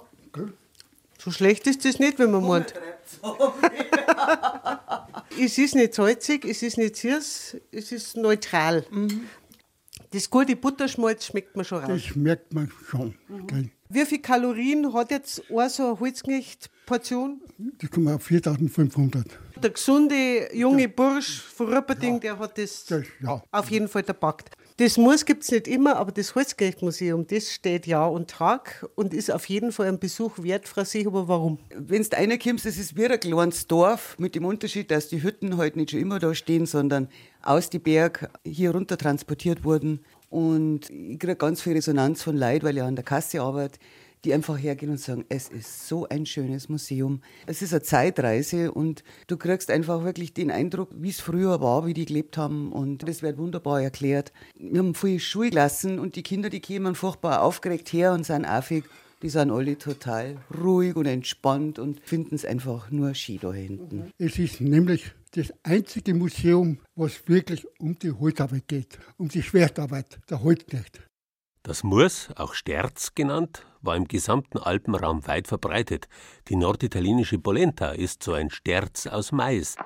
So 1.19 1.31
schlecht 1.33 1.67
ist 1.67 1.85
das 1.85 1.99
nicht, 1.99 2.19
wenn 2.19 2.31
man 2.31 2.47
meint. 2.47 2.73
es 5.41 5.59
ist 5.59 5.75
nicht 5.75 5.95
salzig, 5.95 6.45
es 6.45 6.63
ist 6.63 6.79
nicht 6.79 6.97
süß, 6.97 7.57
es 7.73 7.93
ist 7.93 8.17
neutral. 8.17 8.85
Das 10.11 10.31
gute 10.31 10.57
Butterschmalz 10.57 11.27
schmeckt 11.27 11.55
man 11.55 11.65
schon 11.65 11.79
raus. 11.85 12.03
Das 12.07 12.17
merkt 12.17 12.55
man 12.55 12.71
schon. 12.91 13.15
gell. 13.47 13.71
Wie 13.91 14.05
viele 14.05 14.21
Kalorien 14.23 14.93
hat 14.93 15.11
jetzt 15.11 15.43
auch 15.51 15.69
so 15.69 15.87
eine 15.89 16.01
Holzknecht-Portion? 16.01 17.41
Das 17.79 17.91
kommen 17.91 18.09
auf 18.09 18.23
4500. 18.23 19.27
Der 19.63 19.71
gesunde 19.71 20.55
junge 20.55 20.89
Bursch 20.89 21.41
von 21.41 21.73
Rupperting, 21.73 22.21
der 22.21 22.39
hat 22.39 22.59
das, 22.59 22.87
ja. 23.21 23.43
auf 23.51 23.71
jeden 23.71 23.89
Fall 23.89 24.03
gepackt. 24.03 24.51
Das 24.79 24.97
Muss 24.97 25.25
gibt 25.25 25.43
es 25.43 25.51
nicht 25.51 25.67
immer, 25.67 25.97
aber 25.97 26.13
das 26.13 26.37
Holzknechtmuseum, 26.37 27.27
das 27.27 27.53
steht 27.53 27.89
Jahr 27.89 28.13
und 28.13 28.31
Tag 28.31 28.87
und 28.95 29.13
ist 29.13 29.29
auf 29.29 29.49
jeden 29.49 29.73
Fall 29.73 29.89
ein 29.89 29.99
Besuch 29.99 30.39
wert, 30.39 30.69
Frau 30.69 30.85
Seehuber. 30.85 31.27
Warum? 31.27 31.59
Wenn 31.75 32.05
du 32.05 32.17
reinkommst, 32.17 32.65
das 32.65 32.77
ist 32.77 32.97
wie 32.97 33.07
ein 33.07 33.19
kleines 33.19 33.67
Dorf, 33.67 34.15
mit 34.21 34.37
dem 34.37 34.45
Unterschied, 34.45 34.93
dass 34.93 35.09
die 35.09 35.21
Hütten 35.21 35.57
halt 35.57 35.75
nicht 35.75 35.91
schon 35.91 35.99
immer 35.99 36.21
da 36.21 36.33
stehen, 36.33 36.65
sondern 36.65 37.09
aus 37.43 37.71
die 37.71 37.81
Berg 37.81 38.31
hier 38.45 38.71
runter 38.71 38.97
transportiert 38.97 39.65
wurden. 39.65 39.99
Und 40.31 40.89
ich 40.91 41.19
kriege 41.19 41.35
ganz 41.35 41.61
viel 41.61 41.73
Resonanz 41.73 42.23
von 42.23 42.37
Leuten, 42.37 42.65
weil 42.65 42.77
ich 42.77 42.83
an 42.85 42.95
der 42.95 43.05
Kasse 43.05 43.43
arbeite, 43.43 43.81
die 44.25 44.35
einfach 44.35 44.59
hergehen 44.59 44.91
und 44.91 45.01
sagen, 45.01 45.25
es 45.29 45.49
ist 45.49 45.89
so 45.89 46.09
ein 46.09 46.27
schönes 46.27 46.69
Museum. 46.69 47.21
Es 47.47 47.63
ist 47.63 47.73
eine 47.73 47.83
Zeitreise 47.83 48.73
und 48.73 49.05
du 49.27 49.37
kriegst 49.37 49.71
einfach 49.71 50.05
wirklich 50.05 50.35
den 50.35 50.51
Eindruck, 50.51 50.91
wie 50.95 51.11
es 51.11 51.21
früher 51.21 51.61
war, 51.61 51.87
wie 51.87 51.95
die 51.95 52.05
gelebt 52.05 52.37
haben 52.37 52.73
und 52.73 53.09
das 53.09 53.23
wird 53.23 53.39
wunderbar 53.39 53.83
erklärt. 53.83 54.33
Wir 54.59 54.81
haben 54.81 54.95
viele 54.95 55.21
Schulklassen 55.21 55.99
und 55.99 56.17
die 56.17 56.23
Kinder, 56.23 56.51
die 56.51 56.61
kämen 56.61 56.95
furchtbar 56.95 57.43
aufgeregt 57.43 57.93
her 57.93 58.13
und 58.13 58.25
sind 58.25 58.45
affig. 58.45 58.85
Die 59.23 59.31
sind 59.31 59.51
alle 59.51 59.77
total 59.77 60.37
ruhig 60.63 60.95
und 60.95 61.07
entspannt 61.07 61.81
und 61.81 62.01
finden 62.05 62.37
es 62.37 62.45
einfach 62.45 62.93
nur 62.93 63.15
schön 63.15 63.39
da 63.41 63.53
hinten. 63.53 64.13
Es 64.17 64.39
ist 64.39 64.61
nämlich 64.61 65.13
das 65.33 65.53
einzige 65.65 66.15
Museum, 66.15 66.79
was 66.95 67.27
wirklich 67.27 67.67
um 67.81 67.99
die 67.99 68.13
Holzarbeit 68.13 68.69
geht, 68.69 68.99
um 69.17 69.29
die 69.29 69.43
Schwertarbeit 69.43 70.21
der 70.31 70.43
Holzknecht. 70.43 71.08
Das 71.69 71.85
Murs, 71.85 72.31
auch 72.37 72.55
Sterz 72.55 73.15
genannt, 73.15 73.67
war 73.83 73.95
im 73.95 74.09
gesamten 74.09 74.57
Alpenraum 74.57 75.27
weit 75.27 75.49
verbreitet. 75.49 76.09
Die 76.49 76.57
norditalienische 76.57 77.39
Polenta 77.39 77.91
ist 77.91 78.23
so 78.23 78.33
ein 78.33 78.49
Sterz 78.49 79.07
aus 79.07 79.33
Mais. 79.33 79.77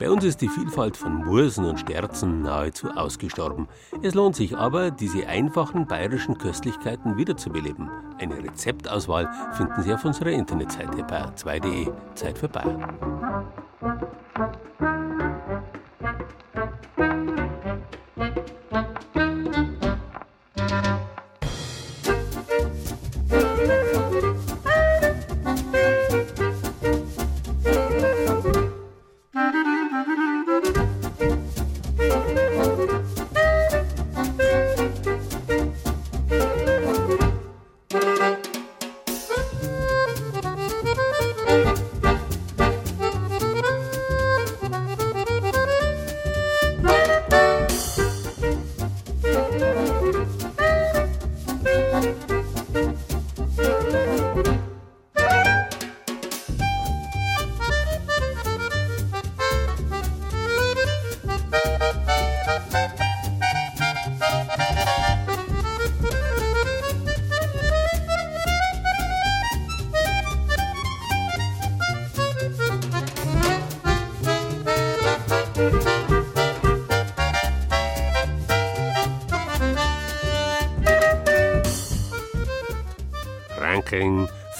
Bei 0.00 0.10
uns 0.10 0.24
ist 0.24 0.40
die 0.40 0.48
Vielfalt 0.48 0.96
von 0.96 1.24
Mursen 1.24 1.66
und 1.66 1.78
Sterzen 1.78 2.42
nahezu 2.42 2.90
ausgestorben. 2.90 3.68
Es 4.02 4.14
lohnt 4.14 4.34
sich 4.34 4.56
aber, 4.56 4.90
diese 4.90 5.28
einfachen 5.28 5.86
bayerischen 5.86 6.36
Köstlichkeiten 6.36 7.16
wiederzubeleben. 7.16 7.88
Eine 8.18 8.42
Rezeptauswahl 8.42 9.30
finden 9.52 9.82
Sie 9.84 9.94
auf 9.94 10.04
unserer 10.04 10.30
Internetseite 10.30 11.04
bayern2.de. 11.04 11.92
Zeit 12.16 12.38
für 12.38 12.48
Bayern. 12.48 12.98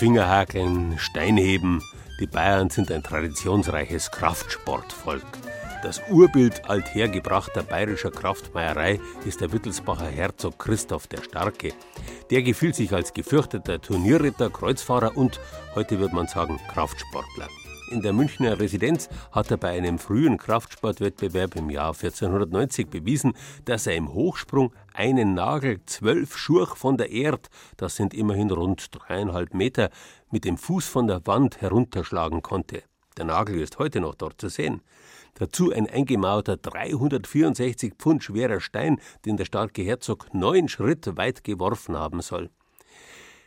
Fingerhakeln, 0.01 0.99
Steinheben. 0.99 1.83
Die 2.21 2.27
Bayern 2.27 2.71
sind 2.71 2.91
ein 2.91 3.03
traditionsreiches 3.03 4.11
Kraftsportvolk. 4.11 5.27
Das 5.83 6.01
Urbild 6.09 6.71
althergebrachter 6.71 7.63
bayerischer 7.63 8.11
Kraftmeierei 8.11 8.99
ist 9.27 9.43
der 9.43 9.53
Wittelsbacher 9.53 10.07
Herzog 10.07 10.59
Christoph 10.59 11.07
der 11.07 11.23
Starke. 11.23 11.75
Der 12.31 12.41
gefühlt 12.41 12.77
sich 12.77 12.95
als 12.95 13.13
gefürchteter 13.13 13.83
Turnierritter, 13.83 14.49
Kreuzfahrer 14.49 15.19
und, 15.19 15.39
heute 15.75 16.01
wird 16.01 16.15
man 16.15 16.29
sagen, 16.29 16.59
Kraftsportler. 16.73 17.49
In 17.91 18.03
der 18.03 18.13
Münchner 18.13 18.61
Residenz 18.61 19.09
hat 19.33 19.51
er 19.51 19.57
bei 19.57 19.71
einem 19.71 19.99
frühen 19.99 20.39
Kraftsportwettbewerb 20.39 21.57
im 21.57 21.71
Jahr 21.71 21.93
1490 21.93 22.89
bewiesen, 22.89 23.33
dass 23.65 23.89
er 23.89 23.97
im 23.97 24.15
Hochsprung 24.15 24.73
einen 24.95 25.35
Nagel 25.35 25.81
zwölf 25.87 26.37
Schurch 26.37 26.77
von 26.77 26.97
der 26.97 27.11
Erd, 27.11 27.51
das 27.77 27.97
sind 27.97 28.15
immerhin 28.15 28.53
rund 28.53 28.91
dreieinhalb 28.93 29.55
Meter, 29.55 29.91
mit 30.31 30.45
dem 30.45 30.57
Fuß 30.57 30.87
von 30.87 31.09
der 31.09 31.27
Wand 31.27 31.61
herunterschlagen 31.63 32.43
konnte. 32.43 32.85
Der 33.17 33.25
Nagel 33.25 33.61
ist 33.61 33.81
heute 33.81 34.01
noch 34.01 34.15
dort 34.15 34.41
zu 34.41 34.49
sehen. 34.49 34.83
Dazu 35.35 35.73
ein 35.73 35.89
eingemauerter 35.89 36.59
364 36.59 37.95
Pfund 37.99 38.23
schwerer 38.23 38.61
Stein, 38.61 39.01
den 39.27 39.37
der 39.37 39.47
starke 39.47 39.83
Herzog 39.83 40.33
neun 40.33 40.69
Schritt 40.69 41.17
weit 41.17 41.43
geworfen 41.43 41.99
haben 41.99 42.21
soll. 42.21 42.51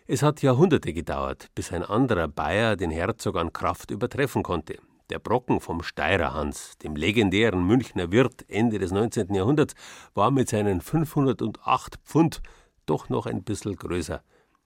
Es 0.06 0.22
hat 0.22 0.42
Jahrhunderte 0.42 0.92
gedauert, 0.92 1.48
bis 1.56 1.72
ein 1.72 1.82
anderer 1.82 2.28
Bayer 2.28 2.76
den 2.76 2.92
Herzog 2.92 3.38
an 3.38 3.54
Kraft 3.54 3.90
übertreffen 3.90 4.44
konnte. 4.44 4.78
Der 5.10 5.20
Brocken 5.20 5.62
vom 5.62 5.82
Steirer 5.82 6.34
Hans, 6.34 6.78
dem 6.80 6.98
legendären 6.98 7.66
Münchner 7.66 8.12
Wirt 8.12 8.44
Ende 8.50 8.80
des 8.80 8.92
19. 8.92 9.34
Jahrhunderts, 9.34 9.76
war 10.14 10.30
mit 10.30 10.50
seinen 10.50 10.82
508 10.82 12.00
Pfund 12.04 12.42
doch 12.86 13.08
noch 13.08 13.28
ein 13.28 13.46
bisschen 13.46 13.78
größer. 13.78 14.22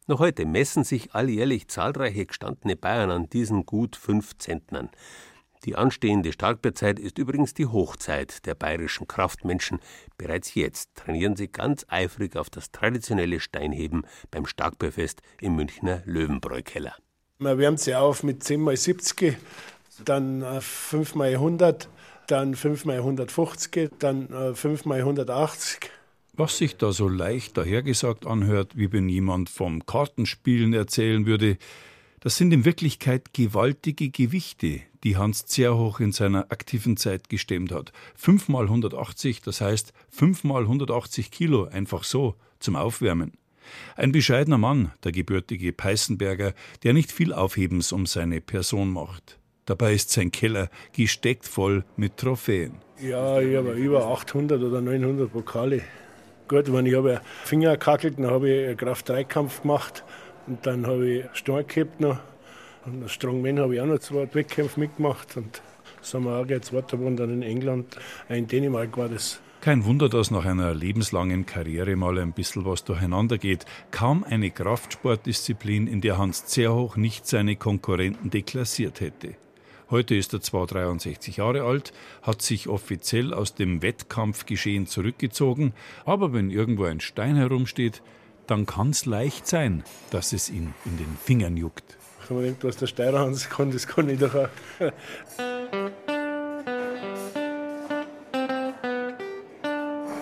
Noch 0.08 0.20
heute 0.20 0.48
messen 0.48 0.84
sich 0.84 1.14
alljährlich 1.14 1.68
zahlreiche 1.68 2.26
gestandene 2.26 2.76
Bayern 2.76 3.12
an 3.12 3.30
diesen 3.30 3.68
gut 3.68 3.96
fünf 3.96 4.40
Zentnern. 4.40 4.90
Die 5.66 5.76
anstehende 5.76 6.32
Starkbierzeit 6.32 7.00
ist 7.00 7.18
übrigens 7.18 7.54
die 7.54 7.66
Hochzeit 7.66 8.46
der 8.46 8.56
bayerischen 8.56 9.08
Kraftmenschen. 9.08 9.80
Bereits 10.18 10.56
jetzt 10.56 10.96
trainieren 10.96 11.36
sie 11.36 11.48
ganz 11.48 11.86
eifrig 11.90 12.36
auf 12.36 12.50
das 12.50 12.72
traditionelle 12.72 13.40
Steinheben 13.40 14.06
beim 14.32 14.46
Starkbierfest 14.46 15.22
im 15.42 15.56
Münchner 15.56 16.02
Löwenbräukeller. 16.06 16.96
Man 17.40 17.58
wärmt 17.58 17.80
sie 17.80 17.96
auf 17.96 18.24
mit 18.24 18.44
10 18.44 18.62
mal 18.62 18.78
70, 18.78 19.38
dann 20.06 20.62
5 20.62 21.16
mal 21.16 21.34
100, 21.34 21.90
dann 22.28 22.56
5 22.56 22.86
mal 22.86 22.98
150, 22.98 23.92
dann 24.00 24.56
5 24.56 24.86
mal 24.86 25.00
180. 25.00 25.92
Was 26.34 26.58
sich 26.58 26.78
da 26.78 26.92
so 26.92 27.08
leicht 27.08 27.58
dahergesagt 27.58 28.28
anhört, 28.28 28.78
wie 28.78 28.92
wenn 28.94 29.10
jemand 29.10 29.50
vom 29.50 29.86
Kartenspielen 29.86 30.74
erzählen 30.74 31.26
würde, 31.26 31.58
das 32.20 32.38
sind 32.38 32.52
in 32.52 32.66
Wirklichkeit 32.66 33.34
gewaltige 33.34 34.10
Gewichte, 34.10 34.82
die 35.08 35.16
Hans 35.16 35.46
Zerhoch 35.46 36.02
in 36.02 36.12
seiner 36.12 36.52
aktiven 36.52 36.98
Zeit 36.98 37.30
gestemmt 37.30 37.72
hat. 37.72 37.94
Fünfmal 38.14 38.66
180, 38.66 39.42
das 39.42 39.62
heißt 39.62 39.94
fünfmal 40.10 40.64
180 40.64 41.32
Kilo, 41.32 41.64
einfach 41.64 42.04
so, 42.04 42.36
zum 42.60 42.76
Aufwärmen. 42.76 43.32
Ein 43.96 44.12
bescheidener 44.12 44.58
Mann, 44.58 44.92
der 45.06 45.14
gebürtige 45.14 45.72
Peißenberger, 45.72 46.54
der 46.84 46.94
nicht 46.94 47.14
viel 47.14 47.32
Aufhebens 47.32 47.94
um 47.94 48.06
seine 48.06 48.42
Person 48.42 48.92
macht. 48.92 49.40
Dabei 49.66 49.94
ist 49.94 50.12
sein 50.12 50.30
Keller 50.30 50.70
gesteckt 50.92 51.46
voll 51.46 51.86
mit 51.96 52.18
Trophäen. 52.18 52.74
Ja, 53.02 53.40
ich 53.40 53.56
habe 53.56 53.76
über 53.76 54.08
800 54.08 54.62
oder 54.62 54.82
900 54.82 55.32
Pokale. 55.32 55.84
Gut, 56.50 56.74
wenn 56.74 56.86
ich 56.86 56.96
habe 56.96 57.22
Finger 57.46 57.78
gekackelt, 57.78 58.20
dann 58.20 58.30
habe 58.30 58.50
ich 58.50 58.68
einen 58.68 58.76
Kraft-3-Kampf 58.76 59.62
gemacht 59.62 60.04
und 60.48 60.66
dann 60.66 60.86
habe 60.86 61.10
ich 61.10 61.26
Stein 61.32 61.66
gehabt 61.66 62.02
noch. 62.02 62.20
Und 62.88 63.10
Strongman 63.10 63.60
habe 63.60 63.76
ich 63.76 63.82
auch 63.82 63.86
noch 63.86 64.00
zwei 64.00 64.34
Wettkämpfe 64.34 64.80
mitgemacht. 64.80 65.36
Und 65.36 65.62
sind 66.02 66.24
wir 66.24 66.38
auch 66.38 66.48
jetzt 66.48 66.72
weiter 66.74 66.98
dann 66.98 67.30
in 67.30 67.42
England. 67.42 67.98
In 68.30 68.48
Dänemark 68.48 68.98
war 68.98 69.10
das. 69.10 69.42
Kein 69.60 69.84
Wunder, 69.84 70.08
dass 70.08 70.32
nach 70.32 70.46
einer 70.46 70.74
lebenslangen 70.74 71.46
Karriere 71.46 71.96
mal 71.98 72.18
ein 72.20 72.32
bisschen 72.32 72.64
was 72.64 72.86
durcheinander 72.86 73.38
geht. 73.38 73.66
Kaum 73.92 74.24
eine 74.24 74.52
Kraftsportdisziplin, 74.52 75.88
in 75.88 76.00
der 76.00 76.18
Hans 76.18 76.46
Zerhoch 76.46 76.96
nicht 76.96 77.28
seine 77.28 77.58
Konkurrenten 77.58 78.30
deklassiert 78.30 79.02
hätte. 79.02 79.36
Heute 79.90 80.16
ist 80.16 80.34
er 80.34 80.42
zwar 80.42 80.68
63 80.68 81.38
Jahre 81.38 81.64
alt, 81.64 81.92
hat 82.22 82.42
sich 82.42 82.68
offiziell 82.68 83.34
aus 83.34 83.56
dem 83.56 83.82
Wettkampfgeschehen 83.82 84.86
zurückgezogen, 84.86 85.74
aber 86.06 86.34
wenn 86.34 86.52
irgendwo 86.52 86.84
ein 86.84 87.00
Stein 87.00 87.36
herumsteht, 87.36 88.02
dann 88.48 88.66
kann 88.66 88.90
es 88.90 89.06
leicht 89.06 89.48
sein, 89.48 89.84
dass 90.10 90.34
es 90.34 90.50
ihn 90.50 90.74
in 90.86 90.98
den 90.98 91.18
Fingern 91.24 91.58
juckt. 91.58 91.97
Wenn 92.28 92.38
man 92.38 92.46
denkt, 92.46 92.64
was 92.64 92.76
der 92.76 92.88
Steirer 92.88 93.20
Hans 93.20 93.50
kann, 93.50 93.72
das 93.72 93.88
kann 93.88 94.10
ich 94.10 94.20
doch 94.20 94.36
auch. 94.36 94.50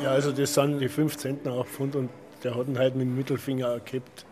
ja, 0.03 0.12
also 0.12 0.32
das 0.32 0.53
sind 0.53 0.80
die 0.80 0.89
5 0.89 1.18
Zentner 1.18 1.53
auch 1.53 1.66
gefunden 1.66 1.97
und 1.97 2.10
der 2.43 2.56
hat 2.56 2.68
ihn 2.68 2.78
halt 2.78 2.95
mit 2.95 3.08
dem 3.08 3.16
Mittelfinger 3.16 3.80
gehabt. 3.80 4.26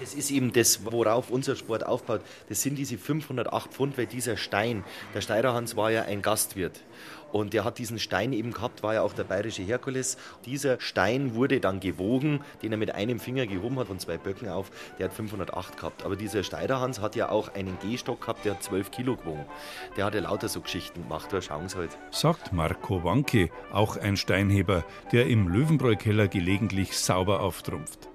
Das 0.00 0.14
ist 0.14 0.30
eben 0.30 0.52
das, 0.52 0.84
worauf 0.84 1.30
unser 1.30 1.54
Sport 1.56 1.84
aufbaut. 1.84 2.22
Das 2.48 2.62
sind 2.62 2.76
diese 2.76 2.96
508 2.96 3.70
Pfund, 3.70 3.98
weil 3.98 4.06
dieser 4.06 4.36
Stein, 4.38 4.82
der 5.14 5.20
Steirerhans 5.20 5.76
war 5.76 5.90
ja 5.90 6.02
ein 6.02 6.22
Gastwirt. 6.22 6.80
Und 7.32 7.52
der 7.52 7.64
hat 7.64 7.78
diesen 7.78 7.98
Stein 7.98 8.32
eben 8.32 8.52
gehabt, 8.52 8.82
war 8.82 8.94
ja 8.94 9.02
auch 9.02 9.12
der 9.12 9.24
bayerische 9.24 9.62
Herkules. 9.62 10.16
Dieser 10.44 10.80
Stein 10.80 11.34
wurde 11.34 11.60
dann 11.60 11.80
gewogen, 11.80 12.40
den 12.62 12.72
er 12.72 12.78
mit 12.78 12.94
einem 12.94 13.20
Finger 13.20 13.46
gehoben 13.46 13.78
hat 13.78 13.86
von 13.86 13.98
zwei 13.98 14.18
Böcken 14.18 14.48
auf. 14.48 14.70
Der 14.98 15.06
hat 15.06 15.14
508 15.14 15.76
gehabt. 15.76 16.04
Aber 16.04 16.16
dieser 16.16 16.42
Steiderhans 16.42 17.00
hat 17.00 17.16
ja 17.16 17.28
auch 17.28 17.54
einen 17.54 17.78
Gehstock 17.80 18.20
gehabt, 18.20 18.44
der 18.44 18.54
hat 18.54 18.62
12 18.62 18.90
Kilo 18.90 19.16
gewogen. 19.16 19.46
Der 19.96 20.04
hat 20.04 20.14
ja 20.14 20.20
lauter 20.20 20.48
so 20.48 20.60
Geschichten 20.60 21.02
gemacht, 21.02 21.32
da 21.32 21.40
schauen 21.40 21.68
Sie 21.68 21.76
halt. 21.76 21.96
Sagt 22.10 22.52
Marco 22.52 23.04
Wanke, 23.04 23.50
auch 23.72 23.96
ein 23.96 24.16
Steinheber, 24.16 24.84
der 25.12 25.26
im 25.26 25.48
Löwenbräu-Keller 25.48 26.28
gelegentlich 26.28 26.96
sauber 26.98 27.40
auftrumpft. 27.40 28.09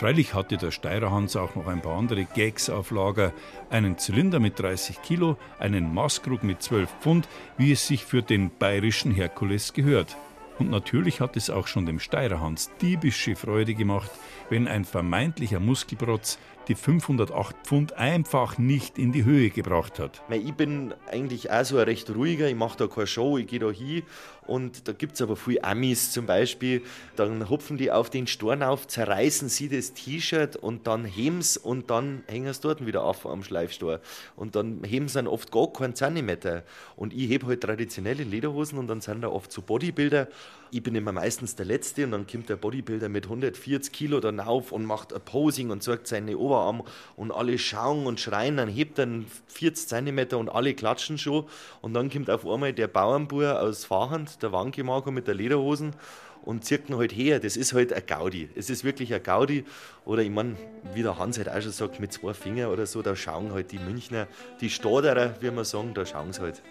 Freilich 0.00 0.32
hatte 0.32 0.56
der 0.56 0.70
Steirerhans 0.70 1.36
auch 1.36 1.54
noch 1.56 1.66
ein 1.66 1.82
paar 1.82 1.98
andere 1.98 2.24
Gags 2.24 2.70
auf 2.70 2.90
Lager. 2.90 3.34
Einen 3.68 3.98
Zylinder 3.98 4.40
mit 4.40 4.58
30 4.58 5.02
Kilo, 5.02 5.36
einen 5.58 5.92
Maßkrug 5.92 6.42
mit 6.42 6.62
12 6.62 6.88
Pfund, 7.02 7.28
wie 7.58 7.72
es 7.72 7.86
sich 7.86 8.06
für 8.06 8.22
den 8.22 8.50
bayerischen 8.58 9.12
Herkules 9.12 9.74
gehört. 9.74 10.16
Und 10.58 10.70
natürlich 10.70 11.20
hat 11.20 11.36
es 11.36 11.50
auch 11.50 11.66
schon 11.66 11.84
dem 11.84 11.98
Steirerhans 12.00 12.70
diebische 12.80 13.36
Freude 13.36 13.74
gemacht, 13.74 14.10
wenn 14.48 14.68
ein 14.68 14.86
vermeintlicher 14.86 15.60
Muskelprotz 15.60 16.38
die 16.68 16.74
508 16.74 17.56
Pfund 17.64 17.92
einfach 17.94 18.56
nicht 18.56 18.98
in 18.98 19.12
die 19.12 19.24
Höhe 19.24 19.50
gebracht 19.50 19.98
hat. 19.98 20.22
Ich 20.30 20.54
bin 20.54 20.94
eigentlich 21.10 21.50
auch 21.50 21.64
so 21.64 21.78
ein 21.78 21.84
recht 21.84 22.08
ruhiger, 22.10 22.48
ich 22.48 22.54
mache 22.54 22.78
da 22.78 22.86
keine 22.86 23.06
Show, 23.06 23.38
ich 23.38 23.46
gehe 23.46 23.58
da 23.58 23.70
hin 23.70 24.02
und 24.50 24.88
da 24.88 24.92
gibt 24.92 25.14
es 25.14 25.22
aber 25.22 25.36
viele 25.36 25.62
Amis. 25.62 26.10
Zum 26.10 26.26
Beispiel, 26.26 26.82
dann 27.14 27.48
hupfen 27.48 27.78
die 27.78 27.92
auf 27.92 28.10
den 28.10 28.26
Storn 28.26 28.64
auf, 28.64 28.88
zerreißen 28.88 29.48
sie 29.48 29.68
das 29.68 29.92
T-Shirt 29.92 30.56
und 30.56 30.88
dann 30.88 31.04
heben 31.04 31.40
sie 31.40 31.60
und 31.60 31.88
dann 31.88 32.24
hängen 32.26 32.52
sie 32.52 32.60
dort 32.60 32.84
wieder 32.84 33.04
auf 33.04 33.26
am 33.26 33.44
Schleifstor. 33.44 34.00
Und 34.34 34.56
dann 34.56 34.82
heben 34.82 35.06
sie 35.06 35.14
dann 35.14 35.28
oft 35.28 35.52
gar 35.52 35.72
keinen 35.72 35.94
Zentimeter 35.94 36.64
und 36.96 37.14
ich 37.14 37.28
hebe 37.28 37.46
halt 37.46 37.60
traditionelle 37.60 38.24
Lederhosen 38.24 38.78
und 38.78 38.88
dann 38.88 39.00
sind 39.00 39.22
da 39.22 39.28
oft 39.28 39.52
so 39.52 39.62
Bodybuilder. 39.62 40.26
Ich 40.72 40.82
bin 40.82 40.94
immer 40.94 41.10
meistens 41.10 41.56
der 41.56 41.66
Letzte 41.66 42.04
und 42.04 42.12
dann 42.12 42.26
kommt 42.28 42.48
der 42.48 42.56
Bodybuilder 42.56 43.08
mit 43.08 43.24
140 43.24 43.92
Kilo 43.92 44.20
dann 44.20 44.38
auf 44.38 44.70
und 44.70 44.84
macht 44.84 45.12
ein 45.12 45.20
Posing 45.20 45.70
und 45.70 45.82
zeigt 45.82 46.06
seine 46.06 46.38
Oberarm 46.38 46.84
und 47.16 47.32
alle 47.32 47.58
schauen 47.58 48.06
und 48.06 48.20
schreien, 48.20 48.56
dann 48.56 48.68
hebt 48.68 48.98
er 48.98 49.08
40 49.48 49.88
Zentimeter 49.88 50.38
und 50.38 50.48
alle 50.48 50.74
klatschen 50.74 51.18
schon. 51.18 51.46
Und 51.80 51.94
dann 51.94 52.08
kommt 52.08 52.30
auf 52.30 52.46
einmal 52.46 52.72
der 52.72 52.86
Bauernbauer 52.86 53.60
aus 53.60 53.84
Fahrhand, 53.84 54.39
der 54.42 54.52
Wankemarker 54.52 55.10
mit 55.10 55.26
der 55.26 55.34
Lederhosen 55.34 55.94
und 56.42 56.64
zieht 56.64 56.90
halt 56.90 57.12
her. 57.12 57.40
Das 57.40 57.56
ist 57.56 57.72
halt 57.72 57.92
ein 57.92 58.02
Gaudi. 58.06 58.48
Es 58.54 58.70
ist 58.70 58.84
wirklich 58.84 59.12
ein 59.14 59.22
Gaudi. 59.22 59.64
Oder 60.04 60.22
ich 60.22 60.30
meine, 60.30 60.56
wie 60.94 61.02
der 61.02 61.18
Hans 61.18 61.38
halt 61.38 61.48
auch 61.48 61.60
schon 61.60 61.72
sagt, 61.72 62.00
mit 62.00 62.12
zwei 62.12 62.34
Fingern 62.34 62.70
oder 62.70 62.86
so, 62.86 63.02
da 63.02 63.14
schauen 63.16 63.52
halt 63.52 63.72
die 63.72 63.78
Münchner, 63.78 64.26
die 64.60 64.70
Staderer, 64.70 65.34
wie 65.40 65.50
wir 65.50 65.64
sagen, 65.64 65.94
da 65.94 66.04
schauen 66.06 66.32
sie 66.32 66.40
halt. 66.40 66.62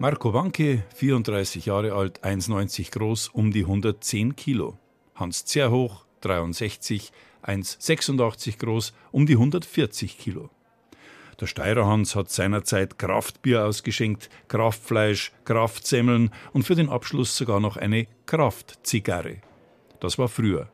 Marco 0.00 0.32
Wanke, 0.32 0.84
34 0.94 1.66
Jahre 1.66 1.92
alt, 1.92 2.22
1,90 2.22 2.92
groß, 2.92 3.28
um 3.28 3.50
die 3.50 3.62
110 3.62 4.36
Kilo. 4.36 4.78
Hans 5.16 5.44
Zerhoch, 5.44 6.04
63, 6.20 7.10
1,86 7.42 8.58
groß, 8.58 8.92
um 9.10 9.26
die 9.26 9.32
140 9.32 10.18
Kilo. 10.18 10.50
Der 11.40 11.46
Steirer 11.46 11.86
Hans 11.86 12.16
hat 12.16 12.30
seinerzeit 12.30 12.98
Kraftbier 12.98 13.64
ausgeschenkt, 13.64 14.28
Kraftfleisch, 14.48 15.32
Kraftsemmeln 15.44 16.30
und 16.52 16.64
für 16.64 16.74
den 16.74 16.88
Abschluss 16.88 17.36
sogar 17.36 17.60
noch 17.60 17.76
eine 17.76 18.08
Kraftzigarre. 18.26 19.36
Das 20.00 20.18
war 20.18 20.28
früher. 20.28 20.68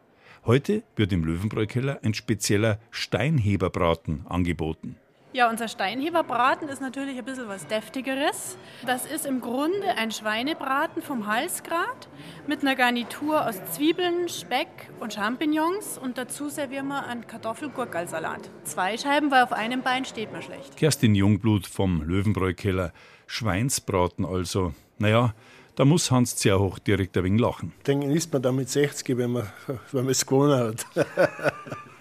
Heute 0.46 0.82
wird 0.96 1.12
im 1.12 1.24
Löwenbräukeller 1.24 2.00
ein 2.02 2.14
spezieller 2.14 2.78
Steinheberbraten 2.90 4.26
angeboten. 4.26 4.96
Ja, 5.34 5.50
unser 5.50 5.66
Steinheberbraten 5.66 6.68
ist 6.68 6.80
natürlich 6.80 7.18
ein 7.18 7.24
bisschen 7.24 7.48
was 7.48 7.66
Deftigeres. 7.66 8.56
Das 8.86 9.04
ist 9.04 9.26
im 9.26 9.40
Grunde 9.40 9.88
ein 9.96 10.12
Schweinebraten 10.12 11.02
vom 11.02 11.26
Halsgrad 11.26 12.08
mit 12.46 12.60
einer 12.60 12.76
Garnitur 12.76 13.44
aus 13.44 13.56
Zwiebeln, 13.72 14.28
Speck 14.28 14.68
und 15.00 15.12
Champignons 15.12 15.98
und 15.98 16.18
dazu 16.18 16.50
servieren 16.50 16.86
wir 16.86 17.04
einen 17.06 17.26
Kartoffelgurkalsalat. 17.26 18.48
Zwei 18.62 18.96
Scheiben, 18.96 19.32
weil 19.32 19.42
auf 19.42 19.52
einem 19.52 19.82
Bein 19.82 20.04
steht 20.04 20.30
man 20.30 20.40
schlecht. 20.40 20.76
Kerstin 20.76 21.16
Jungblut 21.16 21.66
vom 21.66 22.02
Löwenbräukeller. 22.02 22.92
Schweinsbraten 23.26 24.24
also. 24.24 24.72
Naja, 24.98 25.34
da 25.74 25.84
muss 25.84 26.12
Hans 26.12 26.38
sehr 26.40 26.60
hoch 26.60 26.78
direkt 26.78 27.16
ein 27.16 27.24
wenig 27.24 27.40
lachen. 27.40 27.72
Den 27.88 28.02
isst 28.02 28.32
man 28.32 28.40
dann 28.40 28.54
mit 28.54 28.68
60, 28.68 29.18
wenn 29.18 29.32
man, 29.32 29.48
wenn 29.90 30.04
man 30.04 30.12
es 30.12 30.24
gewonnen 30.24 30.76
hat. 30.76 30.86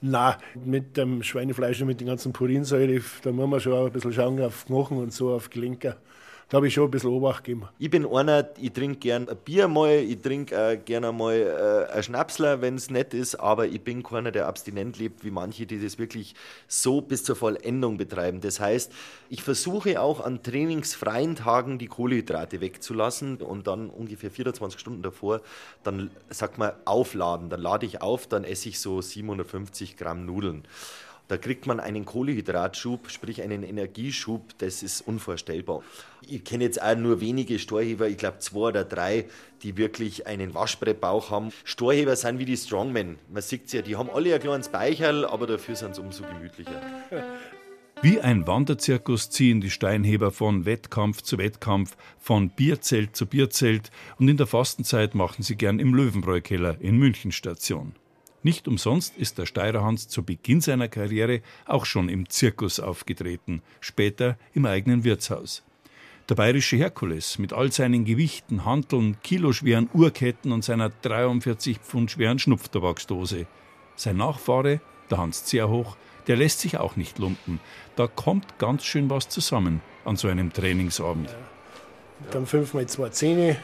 Na, 0.00 0.38
mit 0.54 0.96
dem 0.96 1.22
Schweinefleisch 1.22 1.80
und 1.80 1.86
mit 1.86 2.00
den 2.00 2.06
ganzen 2.06 2.32
Purinsäure, 2.32 3.00
da 3.22 3.32
muss 3.32 3.48
man 3.48 3.60
schon 3.60 3.86
ein 3.86 3.92
bisschen 3.92 4.12
schauen 4.12 4.40
auf 4.42 4.66
Knochen 4.66 4.98
und 4.98 5.12
so, 5.12 5.32
auf 5.32 5.50
Gelenker 5.50 5.96
da 6.48 6.58
habe 6.58 6.68
ich 6.68 6.74
schon 6.74 6.84
ein 6.84 6.90
bisschen 6.92 7.10
Obacht 7.10 7.42
gegeben. 7.42 7.68
Ich 7.76 7.90
bin 7.90 8.06
einer, 8.06 8.48
ich 8.60 8.72
trinke 8.72 8.98
gern 9.00 9.28
ein 9.28 9.36
Bier 9.36 9.66
mal, 9.66 9.96
ich 9.96 10.20
trinke 10.20 10.54
äh, 10.54 10.76
gerne 10.76 11.10
mal 11.10 11.34
äh, 11.90 11.92
ein 11.92 12.02
Schnapsler, 12.04 12.60
wenn 12.60 12.76
es 12.76 12.88
nett 12.88 13.14
ist, 13.14 13.34
aber 13.34 13.66
ich 13.66 13.82
bin 13.82 14.04
keiner, 14.04 14.30
der 14.30 14.46
abstinent 14.46 14.96
lebt, 14.96 15.24
wie 15.24 15.32
manche, 15.32 15.66
die 15.66 15.82
das 15.82 15.98
wirklich 15.98 16.36
so 16.68 17.00
bis 17.00 17.24
zur 17.24 17.34
Vollendung 17.34 17.96
betreiben. 17.96 18.40
Das 18.40 18.60
heißt, 18.60 18.92
ich 19.28 19.42
versuche 19.42 20.00
auch 20.00 20.20
an 20.20 20.40
trainingsfreien 20.40 21.34
Tagen 21.34 21.78
die 21.78 21.88
Kohlenhydrate 21.88 22.60
wegzulassen 22.60 23.38
und 23.38 23.66
dann 23.66 23.90
ungefähr 23.90 24.30
24 24.30 24.78
Stunden 24.78 25.02
davor, 25.02 25.40
dann 25.82 26.12
sagt 26.30 26.58
man 26.58 26.72
aufladen. 26.84 27.50
Dann 27.50 27.60
lade 27.60 27.86
ich 27.86 28.02
auf, 28.02 28.28
dann 28.28 28.44
esse 28.44 28.68
ich 28.68 28.78
so 28.78 29.02
750 29.02 29.96
Gramm 29.96 30.24
Nudeln. 30.26 30.62
Da 31.28 31.36
kriegt 31.36 31.66
man 31.66 31.80
einen 31.80 32.04
Kohlehydratschub, 32.04 33.10
sprich 33.10 33.42
einen 33.42 33.64
Energieschub, 33.64 34.56
das 34.58 34.82
ist 34.84 35.00
unvorstellbar. 35.00 35.82
Ich 36.28 36.44
kenne 36.44 36.64
jetzt 36.64 36.80
auch 36.80 36.96
nur 36.96 37.20
wenige 37.20 37.58
Storheber, 37.58 38.08
ich 38.08 38.16
glaube 38.16 38.38
zwei 38.38 38.68
oder 38.68 38.84
drei, 38.84 39.26
die 39.62 39.76
wirklich 39.76 40.26
einen 40.26 40.54
Waschbrettbauch 40.54 41.30
haben. 41.30 41.50
Storheber 41.64 42.14
sind 42.14 42.38
wie 42.38 42.44
die 42.44 42.56
Strongmen. 42.56 43.18
Man 43.32 43.42
sieht 43.42 43.72
ja, 43.72 43.82
die 43.82 43.96
haben 43.96 44.08
alle 44.10 44.34
ein 44.34 44.40
kleines 44.40 44.68
Beicherl, 44.68 45.24
aber 45.24 45.46
dafür 45.46 45.74
sind 45.74 45.96
sie 45.96 46.00
umso 46.00 46.22
gemütlicher. 46.22 46.80
Wie 48.02 48.20
ein 48.20 48.46
Wanderzirkus 48.46 49.30
ziehen 49.30 49.62
die 49.62 49.70
Steinheber 49.70 50.30
von 50.30 50.66
Wettkampf 50.66 51.22
zu 51.22 51.38
Wettkampf, 51.38 51.96
von 52.18 52.50
Bierzelt 52.50 53.16
zu 53.16 53.24
Bierzelt 53.24 53.90
und 54.18 54.28
in 54.28 54.36
der 54.36 54.46
Fastenzeit 54.46 55.14
machen 55.14 55.42
sie 55.42 55.56
gern 55.56 55.78
im 55.78 55.94
Löwenbräukeller 55.94 56.78
in 56.78 56.98
München 56.98 57.32
Station. 57.32 57.94
Nicht 58.42 58.68
umsonst 58.68 59.16
ist 59.16 59.38
der 59.38 59.46
Steirerhans 59.46 60.08
zu 60.08 60.22
Beginn 60.22 60.60
seiner 60.60 60.88
Karriere 60.88 61.40
auch 61.64 61.84
schon 61.84 62.08
im 62.08 62.28
Zirkus 62.28 62.78
aufgetreten, 62.80 63.62
später 63.80 64.36
im 64.54 64.66
eigenen 64.66 65.04
Wirtshaus. 65.04 65.62
Der 66.28 66.34
bayerische 66.34 66.76
Herkules 66.76 67.38
mit 67.38 67.52
all 67.52 67.70
seinen 67.70 68.04
Gewichten, 68.04 68.64
Hanteln, 68.64 69.16
kiloschweren 69.22 69.88
Uhrketten 69.94 70.50
und 70.50 70.64
seiner 70.64 70.90
43 70.90 71.78
Pfund 71.78 72.10
schweren 72.10 72.40
Schnupftabaksdose. 72.40 73.46
Sein 73.94 74.16
Nachfahre, 74.16 74.80
der 75.08 75.18
Hans 75.18 75.44
Zerhoch, 75.44 75.96
der 76.26 76.36
lässt 76.36 76.60
sich 76.60 76.78
auch 76.78 76.96
nicht 76.96 77.18
lumpen. 77.18 77.60
Da 77.94 78.08
kommt 78.08 78.58
ganz 78.58 78.84
schön 78.84 79.08
was 79.08 79.28
zusammen 79.28 79.80
an 80.04 80.16
so 80.16 80.26
einem 80.26 80.52
Trainingsabend. 80.52 81.34
Dann 82.32 82.46
5 82.46 82.74
mal 82.74 82.86
2 82.86 83.08
Zähne, 83.10 83.56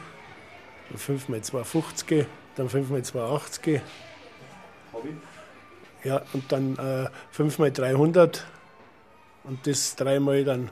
dann 0.88 0.98
5 0.98 1.28
mal 1.30 1.42
2 1.42 1.64
50, 1.64 2.26
dann 2.54 2.68
5 2.68 2.90
mal 2.90 3.02
2 3.02 3.20
80. 3.20 3.80
Hobby? 4.92 5.16
Ja, 6.04 6.22
und 6.32 6.50
dann 6.50 6.76
äh, 6.76 7.08
5 7.30 7.58
mal 7.58 7.70
300 7.70 8.44
und 9.44 9.66
das 9.66 9.96
dreimal 9.96 10.44
dann, 10.44 10.70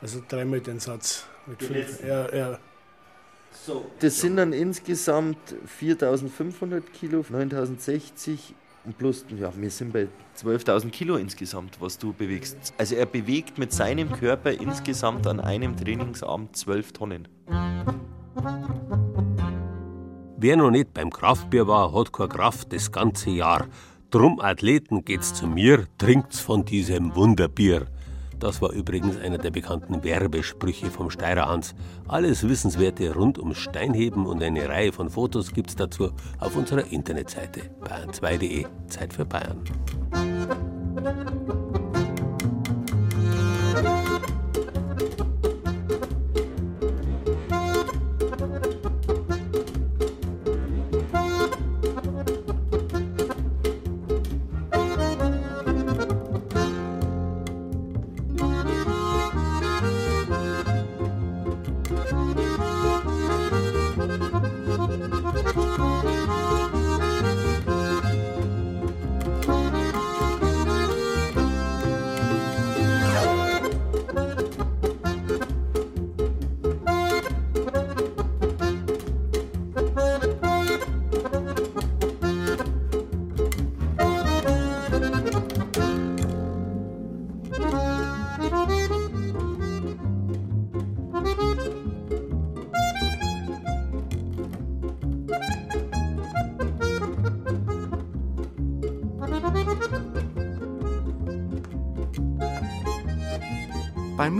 also 0.00 0.22
dreimal 0.26 0.60
den 0.60 0.80
Satz. 0.80 1.26
Mit 1.46 1.62
fünf, 1.62 2.04
ja, 2.04 2.32
ja. 2.34 2.58
So, 3.52 3.90
das 4.00 4.20
sind 4.20 4.36
dann 4.36 4.52
insgesamt 4.52 5.38
4500 5.66 6.92
Kilo, 6.92 7.24
9060 7.28 8.54
und 8.84 8.98
plus, 8.98 9.24
ja, 9.38 9.52
wir 9.56 9.70
sind 9.70 9.92
bei 9.92 10.08
12.000 10.36 10.90
Kilo 10.90 11.16
insgesamt, 11.16 11.80
was 11.80 11.98
du 11.98 12.12
bewegst. 12.12 12.74
Also 12.78 12.96
er 12.96 13.06
bewegt 13.06 13.58
mit 13.58 13.72
seinem 13.72 14.10
Körper 14.10 14.50
insgesamt 14.50 15.26
an 15.26 15.38
einem 15.38 15.76
Trainingsabend 15.76 16.56
12 16.56 16.92
Tonnen. 16.92 17.28
Wer 20.42 20.56
noch 20.56 20.72
nicht 20.72 20.92
beim 20.92 21.08
Kraftbier 21.08 21.68
war, 21.68 21.94
hat 21.94 22.12
keine 22.12 22.28
Kraft 22.28 22.72
das 22.72 22.90
ganze 22.90 23.30
Jahr. 23.30 23.68
Drum 24.10 24.40
Athleten 24.40 25.04
geht's 25.04 25.32
zu 25.32 25.46
mir, 25.46 25.86
trinkt's 25.98 26.40
von 26.40 26.64
diesem 26.64 27.14
Wunderbier. 27.14 27.86
Das 28.40 28.60
war 28.60 28.72
übrigens 28.72 29.16
einer 29.18 29.38
der 29.38 29.52
bekannten 29.52 30.02
Werbesprüche 30.02 30.90
vom 30.90 31.10
Steirer 31.10 31.48
Hans. 31.48 31.76
Alles 32.08 32.48
Wissenswerte 32.48 33.14
rund 33.14 33.38
ums 33.38 33.58
Steinheben 33.58 34.26
und 34.26 34.42
eine 34.42 34.68
Reihe 34.68 34.90
von 34.90 35.10
Fotos 35.10 35.52
gibt's 35.52 35.76
dazu 35.76 36.10
auf 36.40 36.56
unserer 36.56 36.90
Internetseite 36.90 37.60
bayern2.de. 37.84 38.66
Zeit 38.88 39.12
für 39.14 39.24
Bayern. 39.24 39.62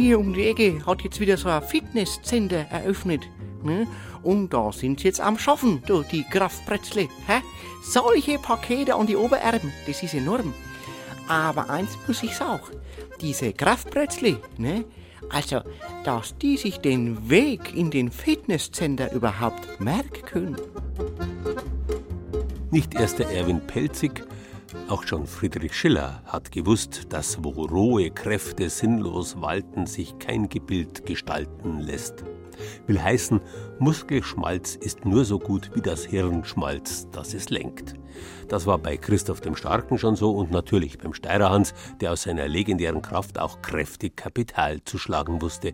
Mir 0.03 0.19
um 0.19 0.33
die 0.33 0.49
Ecke 0.49 0.85
hat 0.85 1.03
jetzt 1.03 1.21
wieder 1.21 1.37
so 1.37 1.49
ein 1.49 1.63
Fitnesscenter 1.63 2.67
eröffnet. 2.71 3.23
Ne? 3.63 3.87
Und 4.25 4.53
da 4.53 4.73
sind 4.73 4.99
sie 4.99 5.07
jetzt 5.07 5.21
am 5.21 5.39
Schaffen, 5.39 5.81
du, 5.87 6.03
die 6.03 6.25
Kraftbretzle. 6.25 7.03
Hä? 7.27 7.41
Solche 7.85 8.39
Pakete 8.39 8.97
an 8.97 9.07
die 9.07 9.17
Oberarme, 9.17 9.73
das 9.87 10.03
ist 10.03 10.15
enorm. 10.15 10.53
Aber 11.29 11.71
eins 11.71 11.97
muss 12.09 12.23
ich 12.25 12.35
sagen, 12.35 12.65
diese 13.21 13.53
Kraftbretzle, 13.53 14.39
ne? 14.59 14.85
Also, 15.31 15.61
dass 16.03 16.37
die 16.37 16.57
sich 16.57 16.79
den 16.79 17.31
Weg 17.31 17.73
in 17.75 17.93
den 17.93 18.11
Fitnesscenter 18.11 19.13
überhaupt 19.13 19.81
merken 19.81 20.27
können. 20.27 20.57
Nicht 22.73 22.95
erst 22.95 23.21
der 23.21 23.31
Erwin 23.31 23.61
Pelzig, 23.61 24.25
auch 24.89 25.05
schon 25.05 25.27
Friedrich 25.27 25.75
Schiller 25.75 26.23
hat 26.25 26.53
gewusst, 26.53 27.07
dass 27.11 27.43
wo 27.43 27.51
rohe 27.51 28.11
Kräfte 28.11 28.68
sinnlos 28.70 29.41
walten, 29.41 29.87
sich 29.87 30.18
kein 30.18 30.49
Gebild 30.49 31.07
gestalten 31.07 31.81
lässt. 31.81 32.25
Will 32.87 33.01
heißen, 33.01 33.41
Muskelschmalz 33.79 34.77
ist 34.77 35.05
nur 35.05 35.25
so 35.25 35.39
gut 35.39 35.70
wie 35.75 35.81
das 35.81 36.05
Hirnschmalz, 36.05 37.09
das 37.11 37.35
es 37.35 37.51
lenkt. 37.51 37.95
Das 38.49 38.66
war 38.66 38.79
bei 38.79 38.97
Christoph 38.97 39.41
dem 39.41 39.57
Starken 39.57 39.99
schon 39.99 40.16
so 40.16 40.33
und 40.33 40.51
natürlich 40.51 40.99
beim 40.99 41.14
Steirerhans, 41.14 41.75
der 42.01 42.12
aus 42.12 42.23
seiner 42.23 42.49
legendären 42.49 43.03
Kraft 43.03 43.39
auch 43.39 43.62
kräftig 43.62 44.16
Kapital 44.16 44.83
zu 44.85 44.99
schlagen 44.99 45.41
wusste. 45.41 45.73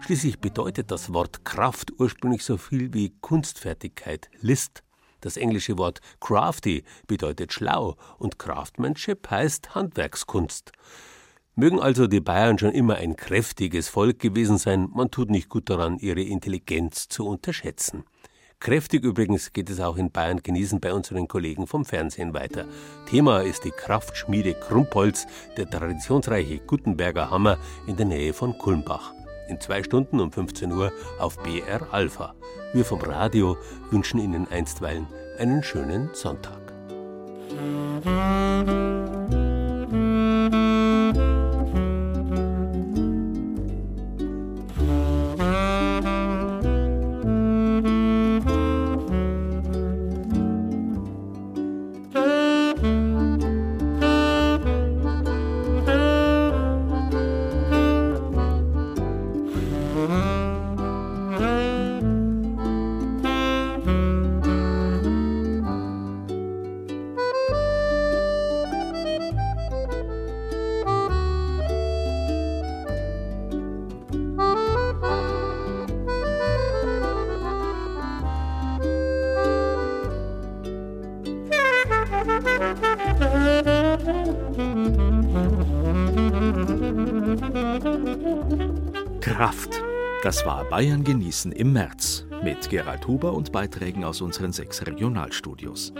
Schließlich 0.00 0.40
bedeutet 0.40 0.90
das 0.90 1.12
Wort 1.12 1.44
Kraft 1.44 1.92
ursprünglich 1.98 2.44
so 2.44 2.56
viel 2.56 2.92
wie 2.94 3.12
Kunstfertigkeit, 3.20 4.30
List. 4.40 4.82
Das 5.22 5.38
englische 5.38 5.78
Wort 5.78 6.00
crafty 6.20 6.84
bedeutet 7.06 7.52
schlau 7.52 7.96
und 8.18 8.38
Craftsmanship 8.38 9.30
heißt 9.30 9.74
Handwerkskunst. 9.74 10.72
Mögen 11.54 11.80
also 11.80 12.06
die 12.06 12.20
Bayern 12.20 12.58
schon 12.58 12.72
immer 12.72 12.96
ein 12.96 13.14
kräftiges 13.16 13.88
Volk 13.88 14.18
gewesen 14.18 14.58
sein, 14.58 14.88
man 14.92 15.10
tut 15.10 15.30
nicht 15.30 15.48
gut 15.48 15.70
daran, 15.70 15.98
ihre 15.98 16.22
Intelligenz 16.22 17.08
zu 17.08 17.26
unterschätzen. 17.26 18.04
Kräftig 18.58 19.04
übrigens 19.04 19.52
geht 19.52 19.70
es 19.70 19.80
auch 19.80 19.96
in 19.96 20.10
Bayern 20.10 20.42
genießen 20.42 20.80
bei 20.80 20.92
unseren 20.92 21.28
Kollegen 21.28 21.66
vom 21.66 21.84
Fernsehen 21.84 22.32
weiter. 22.32 22.64
Thema 23.08 23.40
ist 23.40 23.64
die 23.64 23.72
Kraftschmiede 23.72 24.54
Krumpholz, 24.54 25.26
der 25.56 25.68
traditionsreiche 25.68 26.58
Gutenberger 26.60 27.30
Hammer 27.30 27.58
in 27.86 27.96
der 27.96 28.06
Nähe 28.06 28.32
von 28.32 28.56
Kulmbach. 28.58 29.12
In 29.52 29.60
zwei 29.60 29.82
Stunden 29.82 30.18
um 30.18 30.32
15 30.32 30.72
Uhr 30.72 30.90
auf 31.18 31.36
BR 31.42 31.92
Alpha. 31.92 32.34
Wir 32.72 32.86
vom 32.86 33.02
Radio 33.02 33.58
wünschen 33.90 34.18
Ihnen 34.18 34.48
einstweilen 34.48 35.06
einen 35.38 35.62
schönen 35.62 36.08
Sonntag. 36.14 36.72
Das 90.32 90.46
war 90.46 90.64
Bayern 90.64 91.04
genießen 91.04 91.52
im 91.52 91.74
März 91.74 92.24
mit 92.42 92.70
Gerald 92.70 93.06
Huber 93.06 93.34
und 93.34 93.52
Beiträgen 93.52 94.02
aus 94.02 94.22
unseren 94.22 94.50
sechs 94.50 94.86
Regionalstudios. 94.86 95.92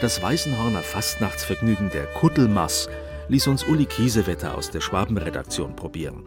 Das 0.00 0.22
Weißenhorner 0.22 0.80
Fastnachtsvergnügen 0.80 1.90
der 1.90 2.06
Kuttelmass 2.06 2.88
ließ 3.28 3.48
uns 3.48 3.64
Uli 3.64 3.84
Kiesewetter 3.84 4.56
aus 4.56 4.70
der 4.70 4.80
Schwabenredaktion 4.80 5.76
probieren. 5.76 6.24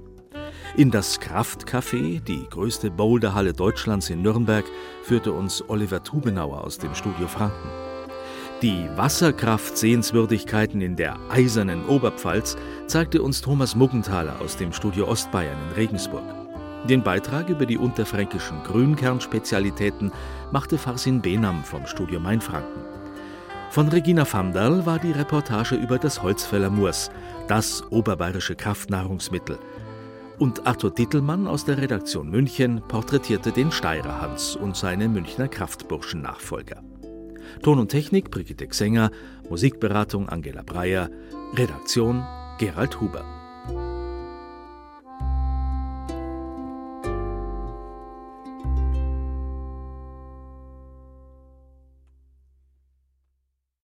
In 0.78 0.92
das 0.92 1.20
Kraftcafé, 1.20 2.20
die 2.20 2.46
größte 2.52 2.92
Boulderhalle 2.92 3.54
Deutschlands 3.54 4.12
in 4.12 4.22
Nürnberg, 4.22 4.66
führte 5.02 5.34
uns 5.34 5.68
Oliver 5.68 6.04
Tubenauer 6.04 6.64
aus 6.64 6.78
dem 6.78 6.94
Studio 6.94 7.28
Franken. 7.28 7.68
Die 8.62 8.88
Wasserkraft-Sehenswürdigkeiten 8.96 10.82
in 10.82 10.96
der 10.96 11.18
eisernen 11.32 11.84
Oberpfalz 11.88 12.58
zeigte 12.86 13.24
uns 13.24 13.42
Thomas 13.42 13.76
Muggenthaler 13.76 14.40
aus 14.40 14.56
dem 14.56 14.72
Studio 14.72 15.08
Ostbayern 15.08 15.58
in 15.70 15.76
Regensburg. 15.76 16.43
Den 16.90 17.02
Beitrag 17.02 17.50
über 17.50 17.66
die 17.66 17.78
unterfränkischen 17.78 18.62
Grünkernspezialitäten 18.64 20.12
machte 20.52 20.78
Farsin 20.78 21.22
Benam 21.22 21.64
vom 21.64 21.88
Studio 21.88 22.20
Mainfranken. 22.20 22.84
Von 23.70 23.88
Regina 23.88 24.26
Vanderl 24.32 24.86
war 24.86 25.00
die 25.00 25.14
Reportage 25.14 25.76
über 25.76 25.98
das 25.98 26.22
Holzfäller 26.22 26.70
Moors, 26.70 27.10
das 27.48 27.90
oberbayerische 27.90 28.56
Kraftnahrungsmittel. 28.56 29.58
Und 30.40 30.68
Arthur 30.68 30.92
Dittelmann 30.92 31.48
aus 31.48 31.64
der 31.64 31.78
Redaktion 31.78 32.30
München 32.30 32.82
porträtierte 32.88 33.52
den 33.52 33.72
Steirer 33.72 34.22
Hans 34.22 34.56
und 34.56 34.76
seine 34.76 35.08
Münchner 35.08 35.48
Kraftburschen-Nachfolger. 35.48 36.84
Ton 37.62 37.80
und 37.80 37.90
Technik 37.90 38.30
Brigitte 38.30 38.68
Xenger, 38.68 39.10
Musikberatung 39.50 40.28
Angela 40.28 40.64
Breyer, 40.64 41.10
Redaktion 41.54 42.26
Gerald 42.60 43.00
Huber. 43.00 43.43